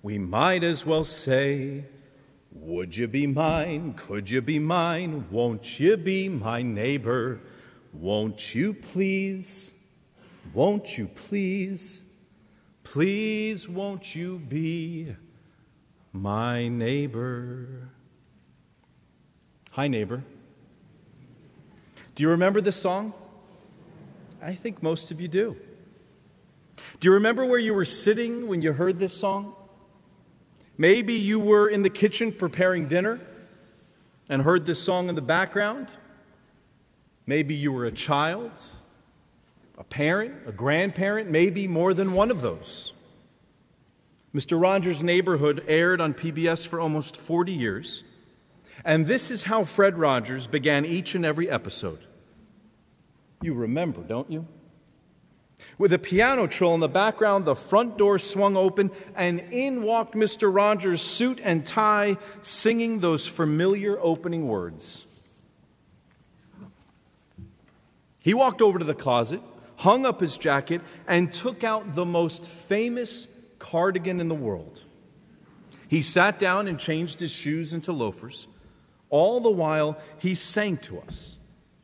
we 0.06 0.18
might 0.18 0.62
as 0.62 0.86
well 0.86 1.02
say, 1.02 1.84
Would 2.52 2.96
you 2.96 3.08
be 3.08 3.26
mine? 3.26 3.92
Could 3.94 4.30
you 4.30 4.40
be 4.40 4.60
mine? 4.60 5.26
Won't 5.32 5.80
you 5.80 5.96
be 5.96 6.28
my 6.28 6.62
neighbor? 6.62 7.40
Won't 7.92 8.54
you 8.54 8.72
please? 8.72 9.72
Won't 10.54 10.96
you 10.96 11.08
please? 11.08 12.04
Please, 12.84 13.68
won't 13.68 14.14
you 14.14 14.38
be 14.38 15.16
my 16.12 16.68
neighbor? 16.68 17.90
Hi, 19.72 19.88
neighbor. 19.88 20.22
Do 22.14 22.22
you 22.22 22.28
remember 22.28 22.60
this 22.60 22.80
song? 22.80 23.12
I 24.40 24.54
think 24.54 24.84
most 24.84 25.10
of 25.10 25.20
you 25.20 25.26
do. 25.26 25.56
Do 27.00 27.08
you 27.08 27.14
remember 27.14 27.44
where 27.44 27.58
you 27.58 27.74
were 27.74 27.84
sitting 27.84 28.46
when 28.46 28.62
you 28.62 28.72
heard 28.72 29.00
this 29.00 29.18
song? 29.18 29.56
Maybe 30.78 31.14
you 31.14 31.38
were 31.40 31.68
in 31.68 31.82
the 31.82 31.90
kitchen 31.90 32.32
preparing 32.32 32.88
dinner 32.88 33.20
and 34.28 34.42
heard 34.42 34.66
this 34.66 34.82
song 34.82 35.08
in 35.08 35.14
the 35.14 35.22
background. 35.22 35.88
Maybe 37.26 37.54
you 37.54 37.72
were 37.72 37.86
a 37.86 37.92
child, 37.92 38.52
a 39.78 39.84
parent, 39.84 40.34
a 40.46 40.52
grandparent, 40.52 41.30
maybe 41.30 41.66
more 41.66 41.94
than 41.94 42.12
one 42.12 42.30
of 42.30 42.40
those. 42.40 42.92
Mr. 44.34 44.60
Rogers' 44.60 45.02
Neighborhood 45.02 45.64
aired 45.66 46.00
on 46.00 46.12
PBS 46.12 46.66
for 46.66 46.78
almost 46.78 47.16
40 47.16 47.52
years, 47.52 48.04
and 48.84 49.06
this 49.06 49.30
is 49.30 49.44
how 49.44 49.64
Fred 49.64 49.96
Rogers 49.96 50.46
began 50.46 50.84
each 50.84 51.14
and 51.14 51.24
every 51.24 51.48
episode. 51.50 52.00
You 53.40 53.54
remember, 53.54 54.02
don't 54.02 54.30
you? 54.30 54.46
With 55.78 55.92
a 55.92 55.98
piano 55.98 56.46
trill 56.46 56.74
in 56.74 56.80
the 56.80 56.88
background, 56.88 57.44
the 57.44 57.54
front 57.54 57.98
door 57.98 58.18
swung 58.18 58.56
open, 58.56 58.90
and 59.14 59.40
in 59.50 59.82
walked 59.82 60.14
Mr. 60.14 60.52
Rogers, 60.54 61.02
suit 61.02 61.40
and 61.42 61.66
tie, 61.66 62.16
singing 62.40 63.00
those 63.00 63.26
familiar 63.26 63.98
opening 64.00 64.48
words. 64.48 65.04
He 68.18 68.34
walked 68.34 68.62
over 68.62 68.78
to 68.78 68.84
the 68.84 68.94
closet, 68.94 69.40
hung 69.76 70.06
up 70.06 70.20
his 70.20 70.38
jacket, 70.38 70.80
and 71.06 71.32
took 71.32 71.62
out 71.62 71.94
the 71.94 72.04
most 72.04 72.44
famous 72.44 73.28
cardigan 73.58 74.20
in 74.20 74.28
the 74.28 74.34
world. 74.34 74.82
He 75.88 76.02
sat 76.02 76.38
down 76.38 76.68
and 76.68 76.78
changed 76.78 77.20
his 77.20 77.30
shoes 77.30 77.72
into 77.72 77.92
loafers. 77.92 78.48
All 79.10 79.40
the 79.40 79.50
while, 79.50 79.98
he 80.18 80.34
sang 80.34 80.78
to 80.78 81.00
us, 81.00 81.38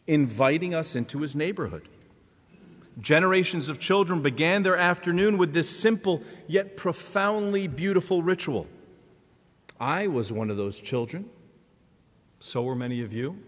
inviting 0.07 0.75
us 0.75 0.97
into 0.97 1.21
his 1.21 1.37
neighborhood. 1.37 1.89
Generations 3.01 3.69
of 3.69 3.79
children 3.79 4.21
began 4.21 4.63
their 4.63 4.77
afternoon 4.77 5.39
with 5.39 5.53
this 5.53 5.71
simple 5.71 6.23
yet 6.47 6.77
profoundly 6.77 7.67
beautiful 7.67 8.23
ritual. 8.23 8.67
I 9.81 10.07
was 10.07 10.31
one 10.31 10.51
of 10.51 10.57
those 10.57 10.81
children. 10.81 11.29
So 12.41 12.63
were 12.63 12.77
many 12.77 13.03
of 13.03 13.13
you. 13.13 13.39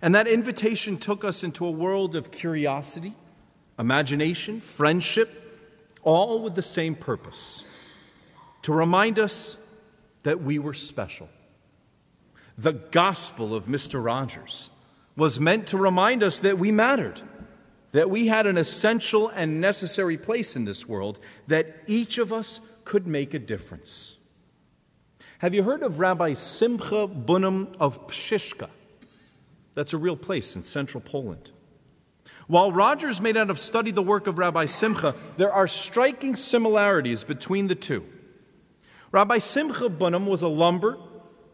And 0.00 0.14
that 0.14 0.26
invitation 0.26 0.96
took 0.96 1.24
us 1.24 1.44
into 1.44 1.66
a 1.66 1.70
world 1.70 2.16
of 2.16 2.30
curiosity, 2.30 3.12
imagination, 3.78 4.60
friendship, 4.60 5.38
all 6.02 6.40
with 6.40 6.54
the 6.54 6.62
same 6.62 6.94
purpose 6.94 7.64
to 8.62 8.72
remind 8.72 9.18
us 9.18 9.56
that 10.22 10.40
we 10.40 10.58
were 10.58 10.74
special. 10.74 11.28
The 12.56 12.72
gospel 12.72 13.54
of 13.54 13.66
Mr. 13.66 14.02
Rogers 14.02 14.70
was 15.16 15.38
meant 15.38 15.66
to 15.68 15.76
remind 15.76 16.22
us 16.22 16.38
that 16.38 16.58
we 16.58 16.70
mattered 16.70 17.20
that 17.92 18.10
we 18.10 18.26
had 18.26 18.46
an 18.46 18.58
essential 18.58 19.28
and 19.28 19.60
necessary 19.60 20.16
place 20.16 20.56
in 20.56 20.64
this 20.64 20.88
world, 20.88 21.18
that 21.46 21.76
each 21.86 22.18
of 22.18 22.32
us 22.32 22.60
could 22.84 23.06
make 23.06 23.32
a 23.34 23.38
difference. 23.38 24.16
Have 25.38 25.54
you 25.54 25.62
heard 25.62 25.82
of 25.82 25.98
Rabbi 25.98 26.32
Simcha 26.34 27.06
Bunim 27.08 27.74
of 27.78 28.06
Pshishka? 28.08 28.68
That's 29.74 29.92
a 29.92 29.98
real 29.98 30.16
place 30.16 30.56
in 30.56 30.62
central 30.62 31.00
Poland. 31.00 31.50
While 32.46 32.72
Rogers 32.72 33.20
may 33.20 33.32
not 33.32 33.48
have 33.48 33.58
studied 33.58 33.94
the 33.94 34.02
work 34.02 34.26
of 34.26 34.38
Rabbi 34.38 34.66
Simcha, 34.66 35.14
there 35.36 35.52
are 35.52 35.68
striking 35.68 36.36
similarities 36.36 37.24
between 37.24 37.66
the 37.68 37.74
two. 37.74 38.04
Rabbi 39.10 39.38
Simcha 39.38 39.88
Bunim 39.88 40.26
was 40.26 40.42
a 40.42 40.48
lumber, 40.48 40.98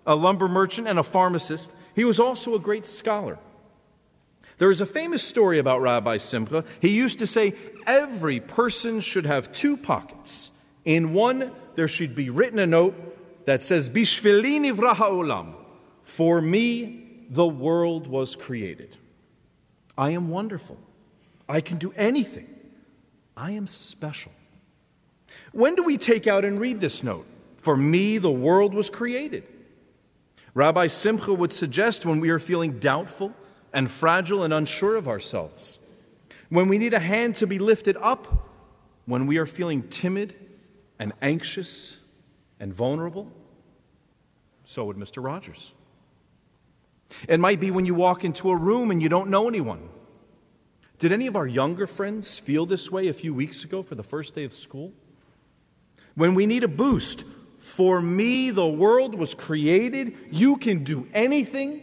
a 0.07 0.15
lumber 0.15 0.49
merchant 0.49 0.89
and 0.89 0.99
a 0.99 1.03
pharmacist. 1.03 1.71
He 1.95 2.05
was 2.05 2.21
also 2.21 2.55
a 2.55 2.59
great 2.59 2.87
scholar. 2.87 3.39
There 4.59 4.71
is 4.71 4.81
a 4.81 4.87
famous 4.87 5.23
story 5.23 5.59
about 5.59 5.81
Rabbi 5.81 6.19
Simcha. 6.19 6.65
He 6.81 6.91
used 6.91 7.21
to 7.21 7.27
say, 7.27 7.55
Every 7.87 8.41
person 8.41 9.01
should 9.01 9.25
have 9.25 9.53
two 9.53 9.77
pockets. 9.77 10.51
In 10.85 11.15
one, 11.15 11.53
there 11.75 11.89
should 11.89 12.15
be 12.15 12.29
written 12.29 12.59
a 12.59 12.67
note 12.67 12.95
that 13.47 13.63
says, 13.63 13.89
Bishvili 13.89 14.61
nivra. 14.61 15.55
For 16.03 16.43
me, 16.43 17.25
the 17.31 17.47
world 17.47 18.09
was 18.09 18.35
created. 18.35 18.97
I 19.97 20.11
am 20.11 20.29
wonderful. 20.29 20.77
I 21.49 21.61
can 21.61 21.79
do 21.79 21.93
anything. 21.97 22.49
I 23.37 23.53
am 23.53 23.67
special. 23.67 24.33
When 25.53 25.77
do 25.77 25.83
we 25.83 25.97
take 25.97 26.27
out 26.27 26.45
and 26.45 26.61
read 26.61 26.81
this 26.81 27.03
note? 27.03 27.27
For 27.59 27.77
me, 27.77 28.19
the 28.19 28.31
world 28.31 28.75
was 28.75 28.91
created. 28.91 29.45
Rabbi 30.55 30.89
Simcha 30.89 31.33
would 31.33 31.53
suggest 31.53 32.05
when 32.05 32.21
we 32.21 32.31
are 32.31 32.39
feeling 32.39 32.79
doubtful 32.79 33.35
and 33.73 33.91
fragile 33.91 34.43
and 34.43 34.53
unsure 34.53 34.97
of 34.97 35.09
ourselves, 35.09 35.79
when 36.49 36.69
we 36.69 36.79
need 36.79 36.95
a 36.95 36.99
hand 36.99 37.37
to 37.37 37.47
be 37.47 37.59
lifted 37.59 37.97
up, 37.99 38.49
when 39.07 39.27
we 39.27 39.39
are 39.39 39.47
feeling 39.47 39.89
timid 39.89 40.35
and 40.99 41.13
anxious 41.23 41.97
and 42.61 42.73
vulnerable. 42.75 43.31
So 44.65 44.85
would 44.85 44.97
Mr. 44.97 45.23
Rogers. 45.23 45.73
It 47.27 47.41
might 47.41 47.61
be 47.61 47.71
when 47.71 47.87
you 47.87 47.95
walk 47.95 48.25
into 48.25 48.51
a 48.51 48.57
room 48.57 48.91
and 48.91 49.03
you 49.03 49.09
don't 49.09 49.31
know 49.31 49.49
anyone. 49.49 49.89
Did 50.99 51.13
any 51.13 51.27
of 51.27 51.37
our 51.37 51.47
younger 51.47 51.87
friends 51.87 52.39
feel 52.39 52.67
this 52.67 52.91
way 52.91 53.09
a 53.09 53.13
few 53.13 53.33
weeks 53.33 53.65
ago 53.65 53.83
for 53.83 53.95
the 53.95 54.03
first 54.03 54.35
day 54.35 54.45
of 54.45 54.53
school? 54.53 54.93
When 56.15 56.35
we 56.35 56.47
need 56.47 56.65
a 56.65 56.69
boost, 56.69 57.25
for 57.59 58.03
me, 58.03 58.51
the 58.51 58.67
world 58.67 59.15
was 59.15 59.35
created. 59.35 60.17
You 60.31 60.57
can 60.57 60.85
do 60.85 61.07
anything, 61.15 61.83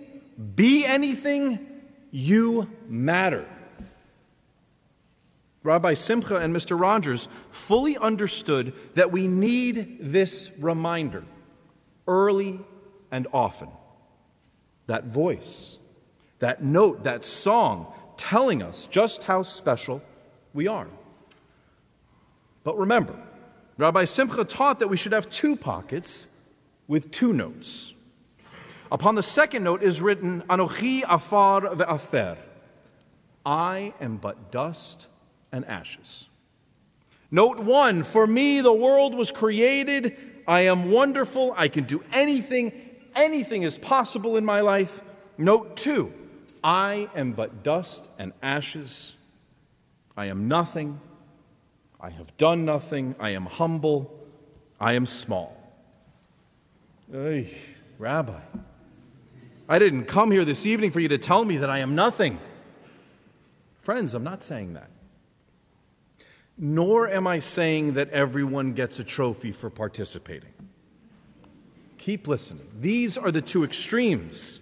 be 0.55 0.85
anything, 0.85 1.64
you 2.15 2.69
matter. 2.87 3.45
Rabbi 5.63 5.95
Simcha 5.95 6.37
and 6.37 6.55
Mr. 6.55 6.79
Rogers 6.79 7.25
fully 7.51 7.97
understood 7.97 8.71
that 8.93 9.11
we 9.11 9.27
need 9.27 9.97
this 9.99 10.49
reminder 10.59 11.25
early 12.07 12.61
and 13.11 13.27
often. 13.33 13.67
That 14.87 15.07
voice, 15.07 15.77
that 16.39 16.63
note, 16.63 17.03
that 17.03 17.25
song 17.25 17.91
telling 18.15 18.63
us 18.63 18.87
just 18.87 19.23
how 19.23 19.41
special 19.41 20.01
we 20.53 20.67
are. 20.67 20.87
But 22.63 22.77
remember, 22.77 23.19
Rabbi 23.77 24.05
Simcha 24.05 24.45
taught 24.45 24.79
that 24.79 24.87
we 24.87 24.95
should 24.95 25.11
have 25.11 25.29
two 25.29 25.57
pockets 25.57 26.27
with 26.87 27.11
two 27.11 27.33
notes. 27.33 27.94
Upon 28.95 29.15
the 29.15 29.23
second 29.23 29.65
note 29.65 29.83
is 29.83 30.01
written, 30.01 30.41
Anochi 30.43 31.03
afar 31.03 31.63
ve'afer. 31.63 32.37
I 33.45 33.93
am 33.99 34.15
but 34.15 34.53
dust 34.53 35.07
and 35.51 35.65
ashes. 35.65 36.27
Note 37.29 37.59
one, 37.59 38.03
for 38.03 38.25
me 38.25 38.61
the 38.61 38.71
world 38.71 39.13
was 39.13 39.31
created. 39.31 40.15
I 40.47 40.61
am 40.61 40.91
wonderful. 40.91 41.53
I 41.57 41.67
can 41.67 41.83
do 41.83 42.05
anything. 42.13 42.71
Anything 43.13 43.63
is 43.63 43.77
possible 43.77 44.37
in 44.37 44.45
my 44.45 44.61
life. 44.61 45.01
Note 45.37 45.75
two, 45.75 46.13
I 46.63 47.09
am 47.17 47.33
but 47.33 47.63
dust 47.63 48.07
and 48.17 48.31
ashes. 48.41 49.17
I 50.15 50.27
am 50.27 50.47
nothing. 50.47 51.01
I 51.99 52.11
have 52.11 52.37
done 52.37 52.63
nothing. 52.63 53.15
I 53.19 53.31
am 53.31 53.45
humble. 53.45 54.25
I 54.79 54.93
am 54.93 55.05
small. 55.05 55.61
Hey, 57.11 57.53
Rabbi, 57.99 58.39
I 59.67 59.79
didn't 59.79 60.05
come 60.05 60.29
here 60.29 60.45
this 60.45 60.65
evening 60.65 60.91
for 60.91 60.99
you 60.99 61.07
to 61.07 61.17
tell 61.17 61.43
me 61.43 61.57
that 61.57 61.69
I 61.69 61.79
am 61.79 61.95
nothing. 61.95 62.39
Friends, 63.81 64.13
I'm 64.13 64.23
not 64.23 64.43
saying 64.43 64.73
that. 64.73 64.89
Nor 66.57 67.09
am 67.09 67.25
I 67.25 67.39
saying 67.39 67.93
that 67.93 68.09
everyone 68.11 68.73
gets 68.73 68.99
a 68.99 69.03
trophy 69.03 69.51
for 69.51 69.69
participating. 69.69 70.53
Keep 71.97 72.27
listening. 72.27 72.67
These 72.79 73.17
are 73.17 73.31
the 73.31 73.41
two 73.41 73.63
extremes. 73.63 74.59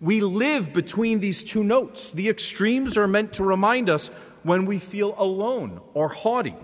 We 0.00 0.22
live 0.22 0.72
between 0.72 1.20
these 1.20 1.44
two 1.44 1.62
notes. 1.62 2.12
The 2.12 2.28
extremes 2.30 2.96
are 2.96 3.06
meant 3.06 3.34
to 3.34 3.44
remind 3.44 3.90
us 3.90 4.08
when 4.42 4.64
we 4.64 4.78
feel 4.78 5.14
alone 5.18 5.80
or 5.92 6.08
haughty, 6.08 6.56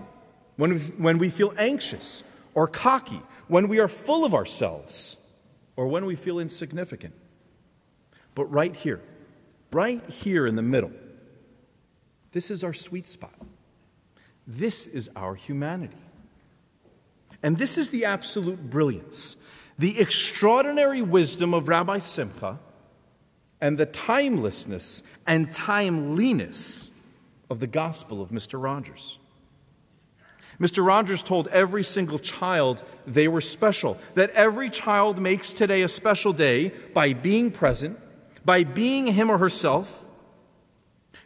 when 0.57 0.73
we, 0.73 0.79
when 0.79 1.17
we 1.19 1.29
feel 1.29 1.53
anxious 1.57 2.23
or 2.55 2.67
cocky, 2.67 3.21
when 3.47 3.67
we 3.67 3.79
are 3.79 3.87
full 3.87 4.25
of 4.25 4.33
ourselves, 4.33 5.17
or 5.75 5.87
when 5.87 6.05
we 6.05 6.15
feel 6.15 6.39
insignificant. 6.39 7.13
But 8.35 8.45
right 8.45 8.75
here, 8.75 9.01
right 9.71 10.03
here 10.09 10.47
in 10.47 10.55
the 10.55 10.61
middle, 10.61 10.91
this 12.31 12.49
is 12.49 12.63
our 12.63 12.73
sweet 12.73 13.07
spot. 13.07 13.35
This 14.47 14.87
is 14.87 15.09
our 15.15 15.35
humanity. 15.35 15.97
And 17.43 17.57
this 17.57 17.77
is 17.77 17.89
the 17.89 18.05
absolute 18.05 18.69
brilliance, 18.69 19.35
the 19.77 19.99
extraordinary 19.99 21.01
wisdom 21.01 21.53
of 21.53 21.67
Rabbi 21.67 21.99
Simcha, 21.99 22.59
and 23.59 23.77
the 23.77 23.85
timelessness 23.85 25.03
and 25.27 25.51
timeliness 25.51 26.89
of 27.49 27.59
the 27.59 27.67
gospel 27.67 28.21
of 28.21 28.29
Mr. 28.29 28.61
Rogers. 28.61 29.19
Mr. 30.59 30.85
Rogers 30.85 31.23
told 31.23 31.47
every 31.47 31.83
single 31.83 32.19
child 32.19 32.83
they 33.07 33.27
were 33.27 33.41
special, 33.41 33.97
that 34.13 34.29
every 34.31 34.69
child 34.69 35.19
makes 35.19 35.53
today 35.53 35.81
a 35.81 35.87
special 35.87 36.33
day 36.33 36.69
by 36.93 37.13
being 37.13 37.51
present 37.51 37.97
by 38.43 38.63
being 38.63 39.07
him 39.07 39.29
or 39.29 39.37
herself, 39.37 40.05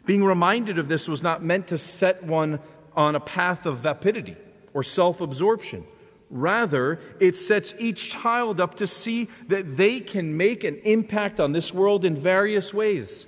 being 0.04 0.24
reminded 0.24 0.78
of 0.78 0.88
this 0.88 1.08
was 1.08 1.22
not 1.22 1.42
meant 1.42 1.68
to 1.68 1.78
set 1.78 2.22
one 2.22 2.60
on 2.94 3.14
a 3.14 3.20
path 3.20 3.66
of 3.66 3.78
vapidity 3.78 4.36
or 4.74 4.82
self 4.82 5.20
absorption. 5.20 5.84
Rather, 6.28 6.98
it 7.20 7.36
sets 7.36 7.74
each 7.78 8.10
child 8.10 8.60
up 8.60 8.74
to 8.76 8.86
see 8.86 9.24
that 9.46 9.76
they 9.76 10.00
can 10.00 10.36
make 10.36 10.64
an 10.64 10.76
impact 10.78 11.38
on 11.38 11.52
this 11.52 11.72
world 11.72 12.04
in 12.04 12.16
various 12.16 12.74
ways, 12.74 13.26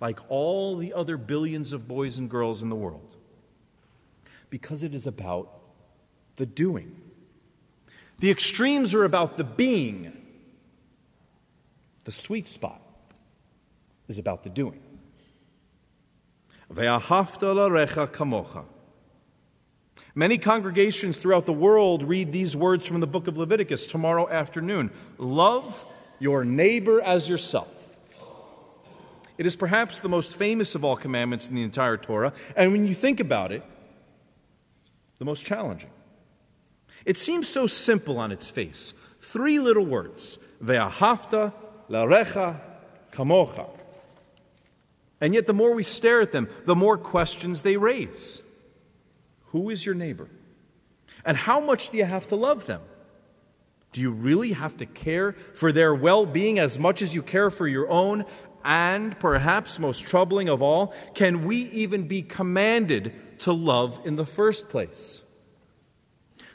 like 0.00 0.20
all 0.28 0.76
the 0.76 0.92
other 0.92 1.16
billions 1.16 1.72
of 1.72 1.88
boys 1.88 2.18
and 2.18 2.28
girls 2.28 2.62
in 2.62 2.68
the 2.68 2.76
world. 2.76 3.14
Because 4.50 4.82
it 4.82 4.94
is 4.94 5.06
about 5.06 5.50
the 6.36 6.46
doing. 6.46 7.00
The 8.18 8.30
extremes 8.30 8.94
are 8.94 9.04
about 9.04 9.36
the 9.36 9.44
being, 9.44 10.14
the 12.04 12.12
sweet 12.12 12.46
spot 12.46 12.83
is 14.08 14.18
about 14.18 14.42
the 14.42 14.50
doing. 14.50 14.80
Veahafta. 16.72 18.64
Many 20.16 20.38
congregations 20.38 21.16
throughout 21.16 21.44
the 21.44 21.52
world 21.52 22.02
read 22.04 22.32
these 22.32 22.56
words 22.56 22.86
from 22.86 23.00
the 23.00 23.06
book 23.06 23.26
of 23.26 23.36
Leviticus 23.36 23.86
tomorrow 23.86 24.28
afternoon 24.28 24.90
Love 25.18 25.84
your 26.18 26.44
neighbor 26.44 27.00
as 27.00 27.28
yourself. 27.28 27.70
It 29.36 29.46
is 29.46 29.56
perhaps 29.56 29.98
the 29.98 30.08
most 30.08 30.32
famous 30.32 30.76
of 30.76 30.84
all 30.84 30.96
commandments 30.96 31.48
in 31.48 31.56
the 31.56 31.62
entire 31.62 31.96
Torah, 31.96 32.32
and 32.54 32.70
when 32.70 32.86
you 32.86 32.94
think 32.94 33.18
about 33.18 33.50
it, 33.50 33.64
the 35.18 35.24
most 35.24 35.44
challenging. 35.44 35.90
It 37.04 37.18
seems 37.18 37.48
so 37.48 37.66
simple 37.66 38.18
on 38.18 38.30
its 38.30 38.48
face. 38.48 38.94
Three 39.20 39.58
little 39.58 39.84
words 39.84 40.38
Ve'ahavta 40.62 41.52
larecha 41.90 42.60
kamocha. 43.10 43.68
And 45.20 45.34
yet, 45.34 45.46
the 45.46 45.54
more 45.54 45.74
we 45.74 45.84
stare 45.84 46.20
at 46.20 46.32
them, 46.32 46.48
the 46.64 46.74
more 46.74 46.98
questions 46.98 47.62
they 47.62 47.76
raise. 47.76 48.42
Who 49.46 49.70
is 49.70 49.86
your 49.86 49.94
neighbor? 49.94 50.28
And 51.24 51.36
how 51.36 51.60
much 51.60 51.90
do 51.90 51.96
you 51.96 52.04
have 52.04 52.26
to 52.28 52.36
love 52.36 52.66
them? 52.66 52.82
Do 53.92 54.00
you 54.00 54.10
really 54.10 54.52
have 54.52 54.76
to 54.78 54.86
care 54.86 55.36
for 55.54 55.70
their 55.70 55.94
well 55.94 56.26
being 56.26 56.58
as 56.58 56.78
much 56.78 57.00
as 57.00 57.14
you 57.14 57.22
care 57.22 57.50
for 57.50 57.68
your 57.68 57.88
own? 57.88 58.24
And 58.64 59.18
perhaps 59.18 59.78
most 59.78 60.04
troubling 60.04 60.48
of 60.48 60.62
all, 60.62 60.92
can 61.14 61.44
we 61.44 61.58
even 61.68 62.08
be 62.08 62.22
commanded 62.22 63.12
to 63.40 63.52
love 63.52 64.00
in 64.04 64.16
the 64.16 64.26
first 64.26 64.68
place? 64.68 65.22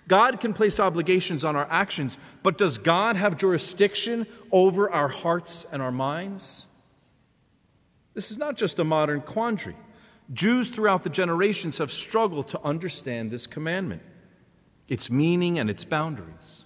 God 0.08 0.40
can 0.40 0.54
place 0.54 0.80
obligations 0.80 1.46
on 1.46 1.56
our 1.56 1.68
actions, 1.70 2.18
but 2.42 2.58
does 2.58 2.80
God 2.80 3.16
have 3.16 3.38
jurisdiction 3.38 4.26
over 4.52 4.90
our 4.90 5.08
hearts 5.08 5.66
and 5.72 5.82
our 5.82 5.92
minds? 5.92 6.66
This 8.14 8.32
is 8.32 8.38
not 8.38 8.58
just 8.58 8.80
a 8.80 8.84
modern 8.84 9.22
quandary. 9.22 9.76
Jews 10.32 10.70
throughout 10.70 11.04
the 11.04 11.10
generations 11.10 11.78
have 11.80 11.92
struggled 11.92 12.48
to 12.50 12.62
understand 12.62 13.32
this 13.32 13.48
commandment, 13.48 14.02
its 14.88 15.10
meaning, 15.10 15.58
and 15.58 15.70
its 15.70 15.84
boundaries. 15.84 16.66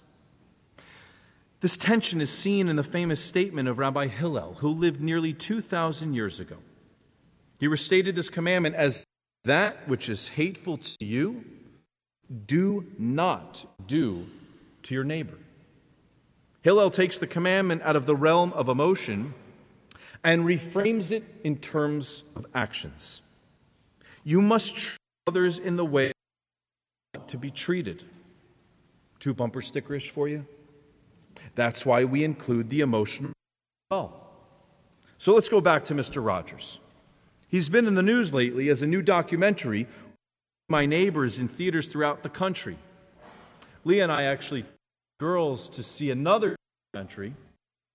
This 1.60 1.76
tension 1.78 2.20
is 2.20 2.30
seen 2.30 2.68
in 2.68 2.76
the 2.76 2.82
famous 2.82 3.24
statement 3.24 3.68
of 3.68 3.78
Rabbi 3.78 4.08
Hillel, 4.08 4.54
who 4.58 4.68
lived 4.68 5.00
nearly 5.00 5.32
2,000 5.32 6.12
years 6.12 6.38
ago. 6.38 6.58
He 7.58 7.66
restated 7.66 8.16
this 8.16 8.28
commandment 8.28 8.74
as 8.74 9.06
that 9.44 9.88
which 9.88 10.08
is 10.08 10.28
hateful 10.28 10.76
to 10.78 10.96
you, 11.00 11.44
do 12.46 12.86
not 12.98 13.64
do 13.86 14.26
to 14.82 14.94
your 14.94 15.04
neighbor. 15.04 15.38
Hillel 16.62 16.90
takes 16.90 17.16
the 17.18 17.26
commandment 17.26 17.82
out 17.82 17.96
of 17.96 18.06
the 18.06 18.16
realm 18.16 18.52
of 18.54 18.68
emotion 18.68 19.34
and 20.24 20.44
reframes 20.44 21.12
it 21.12 21.22
in 21.44 21.58
terms 21.58 22.24
of 22.34 22.46
actions. 22.54 23.20
You 24.24 24.40
must 24.40 24.74
treat 24.74 24.98
others 25.26 25.58
in 25.58 25.76
the 25.76 25.84
way 25.84 26.12
to 27.26 27.36
be 27.36 27.50
treated. 27.50 28.04
Too 29.20 29.34
bumper 29.34 29.60
stickerish 29.60 30.10
for 30.10 30.26
you? 30.26 30.46
That's 31.54 31.84
why 31.84 32.04
we 32.04 32.24
include 32.24 32.70
the 32.70 32.80
emotional 32.80 33.32
well. 33.90 34.20
So 35.18 35.34
let's 35.34 35.48
go 35.48 35.60
back 35.60 35.84
to 35.86 35.94
Mr. 35.94 36.24
Rogers. 36.24 36.78
He's 37.48 37.68
been 37.68 37.86
in 37.86 37.94
the 37.94 38.02
news 38.02 38.34
lately 38.34 38.68
as 38.68 38.82
a 38.82 38.86
new 38.86 39.02
documentary, 39.02 39.86
My 40.68 40.86
Neighbors, 40.86 41.38
in 41.38 41.48
theaters 41.48 41.86
throughout 41.86 42.22
the 42.22 42.28
country. 42.28 42.78
Leah 43.84 44.04
and 44.04 44.12
I 44.12 44.24
actually 44.24 44.64
girls 45.20 45.68
to 45.68 45.82
see 45.82 46.10
another 46.10 46.56
documentary. 46.92 47.34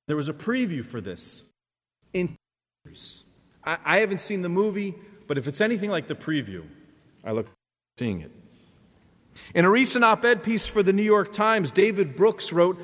There 0.07 0.15
was 0.15 0.29
a 0.29 0.33
preview 0.33 0.85
for 0.85 1.01
this 1.01 1.43
in 2.13 2.29
theaters. 2.85 3.23
I, 3.63 3.77
I 3.85 3.97
haven't 3.99 4.21
seen 4.21 4.41
the 4.41 4.49
movie, 4.49 4.95
but 5.27 5.37
if 5.37 5.47
it's 5.47 5.61
anything 5.61 5.89
like 5.89 6.07
the 6.07 6.15
preview, 6.15 6.63
I 7.23 7.31
look 7.31 7.47
seeing 7.97 8.21
it. 8.21 8.31
In 9.53 9.65
a 9.65 9.69
recent 9.69 10.03
op 10.03 10.25
ed 10.25 10.43
piece 10.43 10.67
for 10.67 10.83
the 10.83 10.93
New 10.93 11.03
York 11.03 11.31
Times, 11.31 11.71
David 11.71 12.15
Brooks 12.15 12.51
wrote, 12.51 12.79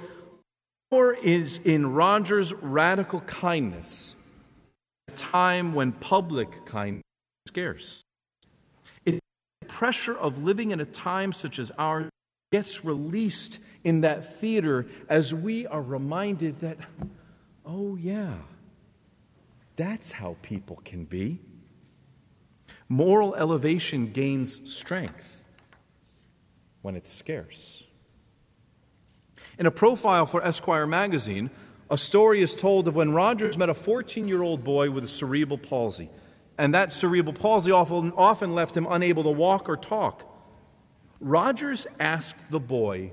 More 0.91 1.13
is 1.13 1.57
in 1.63 1.93
Rogers' 1.93 2.53
radical 2.53 3.21
kindness, 3.21 4.15
a 5.07 5.11
time 5.11 5.73
when 5.73 5.91
public 5.91 6.65
kindness 6.65 7.03
is 7.45 7.51
scarce. 7.51 8.03
It's 9.05 9.19
the 9.61 9.67
pressure 9.67 10.17
of 10.17 10.43
living 10.43 10.71
in 10.71 10.79
a 10.79 10.85
time 10.85 11.33
such 11.33 11.59
as 11.59 11.71
ours 11.77 12.09
gets 12.51 12.85
released 12.85 13.59
in 13.83 14.01
that 14.01 14.39
theater 14.39 14.85
as 15.09 15.33
we 15.33 15.67
are 15.67 15.81
reminded 15.81 16.59
that, 16.59 16.77
oh, 17.65 17.95
yeah, 17.95 18.35
that's 19.75 20.13
how 20.13 20.37
people 20.41 20.79
can 20.83 21.05
be. 21.05 21.39
Moral 22.87 23.35
elevation 23.35 24.11
gains 24.11 24.71
strength 24.71 25.43
when 26.81 26.95
it's 26.95 27.11
scarce. 27.11 27.85
In 29.57 29.65
a 29.65 29.71
profile 29.71 30.25
for 30.25 30.43
Esquire 30.43 30.85
magazine, 30.85 31.49
a 31.89 31.97
story 31.97 32.41
is 32.41 32.55
told 32.55 32.87
of 32.87 32.95
when 32.95 33.13
Rogers 33.13 33.57
met 33.57 33.69
a 33.69 33.73
14 33.73 34.27
year 34.27 34.41
old 34.41 34.63
boy 34.63 34.91
with 34.91 35.03
a 35.03 35.07
cerebral 35.07 35.57
palsy. 35.57 36.09
And 36.57 36.73
that 36.73 36.91
cerebral 36.91 37.33
palsy 37.33 37.71
often, 37.71 38.11
often 38.13 38.55
left 38.55 38.77
him 38.77 38.87
unable 38.89 39.23
to 39.23 39.29
walk 39.29 39.67
or 39.67 39.77
talk. 39.77 40.31
Rogers 41.19 41.87
asked 41.99 42.51
the 42.51 42.59
boy 42.59 43.11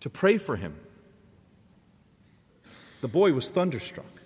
to 0.00 0.10
pray 0.10 0.38
for 0.38 0.56
him. 0.56 0.78
The 3.00 3.08
boy 3.08 3.32
was 3.32 3.50
thunderstruck. 3.50 4.19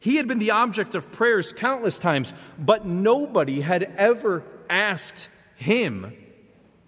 He 0.00 0.16
had 0.16 0.26
been 0.26 0.38
the 0.38 0.50
object 0.50 0.94
of 0.94 1.12
prayers 1.12 1.52
countless 1.52 1.98
times, 1.98 2.32
but 2.58 2.86
nobody 2.86 3.60
had 3.60 3.82
ever 3.96 4.42
asked 4.68 5.28
him 5.56 6.14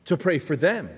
to 0.07 0.17
pray 0.17 0.39
for 0.39 0.57
them. 0.57 0.89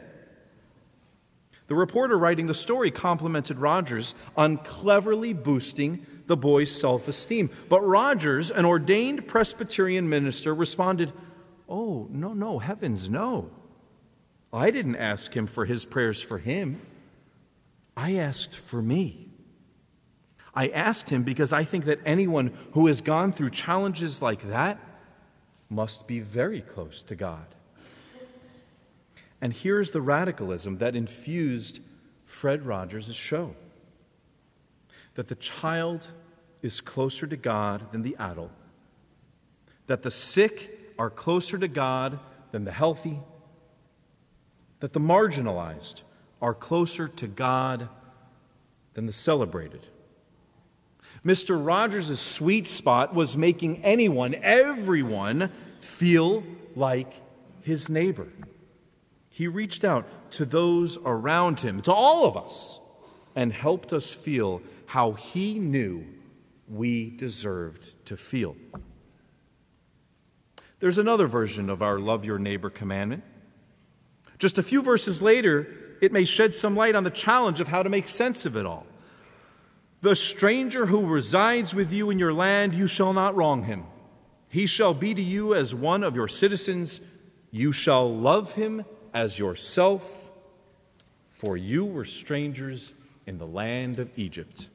The 1.66 1.74
reporter 1.74 2.16
writing 2.16 2.46
the 2.46 2.54
story 2.54 2.90
complimented 2.90 3.58
Rogers 3.58 4.14
on 4.36 4.58
cleverly 4.58 5.32
boosting 5.32 6.06
the 6.26 6.36
boy's 6.36 6.70
self 6.70 7.08
esteem. 7.08 7.50
But 7.68 7.80
Rogers, 7.80 8.50
an 8.50 8.64
ordained 8.64 9.26
Presbyterian 9.26 10.08
minister, 10.08 10.54
responded, 10.54 11.12
Oh, 11.68 12.06
no, 12.10 12.32
no, 12.32 12.58
heavens, 12.58 13.10
no. 13.10 13.50
I 14.52 14.70
didn't 14.70 14.96
ask 14.96 15.34
him 15.34 15.46
for 15.46 15.64
his 15.64 15.84
prayers 15.84 16.22
for 16.22 16.38
him. 16.38 16.80
I 17.96 18.16
asked 18.16 18.54
for 18.54 18.80
me. 18.80 19.23
I 20.54 20.68
asked 20.68 21.10
him 21.10 21.22
because 21.24 21.52
I 21.52 21.64
think 21.64 21.84
that 21.84 22.00
anyone 22.04 22.52
who 22.72 22.86
has 22.86 23.00
gone 23.00 23.32
through 23.32 23.50
challenges 23.50 24.22
like 24.22 24.42
that 24.42 24.78
must 25.68 26.06
be 26.06 26.20
very 26.20 26.60
close 26.60 27.02
to 27.04 27.14
God. 27.14 27.46
And 29.40 29.52
here's 29.52 29.90
the 29.90 30.00
radicalism 30.00 30.78
that 30.78 30.94
infused 30.94 31.80
Fred 32.24 32.64
Rogers' 32.64 33.14
show 33.14 33.54
that 35.14 35.28
the 35.28 35.34
child 35.36 36.08
is 36.62 36.80
closer 36.80 37.26
to 37.26 37.36
God 37.36 37.92
than 37.92 38.02
the 38.02 38.16
adult, 38.18 38.50
that 39.86 40.02
the 40.02 40.10
sick 40.10 40.92
are 40.98 41.10
closer 41.10 41.58
to 41.58 41.68
God 41.68 42.18
than 42.52 42.64
the 42.64 42.72
healthy, 42.72 43.20
that 44.80 44.92
the 44.92 45.00
marginalized 45.00 46.02
are 46.40 46.54
closer 46.54 47.06
to 47.06 47.26
God 47.26 47.88
than 48.94 49.06
the 49.06 49.12
celebrated. 49.12 49.86
Mr. 51.24 51.64
Rogers' 51.64 52.20
sweet 52.20 52.68
spot 52.68 53.14
was 53.14 53.36
making 53.36 53.82
anyone, 53.82 54.34
everyone, 54.42 55.50
feel 55.80 56.44
like 56.76 57.14
his 57.62 57.88
neighbor. 57.88 58.28
He 59.30 59.48
reached 59.48 59.84
out 59.84 60.06
to 60.32 60.44
those 60.44 60.98
around 61.04 61.60
him, 61.60 61.80
to 61.82 61.92
all 61.92 62.26
of 62.26 62.36
us, 62.36 62.78
and 63.34 63.52
helped 63.52 63.92
us 63.92 64.12
feel 64.12 64.62
how 64.86 65.12
he 65.12 65.58
knew 65.58 66.04
we 66.68 67.10
deserved 67.10 67.92
to 68.06 68.16
feel. 68.16 68.56
There's 70.80 70.98
another 70.98 71.26
version 71.26 71.70
of 71.70 71.82
our 71.82 71.98
love 71.98 72.24
your 72.24 72.38
neighbor 72.38 72.68
commandment. 72.68 73.24
Just 74.38 74.58
a 74.58 74.62
few 74.62 74.82
verses 74.82 75.22
later, 75.22 75.96
it 76.02 76.12
may 76.12 76.24
shed 76.26 76.54
some 76.54 76.76
light 76.76 76.94
on 76.94 77.04
the 77.04 77.10
challenge 77.10 77.60
of 77.60 77.68
how 77.68 77.82
to 77.82 77.88
make 77.88 78.08
sense 78.08 78.44
of 78.44 78.56
it 78.56 78.66
all. 78.66 78.86
The 80.04 80.14
stranger 80.14 80.84
who 80.84 81.06
resides 81.06 81.74
with 81.74 81.90
you 81.90 82.10
in 82.10 82.18
your 82.18 82.34
land, 82.34 82.74
you 82.74 82.86
shall 82.86 83.14
not 83.14 83.34
wrong 83.34 83.62
him. 83.62 83.84
He 84.50 84.66
shall 84.66 84.92
be 84.92 85.14
to 85.14 85.22
you 85.22 85.54
as 85.54 85.74
one 85.74 86.02
of 86.02 86.14
your 86.14 86.28
citizens. 86.28 87.00
You 87.50 87.72
shall 87.72 88.14
love 88.14 88.52
him 88.52 88.84
as 89.14 89.38
yourself, 89.38 90.30
for 91.30 91.56
you 91.56 91.86
were 91.86 92.04
strangers 92.04 92.92
in 93.24 93.38
the 93.38 93.46
land 93.46 93.98
of 93.98 94.10
Egypt. 94.14 94.68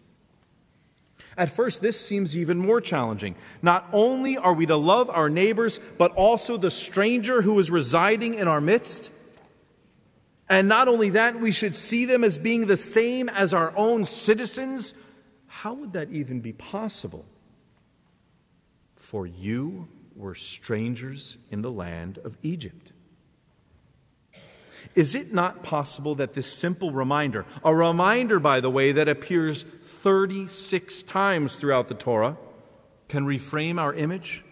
At 1.37 1.51
first, 1.51 1.79
this 1.79 2.03
seems 2.03 2.35
even 2.35 2.57
more 2.57 2.81
challenging. 2.81 3.35
Not 3.61 3.87
only 3.93 4.35
are 4.35 4.53
we 4.53 4.65
to 4.65 4.77
love 4.77 5.11
our 5.11 5.29
neighbors, 5.29 5.79
but 5.99 6.11
also 6.13 6.57
the 6.57 6.71
stranger 6.71 7.43
who 7.43 7.59
is 7.59 7.69
residing 7.69 8.33
in 8.33 8.47
our 8.47 8.61
midst. 8.61 9.11
And 10.49 10.67
not 10.67 10.87
only 10.87 11.11
that, 11.11 11.39
we 11.39 11.51
should 11.51 11.75
see 11.75 12.05
them 12.05 12.23
as 12.23 12.39
being 12.39 12.65
the 12.65 12.75
same 12.77 13.29
as 13.29 13.53
our 13.53 13.71
own 13.77 14.07
citizens 14.07 14.95
how 15.59 15.73
would 15.73 15.91
that 15.91 16.09
even 16.09 16.39
be 16.39 16.53
possible? 16.53 17.25
For 18.95 19.27
you 19.27 19.89
were 20.15 20.33
strangers 20.33 21.37
in 21.51 21.61
the 21.61 21.71
land 21.71 22.17
of 22.19 22.37
Egypt. 22.41 22.93
Is 24.95 25.15
it 25.15 25.33
not 25.33 25.61
possible 25.61 26.15
that 26.15 26.33
this 26.33 26.49
simple 26.51 26.91
reminder, 26.91 27.45
a 27.61 27.75
reminder, 27.75 28.39
by 28.39 28.61
the 28.61 28.69
way, 28.69 28.93
that 28.93 29.09
appears 29.09 29.63
36 29.63 31.03
times 31.03 31.55
throughout 31.55 31.89
the 31.89 31.93
Torah, 31.93 32.37
can 33.09 33.25
reframe 33.25 33.81
our 33.81 33.93
image? 33.93 34.45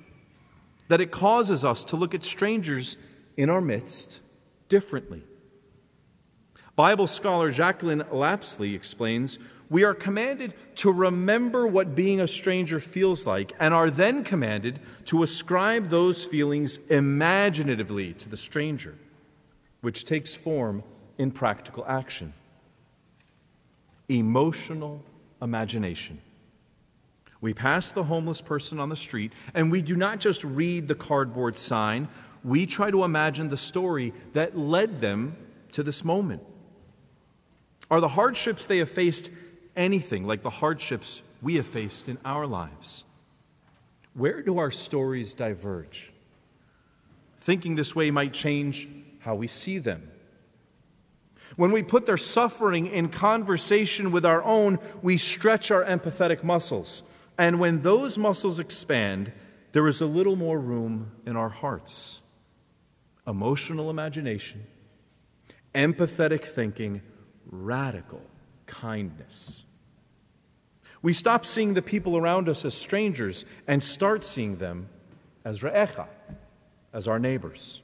That 0.90 1.00
it 1.00 1.12
causes 1.12 1.64
us 1.64 1.86
to 1.86 1.96
look 1.96 2.16
at 2.16 2.26
strangers 2.26 2.98
in 3.38 3.50
our 3.50 3.62
midst 3.62 4.20
differently. 4.68 5.24
Bible 6.76 7.08
scholar 7.08 7.50
Jacqueline 7.50 8.04
Lapsley 8.12 8.76
explains 8.76 9.40
we 9.70 9.84
are 9.84 9.94
commanded 9.94 10.54
to 10.76 10.92
remember 10.92 11.68
what 11.68 11.96
being 11.96 12.22
a 12.22 12.28
stranger 12.28 12.80
feels 12.80 13.26
like 13.26 13.52
and 13.60 13.74
are 13.74 13.90
then 13.90 14.24
commanded 14.24 14.80
to 15.06 15.24
ascribe 15.24 15.90
those 15.90 16.24
feelings 16.24 16.78
imaginatively 16.88 18.14
to 18.14 18.30
the 18.30 18.38
stranger, 18.38 18.96
which 19.82 20.06
takes 20.06 20.36
form 20.36 20.84
in 21.18 21.32
practical 21.32 21.86
action. 21.88 22.34
Emotional 24.08 25.04
imagination. 25.42 26.22
We 27.42 27.54
pass 27.54 27.92
the 27.92 28.06
homeless 28.06 28.42
person 28.42 28.80
on 28.80 28.90
the 28.90 28.96
street 28.96 29.34
and 29.54 29.70
we 29.70 29.82
do 29.82 29.96
not 29.96 30.20
just 30.20 30.44
read 30.44 30.88
the 30.88 30.96
cardboard 30.96 31.58
sign, 31.58 32.08
we 32.44 32.66
try 32.66 32.90
to 32.90 33.04
imagine 33.04 33.50
the 33.50 33.58
story 33.58 34.14
that 34.32 34.58
led 34.58 35.02
them 35.02 35.36
to 35.74 35.84
this 35.84 36.06
moment. 36.06 36.42
Are 37.92 38.02
the 38.02 38.10
hardships 38.10 38.66
they 38.66 38.80
have 38.80 38.90
faced 38.90 39.30
anything 39.78 40.26
like 40.26 40.42
the 40.42 40.50
hardships 40.50 41.22
we 41.42 41.56
have 41.56 41.68
faced 41.68 42.10
in 42.10 42.18
our 42.26 42.46
lives? 42.46 43.04
Where 44.14 44.42
do 44.42 44.58
our 44.58 44.72
stories 44.72 45.34
diverge? 45.34 46.12
Thinking 47.38 47.76
this 47.76 47.96
way 47.96 48.12
might 48.12 48.34
change 48.34 48.88
how 49.20 49.36
we 49.36 49.48
see 49.48 49.78
them. 49.78 50.12
When 51.56 51.72
we 51.72 51.84
put 51.84 52.06
their 52.06 52.18
suffering 52.18 52.88
in 52.88 53.10
conversation 53.10 54.12
with 54.12 54.26
our 54.26 54.44
own, 54.44 54.80
we 55.02 55.18
stretch 55.18 55.72
our 55.72 55.86
empathetic 55.86 56.44
muscles. 56.44 57.04
And 57.38 57.60
when 57.60 57.82
those 57.82 58.18
muscles 58.18 58.60
expand, 58.60 59.32
there 59.72 59.88
is 59.88 60.02
a 60.02 60.06
little 60.06 60.36
more 60.36 60.60
room 60.60 61.12
in 61.26 61.36
our 61.36 61.50
hearts. 61.50 62.20
Emotional 63.26 63.90
imagination, 63.90 64.66
empathetic 65.76 66.44
thinking, 66.44 67.02
radical 67.46 68.22
kindness. 68.66 69.64
We 71.02 71.14
stop 71.14 71.46
seeing 71.46 71.74
the 71.74 71.82
people 71.82 72.18
around 72.18 72.50
us 72.50 72.66
as 72.66 72.74
strangers 72.74 73.46
and 73.68 73.82
start 73.82 74.24
seeing 74.24 74.58
them 74.58 74.90
as 75.46 75.62
re'echa, 75.62 76.08
as 76.94 77.08
our 77.08 77.20
neighbors. 77.20 77.82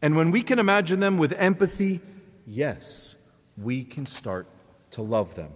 And 0.00 0.16
when 0.16 0.30
we 0.30 0.42
can 0.42 0.58
imagine 0.58 1.00
them 1.00 1.18
with 1.18 1.32
empathy, 1.32 2.00
yes, 2.46 3.14
we 3.56 3.84
can 3.84 4.06
start 4.06 4.46
to 4.92 5.02
love 5.02 5.34
them. 5.34 5.50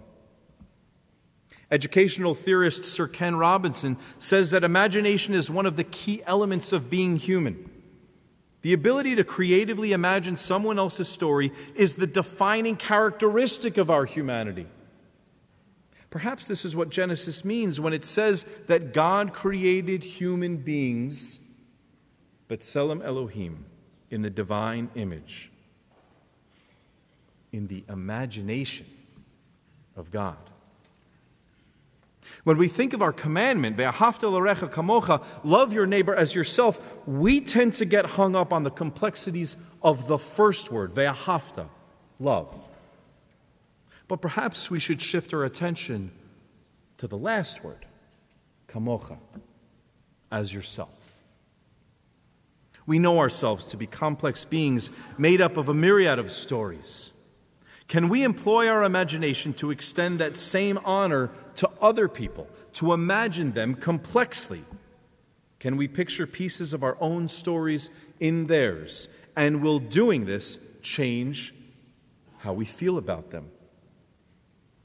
Educational 1.69 2.33
theorist 2.33 2.85
Sir 2.85 3.07
Ken 3.07 3.35
Robinson 3.35 3.97
says 4.19 4.51
that 4.51 4.63
imagination 4.63 5.33
is 5.33 5.49
one 5.49 5.65
of 5.65 5.75
the 5.75 5.83
key 5.83 6.21
elements 6.25 6.71
of 6.71 6.89
being 6.89 7.17
human. 7.17 7.69
The 8.61 8.73
ability 8.73 9.15
to 9.15 9.23
creatively 9.23 9.91
imagine 9.91 10.37
someone 10.37 10.79
else's 10.79 11.09
story 11.09 11.51
is 11.75 11.95
the 11.95 12.07
defining 12.07 12.77
characteristic 12.77 13.77
of 13.77 13.91
our 13.91 14.05
humanity. 14.05 14.67
Perhaps 16.09 16.47
this 16.47 16.63
is 16.63 16.75
what 16.75 16.89
Genesis 16.89 17.43
means 17.43 17.79
when 17.79 17.93
it 17.93 18.05
says 18.05 18.43
that 18.67 18.93
God 18.93 19.33
created 19.33 20.03
human 20.03 20.57
beings, 20.57 21.39
B'Tselem 22.49 23.03
Elohim, 23.03 23.65
in 24.09 24.21
the 24.21 24.29
divine 24.29 24.89
image, 24.95 25.51
in 27.51 27.67
the 27.67 27.83
imagination 27.89 28.85
of 29.97 30.11
God. 30.11 30.37
When 32.43 32.57
we 32.57 32.67
think 32.67 32.93
of 32.93 33.01
our 33.01 33.13
commandment, 33.13 33.77
kamocha, 33.77 35.25
love 35.43 35.73
your 35.73 35.85
neighbor 35.85 36.15
as 36.15 36.35
yourself, 36.35 37.05
we 37.05 37.41
tend 37.41 37.73
to 37.75 37.85
get 37.85 38.05
hung 38.05 38.35
up 38.35 38.53
on 38.53 38.63
the 38.63 38.71
complexities 38.71 39.55
of 39.81 40.07
the 40.07 40.17
first 40.17 40.71
word, 40.71 40.93
ve'ahavta, 40.93 41.67
love. 42.19 42.66
But 44.07 44.21
perhaps 44.21 44.71
we 44.71 44.79
should 44.79 45.01
shift 45.01 45.33
our 45.33 45.43
attention 45.43 46.11
to 46.97 47.07
the 47.07 47.17
last 47.17 47.63
word, 47.63 47.85
kamocha, 48.67 49.17
as 50.31 50.53
yourself. 50.53 51.23
We 52.85 52.99
know 52.99 53.19
ourselves 53.19 53.65
to 53.65 53.77
be 53.77 53.85
complex 53.85 54.45
beings 54.45 54.89
made 55.17 55.41
up 55.41 55.57
of 55.57 55.67
a 55.67 55.73
myriad 55.73 56.19
of 56.19 56.31
stories. 56.31 57.11
Can 57.89 58.09
we 58.09 58.23
employ 58.23 58.69
our 58.69 58.83
imagination 58.83 59.53
to 59.55 59.71
extend 59.71 60.19
that 60.19 60.37
same 60.37 60.77
honor 60.79 61.29
to 61.55 61.69
other 61.81 62.07
people, 62.07 62.47
to 62.73 62.93
imagine 62.93 63.51
them 63.53 63.75
complexly? 63.75 64.61
Can 65.59 65.75
we 65.75 65.87
picture 65.87 66.27
pieces 66.27 66.73
of 66.73 66.83
our 66.83 66.97
own 67.01 67.27
stories 67.27 67.89
in 68.19 68.47
theirs? 68.47 69.09
And 69.35 69.61
will 69.61 69.79
doing 69.79 70.25
this 70.25 70.57
change 70.81 71.53
how 72.39 72.53
we 72.53 72.65
feel 72.65 72.97
about 72.97 73.31
them? 73.31 73.51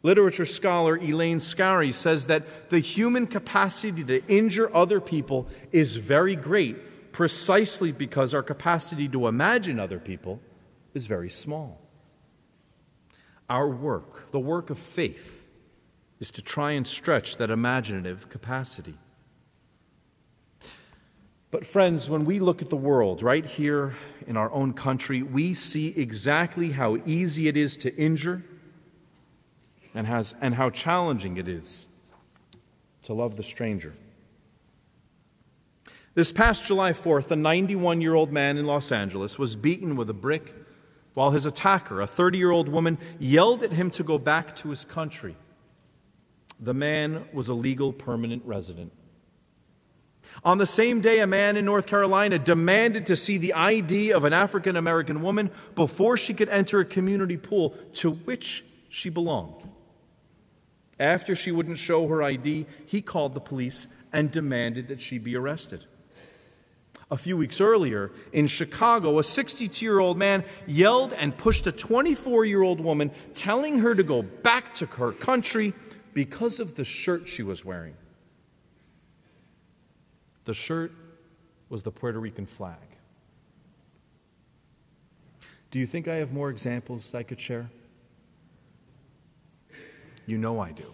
Literature 0.02 0.46
scholar 0.46 0.96
Elaine 0.96 1.38
Scarry 1.38 1.94
says 1.94 2.26
that 2.26 2.70
the 2.70 2.80
human 2.80 3.26
capacity 3.26 4.02
to 4.04 4.26
injure 4.26 4.74
other 4.74 5.00
people 5.00 5.46
is 5.70 5.96
very 5.96 6.34
great 6.34 7.12
precisely 7.12 7.92
because 7.92 8.34
our 8.34 8.42
capacity 8.42 9.06
to 9.08 9.28
imagine 9.28 9.78
other 9.78 10.00
people 10.00 10.40
is 10.92 11.06
very 11.06 11.30
small. 11.30 11.80
Our 13.48 13.68
work, 13.68 14.32
the 14.32 14.40
work 14.40 14.70
of 14.70 14.78
faith, 14.78 15.46
is 16.18 16.30
to 16.32 16.42
try 16.42 16.72
and 16.72 16.86
stretch 16.86 17.36
that 17.36 17.50
imaginative 17.50 18.28
capacity. 18.28 18.94
But, 21.50 21.66
friends, 21.66 22.08
when 22.08 22.24
we 22.24 22.40
look 22.40 22.62
at 22.62 22.70
the 22.70 22.76
world 22.76 23.22
right 23.22 23.44
here 23.44 23.94
in 24.26 24.38
our 24.38 24.50
own 24.52 24.72
country, 24.72 25.22
we 25.22 25.52
see 25.52 25.88
exactly 25.88 26.70
how 26.72 26.96
easy 27.04 27.46
it 27.46 27.56
is 27.58 27.76
to 27.78 27.94
injure 27.96 28.42
and, 29.94 30.06
has, 30.06 30.34
and 30.40 30.54
how 30.54 30.70
challenging 30.70 31.36
it 31.36 31.48
is 31.48 31.86
to 33.02 33.12
love 33.12 33.36
the 33.36 33.42
stranger. 33.42 33.94
This 36.14 36.30
past 36.30 36.66
July 36.66 36.92
4th, 36.92 37.30
a 37.30 37.36
91 37.36 38.00
year 38.00 38.14
old 38.14 38.32
man 38.32 38.58
in 38.58 38.66
Los 38.66 38.92
Angeles 38.92 39.38
was 39.38 39.56
beaten 39.56 39.96
with 39.96 40.10
a 40.10 40.14
brick 40.14 40.54
while 41.14 41.30
his 41.30 41.46
attacker, 41.46 42.00
a 42.00 42.06
30 42.06 42.38
year 42.38 42.50
old 42.50 42.68
woman, 42.68 42.98
yelled 43.18 43.62
at 43.62 43.72
him 43.72 43.90
to 43.92 44.02
go 44.02 44.18
back 44.18 44.54
to 44.56 44.70
his 44.70 44.84
country. 44.84 45.36
The 46.60 46.74
man 46.74 47.24
was 47.32 47.48
a 47.48 47.54
legal 47.54 47.92
permanent 47.92 48.44
resident. 48.44 48.92
On 50.44 50.58
the 50.58 50.66
same 50.66 51.00
day, 51.00 51.20
a 51.20 51.26
man 51.26 51.56
in 51.56 51.64
North 51.64 51.86
Carolina 51.86 52.38
demanded 52.38 53.06
to 53.06 53.16
see 53.16 53.38
the 53.38 53.52
ID 53.52 54.12
of 54.12 54.24
an 54.24 54.32
African 54.32 54.76
American 54.76 55.22
woman 55.22 55.50
before 55.74 56.16
she 56.16 56.34
could 56.34 56.48
enter 56.48 56.80
a 56.80 56.84
community 56.84 57.36
pool 57.36 57.70
to 57.94 58.12
which 58.12 58.64
she 58.88 59.08
belonged. 59.10 59.68
After 61.02 61.34
she 61.34 61.50
wouldn't 61.50 61.78
show 61.78 62.06
her 62.06 62.22
ID, 62.22 62.64
he 62.86 63.02
called 63.02 63.34
the 63.34 63.40
police 63.40 63.88
and 64.12 64.30
demanded 64.30 64.86
that 64.86 65.00
she 65.00 65.18
be 65.18 65.34
arrested. 65.34 65.84
A 67.10 67.18
few 67.18 67.36
weeks 67.36 67.60
earlier, 67.60 68.12
in 68.32 68.46
Chicago, 68.46 69.18
a 69.18 69.24
62 69.24 69.84
year 69.84 69.98
old 69.98 70.16
man 70.16 70.44
yelled 70.64 71.12
and 71.14 71.36
pushed 71.36 71.66
a 71.66 71.72
24 71.72 72.44
year 72.44 72.62
old 72.62 72.80
woman, 72.80 73.10
telling 73.34 73.80
her 73.80 73.96
to 73.96 74.04
go 74.04 74.22
back 74.22 74.74
to 74.74 74.86
her 74.86 75.10
country 75.10 75.74
because 76.14 76.60
of 76.60 76.76
the 76.76 76.84
shirt 76.84 77.26
she 77.26 77.42
was 77.42 77.64
wearing. 77.64 77.96
The 80.44 80.54
shirt 80.54 80.92
was 81.68 81.82
the 81.82 81.90
Puerto 81.90 82.20
Rican 82.20 82.46
flag. 82.46 82.76
Do 85.72 85.80
you 85.80 85.86
think 85.86 86.06
I 86.06 86.14
have 86.16 86.32
more 86.32 86.48
examples 86.48 87.12
I 87.12 87.24
could 87.24 87.40
share? 87.40 87.68
You 90.26 90.38
know 90.38 90.60
I 90.60 90.72
do. 90.72 90.92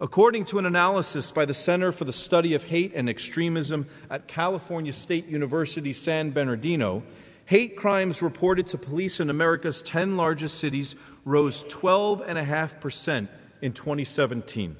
According 0.00 0.46
to 0.46 0.58
an 0.58 0.64
analysis 0.64 1.30
by 1.30 1.44
the 1.44 1.52
Center 1.52 1.92
for 1.92 2.06
the 2.06 2.12
Study 2.12 2.54
of 2.54 2.64
Hate 2.64 2.92
and 2.94 3.08
Extremism 3.08 3.86
at 4.08 4.28
California 4.28 4.94
State 4.94 5.26
University 5.26 5.92
San 5.92 6.30
Bernardino, 6.30 7.02
hate 7.44 7.76
crimes 7.76 8.22
reported 8.22 8.66
to 8.68 8.78
police 8.78 9.20
in 9.20 9.28
America's 9.28 9.82
10 9.82 10.16
largest 10.16 10.58
cities 10.58 10.96
rose 11.26 11.64
12.5% 11.64 13.28
in 13.60 13.72
2017. 13.72 14.76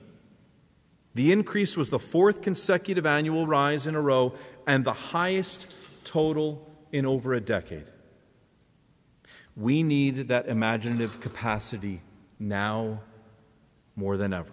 The 1.15 1.33
increase 1.33 1.77
was 1.77 1.91
the 1.91 1.99
fourth 1.99 2.41
consecutive 2.41 3.05
annual 3.05 3.47
rise 3.47 3.87
in 3.87 3.95
a 3.95 4.01
row 4.01 4.35
and 4.67 4.87
the 4.87 4.93
highest 4.93 5.67
total 6.05 6.67
in 6.93 7.05
over 7.05 7.35
a 7.35 7.41
decade. 7.41 7.87
We 9.55 9.83
need 9.83 10.29
that 10.29 10.49
imaginative 10.49 11.21
capacity 11.21 12.01
now 12.41 13.03
more 13.95 14.17
than 14.17 14.33
ever. 14.33 14.51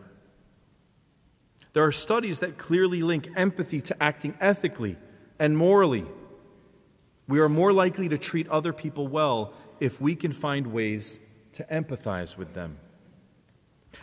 There 1.74 1.86
are 1.86 1.92
studies 1.92 2.40
that 2.40 2.58
clearly 2.58 3.02
link 3.02 3.30
empathy 3.36 3.82
to 3.82 4.04
acting 4.04 4.36
ethically 4.40 4.98
and 5.40 5.58
morally. 5.58 6.06
We 7.28 7.40
are 7.40 7.50
more 7.50 7.74
likely 7.74 8.10
to 8.10 8.18
treat 8.18 8.48
other 8.50 8.74
people 8.74 9.08
well 9.08 9.54
if 9.80 10.02
we 10.02 10.16
can 10.16 10.32
find 10.32 10.68
ways 10.68 11.20
to 11.54 11.64
empathize 11.66 12.38
with 12.38 12.54
them. 12.54 12.78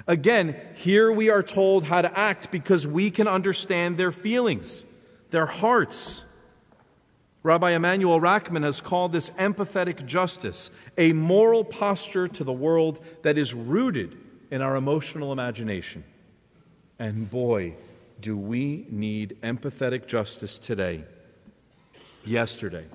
Again, 0.07 0.57
here 0.75 1.13
we 1.13 1.31
are 1.31 1.43
told 1.43 1.85
how 1.85 2.03
to 2.03 2.19
act 2.19 2.51
because 2.51 2.87
we 2.87 3.11
can 3.11 3.29
understand 3.29 3.97
their 3.97 4.13
feelings, 4.13 4.85
their 5.31 5.47
hearts. 5.47 6.25
Rabbi 7.45 7.73
Emanuel 7.73 8.21
Rackman 8.21 8.65
has 8.65 8.81
called 8.81 9.13
this 9.13 9.29
empathetic 9.31 10.07
justice, 10.07 10.71
a 10.97 11.13
moral 11.13 11.63
posture 11.63 12.27
to 12.27 12.43
the 12.43 12.55
world 12.55 13.05
that 13.23 13.37
is 13.37 13.53
rooted 13.53 14.17
in 14.51 14.63
our 14.63 14.77
emotional 14.77 15.31
imagination. 15.31 16.05
And 16.99 17.31
boy, 17.31 17.75
do 18.19 18.35
we 18.35 18.87
need 18.89 19.37
empathetic 19.43 20.07
justice 20.07 20.59
today, 20.59 21.05
yesterday, 22.25 22.87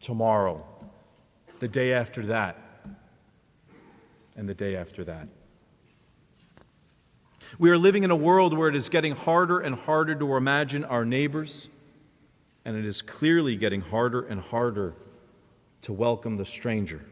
tomorrow, 0.00 0.66
the 1.60 1.68
day 1.68 1.92
after 1.92 2.26
that, 2.26 2.58
and 4.36 4.48
the 4.48 4.54
day 4.54 4.74
after 4.74 5.04
that. 5.04 5.28
We 7.56 7.70
are 7.70 7.78
living 7.78 8.02
in 8.02 8.10
a 8.10 8.16
world 8.16 8.58
where 8.58 8.68
it 8.68 8.74
is 8.74 8.88
getting 8.88 9.14
harder 9.14 9.60
and 9.60 9.76
harder 9.76 10.16
to 10.16 10.34
imagine 10.34 10.84
our 10.84 11.04
neighbors, 11.04 11.68
and 12.64 12.76
it 12.76 12.84
is 12.84 13.02
clearly 13.02 13.56
getting 13.56 13.80
harder 13.80 14.22
and 14.22 14.40
harder 14.40 14.94
to 15.82 15.92
welcome 15.92 16.36
the 16.36 16.44
stranger. 16.44 17.04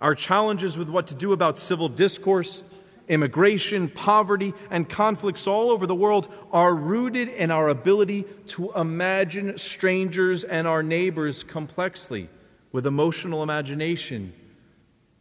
Our 0.00 0.14
challenges 0.14 0.76
with 0.76 0.88
what 0.88 1.06
to 1.08 1.14
do 1.14 1.32
about 1.32 1.58
civil 1.58 1.88
discourse 1.88 2.62
immigration, 3.08 3.88
poverty, 3.88 4.54
and 4.70 4.88
conflicts 4.88 5.46
all 5.46 5.70
over 5.70 5.86
the 5.86 5.94
world 5.94 6.26
are 6.52 6.74
rooted 6.74 7.28
in 7.28 7.50
our 7.50 7.68
ability 7.68 8.24
to 8.46 8.72
imagine 8.72 9.58
strangers 9.58 10.44
and 10.44 10.66
our 10.66 10.82
neighbors 10.82 11.42
complexly 11.42 12.28
with 12.72 12.86
emotional 12.86 13.42
imagination 13.42 14.32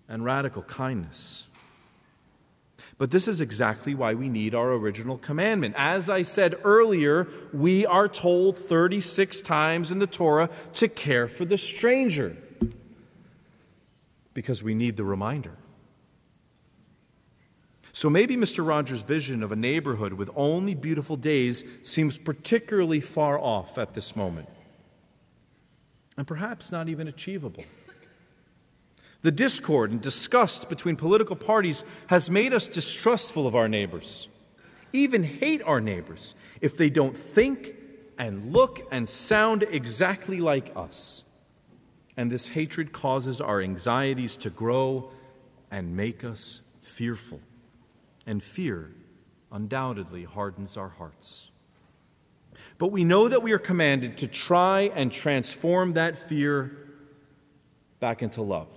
and 0.08 0.24
radical 0.24 0.64
kindness. 0.64 1.48
But 2.98 3.12
this 3.12 3.28
is 3.28 3.42
exactly 3.42 3.96
why 3.96 4.14
we 4.14 4.30
need 4.30 4.54
our 4.54 4.74
original 4.74 5.18
commandment. 5.18 5.76
As 5.78 6.10
I 6.10 6.22
said 6.22 6.56
earlier, 6.64 7.28
we 7.52 7.86
are 7.86 8.08
told 8.08 8.58
36 8.58 9.42
times 9.42 9.92
in 9.92 10.00
the 10.00 10.08
Torah 10.08 10.50
to 10.74 10.88
care 10.88 11.28
for 11.28 11.46
the 11.46 11.58
stranger 11.58 12.38
because 14.34 14.64
we 14.64 14.74
need 14.74 14.98
the 14.98 15.04
reminder. 15.04 15.58
So 17.96 18.10
maybe 18.10 18.36
Mr. 18.36 18.66
Rogers' 18.66 19.04
vision 19.04 19.44
of 19.44 19.52
a 19.52 19.56
neighborhood 19.56 20.14
with 20.14 20.30
only 20.36 20.74
beautiful 20.74 21.16
days 21.16 21.64
seems 21.84 22.18
particularly 22.18 23.00
far 23.00 23.40
off 23.40 23.78
at 23.78 23.94
this 23.94 24.16
moment, 24.16 24.50
and 26.18 26.26
perhaps 26.26 26.72
not 26.72 26.90
even 26.90 27.08
achievable. 27.08 27.64
The 29.24 29.32
discord 29.32 29.92
and 29.92 30.02
disgust 30.02 30.68
between 30.70 30.98
political 30.98 31.38
parties 31.38 31.86
has 32.08 32.30
made 32.30 32.54
us 32.54 32.68
distrustful 32.68 33.48
of 33.48 33.56
our 33.56 33.70
neighbors, 33.70 34.28
even 34.92 35.24
hate 35.24 35.64
our 35.64 35.80
neighbors 35.80 36.36
if 36.60 36.76
they 36.78 36.90
don't 36.90 37.16
think 37.16 37.76
and 38.18 38.54
look 38.54 38.86
and 38.92 39.08
sound 39.08 39.64
exactly 39.64 40.40
like 40.40 40.72
us. 40.76 41.24
And 42.18 42.30
this 42.30 42.50
hatred 42.50 42.92
causes 42.92 43.40
our 43.40 43.62
anxieties 43.62 44.36
to 44.38 44.50
grow 44.50 45.12
and 45.72 45.96
make 45.96 46.24
us 46.24 46.60
fearful 46.82 47.40
and 48.28 48.44
fear 48.44 48.92
undoubtedly 49.52 50.26
hardens 50.26 50.76
our 50.76 50.90
hearts. 50.90 51.50
But 52.78 52.88
we 52.92 53.06
know 53.06 53.30
that 53.30 53.42
we 53.42 53.54
are 53.54 53.60
commanded 53.60 54.18
to 54.18 54.28
try 54.28 54.92
and 54.96 55.12
transform 55.12 55.94
that 55.94 56.20
fear 56.20 56.78
back 58.00 58.22
into 58.22 58.42
love. 58.42 58.68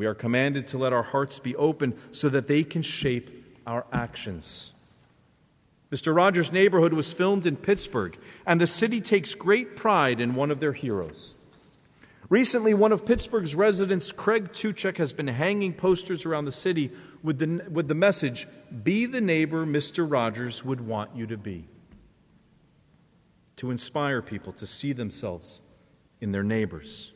We 0.00 0.06
are 0.06 0.14
commanded 0.14 0.66
to 0.68 0.78
let 0.78 0.94
our 0.94 1.02
hearts 1.02 1.38
be 1.40 1.54
open 1.56 1.92
so 2.10 2.30
that 2.30 2.48
they 2.48 2.64
can 2.64 2.80
shape 2.80 3.44
our 3.66 3.84
actions. 3.92 4.72
Mr. 5.92 6.16
Rogers' 6.16 6.50
neighborhood 6.50 6.94
was 6.94 7.12
filmed 7.12 7.44
in 7.44 7.56
Pittsburgh, 7.58 8.18
and 8.46 8.58
the 8.58 8.66
city 8.66 9.02
takes 9.02 9.34
great 9.34 9.76
pride 9.76 10.18
in 10.18 10.34
one 10.34 10.50
of 10.50 10.58
their 10.58 10.72
heroes. 10.72 11.34
Recently, 12.30 12.72
one 12.72 12.92
of 12.92 13.04
Pittsburgh's 13.04 13.54
residents, 13.54 14.10
Craig 14.10 14.52
Tuchek, 14.54 14.96
has 14.96 15.12
been 15.12 15.28
hanging 15.28 15.74
posters 15.74 16.24
around 16.24 16.46
the 16.46 16.50
city 16.50 16.92
with 17.22 17.38
the, 17.38 17.68
with 17.70 17.86
the 17.86 17.94
message 17.94 18.48
Be 18.82 19.04
the 19.04 19.20
neighbor 19.20 19.66
Mr. 19.66 20.10
Rogers 20.10 20.64
would 20.64 20.80
want 20.80 21.14
you 21.14 21.26
to 21.26 21.36
be. 21.36 21.68
To 23.56 23.70
inspire 23.70 24.22
people 24.22 24.54
to 24.54 24.66
see 24.66 24.94
themselves 24.94 25.60
in 26.22 26.32
their 26.32 26.42
neighbors, 26.42 27.12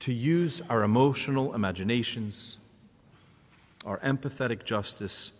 to 0.00 0.12
use 0.12 0.60
our 0.68 0.82
emotional 0.82 1.54
imaginations, 1.54 2.58
our 3.84 3.98
empathetic 3.98 4.64
justice, 4.64 5.32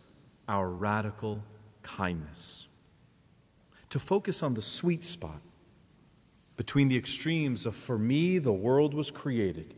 our 0.49 0.69
radical 0.69 1.43
kindness, 1.83 2.67
to 3.91 3.99
focus 3.99 4.43
on 4.43 4.55
the 4.55 4.63
sweet 4.63 5.05
spot 5.05 5.41
between 6.57 6.89
the 6.89 6.97
extremes 6.97 7.65
of 7.65 7.77
for 7.77 7.99
me 7.99 8.39
the 8.39 8.53
world 8.53 8.93
was 8.93 9.11
created 9.11 9.75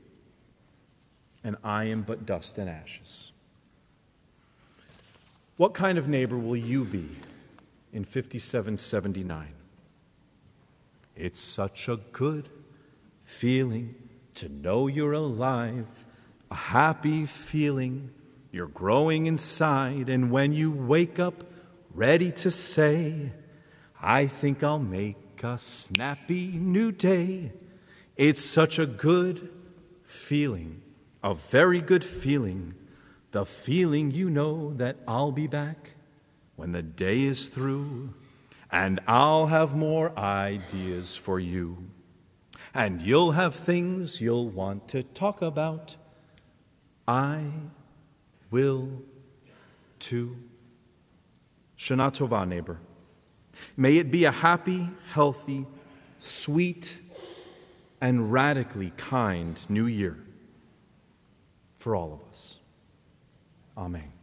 and 1.45 1.57
I 1.63 1.85
am 1.85 2.03
but 2.03 2.27
dust 2.27 2.59
and 2.59 2.69
ashes. 2.69 3.33
What 5.57 5.75
kind 5.75 5.99
of 5.99 6.09
neighbor 6.09 6.39
will 6.39 6.57
you 6.57 6.85
be 6.85 7.09
in 7.93 8.05
5779? 8.05 9.49
It's 11.17 11.41
such 11.41 11.89
a 11.89 11.97
good 12.13 12.49
feeling 13.23 13.95
to 14.41 14.49
know 14.49 14.87
you're 14.87 15.13
alive, 15.13 15.87
a 16.51 16.55
happy 16.55 17.27
feeling 17.27 18.11
you're 18.51 18.67
growing 18.67 19.27
inside, 19.27 20.09
and 20.09 20.31
when 20.31 20.55
you 20.55 20.71
wake 20.71 21.19
up 21.19 21.45
ready 21.93 22.33
to 22.33 22.51
say, 22.51 23.33
I 24.01 24.27
think 24.27 24.63
I'll 24.63 24.79
make 24.79 25.45
a 25.45 25.59
snappy 25.59 26.47
new 26.47 26.91
day. 26.91 27.53
It's 28.17 28.43
such 28.43 28.79
a 28.79 28.87
good 28.87 29.51
feeling, 30.05 30.81
a 31.23 31.35
very 31.35 31.83
good 31.83 32.03
feeling, 32.03 32.75
the 33.33 33.45
feeling 33.45 34.11
you 34.11 34.31
know 34.31 34.73
that 34.75 34.97
I'll 35.07 35.33
be 35.33 35.49
back 35.49 35.91
when 36.57 36.73
the 36.73 36.83
day 36.83 37.25
is 37.25 37.49
through, 37.49 38.15
and 38.73 39.01
I'll 39.07 39.49
have 39.49 39.77
more 39.77 40.19
ideas 40.19 41.15
for 41.15 41.39
you. 41.39 41.90
And 42.73 43.03
you'll 43.03 43.33
have 43.33 43.55
things 43.55 44.21
you'll 44.21 44.49
want 44.49 44.89
to 44.89 45.03
talk 45.03 45.43
about. 45.43 45.97
I 47.07 47.45
will 48.51 49.03
too. 49.99 50.37
Shana 51.77 52.13
Tova, 52.13 52.47
neighbor. 52.47 52.79
May 53.77 53.97
it 53.97 54.11
be 54.11 54.25
a 54.25 54.31
happy, 54.31 54.89
healthy, 55.13 55.67
sweet, 56.19 57.01
and 58.01 58.33
radically 58.33 58.93
kind 58.97 59.61
new 59.69 59.87
year 59.87 60.17
for 61.79 61.97
all 61.97 62.13
of 62.13 62.31
us. 62.31 62.59
Amen. 63.77 64.20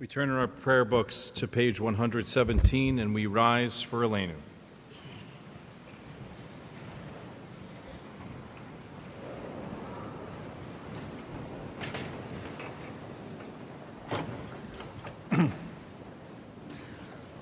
We 0.00 0.06
turn 0.06 0.30
in 0.30 0.36
our 0.36 0.46
prayer 0.46 0.84
books 0.84 1.28
to 1.32 1.48
page 1.48 1.80
117 1.80 3.00
and 3.00 3.12
we 3.12 3.26
rise 3.26 3.82
for 3.82 4.02
Aleinu. 4.02 4.34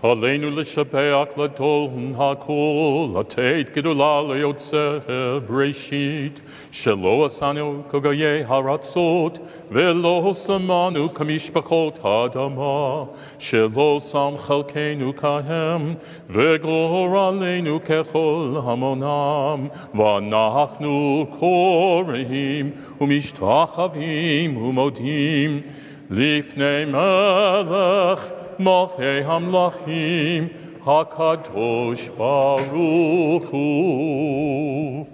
עלינו 0.05 0.49
לשבח 0.51 1.27
לדון 1.37 2.13
הכל, 2.17 3.07
לתת 3.19 3.69
גדולה 3.75 4.21
ליוצר 4.29 4.99
בראשית, 5.47 6.41
שלא 6.71 7.25
עשנו 7.25 7.81
כגויי 7.89 8.43
הרצות, 8.47 9.39
ולא 9.71 10.31
שמנו 10.33 11.09
כמשפחות 11.13 11.99
האדמה, 12.03 13.03
שלא 13.39 13.99
שם 14.11 14.33
חלקנו 14.37 15.15
כהם, 15.15 15.93
וגורלנו 16.29 17.79
ככל 17.85 18.55
המונם, 18.63 19.67
ואנחנו 19.95 21.25
קוראים 21.39 22.71
ומשתחווים 23.01 24.57
ומודים 24.57 25.61
לפני 26.09 26.85
מלך 26.85 28.34
מלכי 28.59 29.23
המלכים, 29.25 30.47
הקדוש 30.85 32.09
ברוך 32.17 33.49
הוא. 33.49 35.07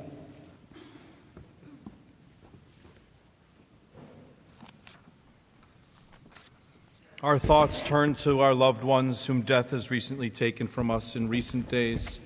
Our 7.23 7.39
thoughts 7.39 7.81
turn 7.81 8.13
to 8.23 8.39
our 8.41 8.53
loved 8.53 8.83
ones 8.83 9.25
whom 9.25 9.41
death 9.41 9.71
has 9.71 9.89
recently 9.89 10.29
taken 10.29 10.67
from 10.67 10.91
us 10.91 11.15
in 11.15 11.27
recent 11.27 11.67
days, 11.67 12.19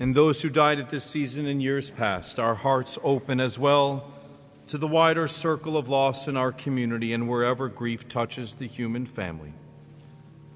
and 0.00 0.14
those 0.14 0.40
who 0.40 0.48
died 0.48 0.78
at 0.78 0.90
this 0.90 1.04
season 1.04 1.46
in 1.46 1.60
years 1.60 1.90
past. 1.90 2.40
Our 2.40 2.54
hearts 2.54 2.98
open 3.04 3.40
as 3.40 3.58
well 3.58 4.10
to 4.68 4.78
the 4.78 4.88
wider 4.88 5.28
circle 5.28 5.76
of 5.76 5.88
loss 5.88 6.26
in 6.26 6.36
our 6.36 6.50
community 6.50 7.12
and 7.12 7.28
wherever 7.28 7.68
grief 7.68 8.08
touches 8.08 8.54
the 8.54 8.66
human 8.66 9.06
family. 9.06 9.52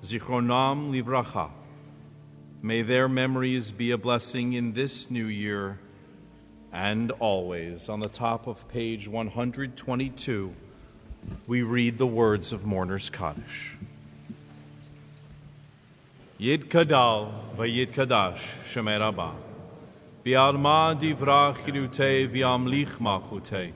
Zichronam 0.06 0.92
Livracha. 0.92 1.50
May 2.62 2.84
their 2.84 3.10
memories 3.10 3.72
be 3.72 3.90
a 3.90 3.98
blessing 3.98 4.54
in 4.54 4.74
this 4.74 5.10
new 5.10 5.26
year 5.26 5.80
and 6.72 7.10
always. 7.14 7.90
On 7.90 8.02
the 8.02 8.10
top 8.10 8.46
of 8.46 8.68
page 8.68 9.08
122, 9.08 10.54
we 11.48 11.64
read 11.64 11.98
the 11.98 12.06
words 12.06 12.54
of 12.54 12.66
Mourner's 12.66 13.10
Kaddish. 13.10 13.78
Yid 16.38 16.70
Kadal 16.70 17.32
v'Yid 17.58 17.90
Kadash 17.90 18.44
Shemer 18.64 19.02
Abba. 19.02 19.34
Bi'alma 20.24 21.00
divrach 21.00 21.66
chirute 21.66 22.32
v'yamlich 22.32 23.00
machute. 23.00 23.74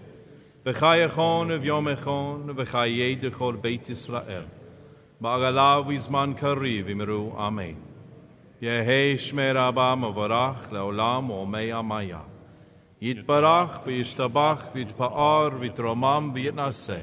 V'chayachon 0.64 1.60
v'yomechon 1.60 2.54
v'chayei 2.54 3.20
dechol 3.20 3.60
Beit. 3.60 4.59
Ba'agalav 5.22 5.86
v'zman 5.86 6.34
kariv 6.34 6.88
imru 6.88 7.38
Amen. 7.38 7.76
Yehei 8.62 9.16
Shmer 9.16 9.58
Abba 9.58 9.94
mavarach 10.00 10.70
le'olam 10.72 11.30
omei 11.30 11.72
amaya. 11.72 12.22
Yitbarach 13.02 13.84
v'yishtabach 13.84 14.72
v'yitpa'ar 14.72 15.60
v'yitromam 15.60 16.32
v'yitnaseh. 16.34 17.02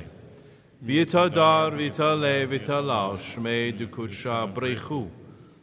Vita 0.80 1.28
dar, 1.28 1.72
vita 1.72 2.14
le, 2.14 2.46
vita 2.46 2.80
lao, 2.80 3.18
shmei 3.18 3.76
du 3.76 3.86
kudsha 3.86 4.50
brechu. 4.50 5.10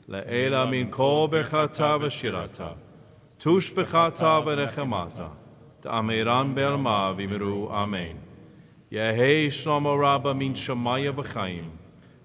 Le'ela 0.07 0.69
min 0.69 0.91
kol 0.91 1.27
berchata 1.29 1.97
v'shirata. 1.99 2.75
Tush 3.39 3.71
bechata 3.73 4.45
v'nechemata. 4.45 5.31
Ta'amiran 5.81 6.53
be'alma 6.53 7.15
v'imiru 7.17 7.71
amen. 7.71 8.19
Yehi 8.91 9.47
shlomo 9.47 9.99
rabba 9.99 10.35
min 10.35 10.53
shamaya 10.53 11.11
v'chaim. 11.11 11.79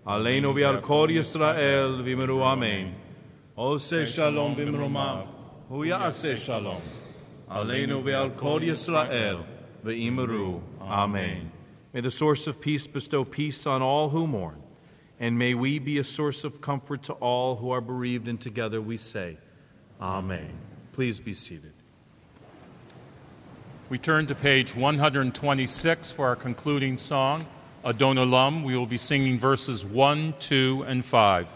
V'al 0.08 0.80
kol 0.80 1.08
Yisrael 1.08 2.02
v'imiru 2.02 2.40
amen. 2.40 2.94
Ose 3.58 4.10
shalom 4.10 4.56
b'mromav. 4.56 5.26
Hu 5.68 5.84
ya'aseh 5.84 6.38
shalom. 6.38 6.80
Aleinu 7.50 8.02
v'al 8.02 8.34
kol 8.34 8.60
Yisrael 8.60 9.44
v'imiru 9.84 10.62
amen. 10.80 11.52
May 11.92 12.00
the 12.00 12.10
source 12.10 12.46
of 12.46 12.58
peace 12.58 12.86
bestow 12.86 13.22
peace 13.22 13.66
on 13.66 13.82
all 13.82 14.08
who 14.08 14.26
mourn, 14.26 14.62
and 15.20 15.38
may 15.38 15.52
we 15.52 15.78
be 15.78 15.98
a 15.98 16.04
source 16.04 16.42
of 16.42 16.62
comfort 16.62 17.02
to 17.02 17.12
all 17.14 17.56
who 17.56 17.70
are 17.70 17.82
bereaved, 17.82 18.28
and 18.28 18.40
together 18.40 18.80
we 18.80 18.96
say, 18.96 19.36
Amen. 20.00 20.52
Please 20.92 21.20
be 21.20 21.34
seated. 21.34 21.72
We 23.90 23.98
turn 23.98 24.26
to 24.26 24.34
page 24.34 24.74
126 24.74 26.12
for 26.12 26.28
our 26.28 26.36
concluding 26.36 26.96
song, 26.96 27.46
Adonolam. 27.87 28.63
We 28.63 28.77
will 28.77 28.85
be 28.85 28.97
singing 28.97 29.37
verses 29.37 29.85
1, 29.85 30.39
2, 30.39 30.83
and 30.83 31.03
5. 31.03 31.47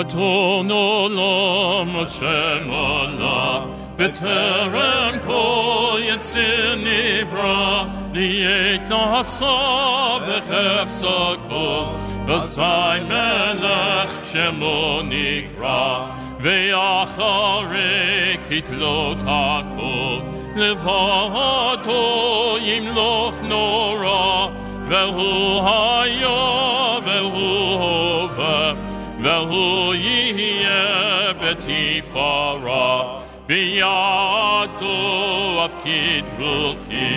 אתון 0.00 0.70
עולם 0.70 1.96
השם 1.96 2.70
עלה, 2.72 3.60
בטרם 3.96 5.14
כל 5.26 6.00
יציר 6.04 6.74
נברא, 6.76 7.84
נהיית 8.12 8.80
נעשה 8.88 10.18
וחפצה 10.26 11.34
כל, 11.48 11.84
Asai 12.27 12.99
melech 13.07 14.13
shemo 14.29 15.01
nikra 15.09 16.11
Ve'acharei 16.39 18.37
kitlot 18.47 19.21
hakol 19.21 20.21
Levato 20.55 22.03
yimloch 22.67 23.37
nora 23.47 24.53
Vehu 24.87 25.31
haya 25.65 26.41
vehu 27.05 27.49
hova 27.81 28.57
Vehu 29.19 29.65
yihye 30.05 30.83
betifara 31.41 32.97
Biyato 33.47 34.95
avkid 35.65 36.25
ruchi 36.39 37.11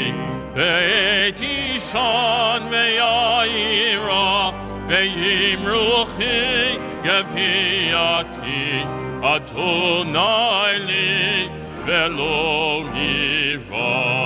Beit 0.54 1.40
ishan 1.40 2.62
ve'ayirah 2.70 4.63
וימרוכי 4.87 6.77
גבייתי, 7.03 8.83
אדוני 9.21 10.79
לי 10.79 11.49
ולא 11.85 12.83
יירא. 12.93 14.19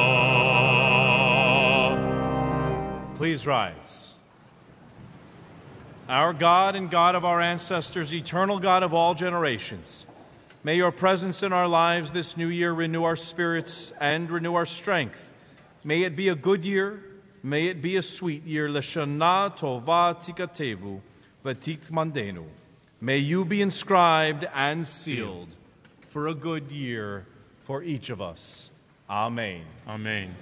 Please 3.17 3.47
rise. 3.47 4.15
Our 6.09 6.34
God 6.34 6.75
and 6.75 6.89
God 6.91 7.15
of 7.15 7.23
our 7.23 7.39
ancestors, 7.39 8.13
eternal 8.13 8.59
God 8.59 8.84
of 8.84 8.93
all 8.93 9.15
generations, 9.15 10.05
may 10.63 10.75
your 10.75 10.91
presence 10.91 11.41
in 11.41 11.53
our 11.53 11.67
lives 11.67 12.11
this 12.11 12.35
new 12.35 12.49
year 12.49 12.73
renew 12.73 13.03
our 13.03 13.15
spirits 13.15 13.93
and 14.01 14.30
renew 14.30 14.53
our 14.55 14.65
strength. 14.65 15.31
May 15.84 16.03
it 16.03 16.15
be 16.15 16.27
a 16.27 16.35
good 16.35 16.65
year. 16.65 17.01
May 17.48 17.68
it 17.68 17.80
be 17.80 17.96
a 17.96 18.02
sweet 18.02 18.44
year. 18.44 18.68
Lashana 18.68 19.56
tova 19.56 20.14
tikatevu 20.14 21.00
vatik 21.42 21.90
mandenu. 21.90 22.44
May 23.00 23.16
you 23.16 23.42
be 23.46 23.62
inscribed 23.62 24.46
and 24.54 24.86
sealed 24.86 25.48
for 26.10 26.26
a 26.26 26.34
good 26.34 26.70
year 26.70 27.24
for 27.64 27.82
each 27.82 28.10
of 28.10 28.20
us. 28.20 28.70
Amen. 29.08 29.62
Amen. 29.88 30.36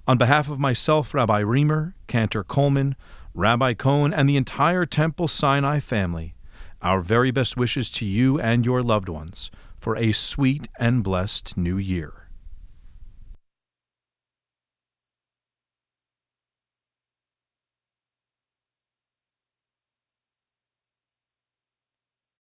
On 0.07 0.17
behalf 0.17 0.49
of 0.49 0.59
myself, 0.59 1.13
Rabbi 1.13 1.37
Reamer, 1.39 1.93
Cantor 2.07 2.43
Coleman, 2.43 2.95
Rabbi 3.33 3.73
Cohn, 3.73 4.13
and 4.13 4.29
the 4.29 4.37
entire 4.37 4.85
Temple 4.85 5.27
Sinai 5.27 5.79
family, 5.79 6.35
our 6.81 7.01
very 7.01 7.31
best 7.31 7.57
wishes 7.57 7.91
to 7.91 8.05
you 8.05 8.39
and 8.39 8.65
your 8.65 8.81
loved 8.81 9.09
ones 9.09 9.51
for 9.77 9.97
a 9.97 10.13
sweet 10.13 10.69
and 10.79 11.03
blessed 11.03 11.57
new 11.57 11.77
year. 11.77 12.26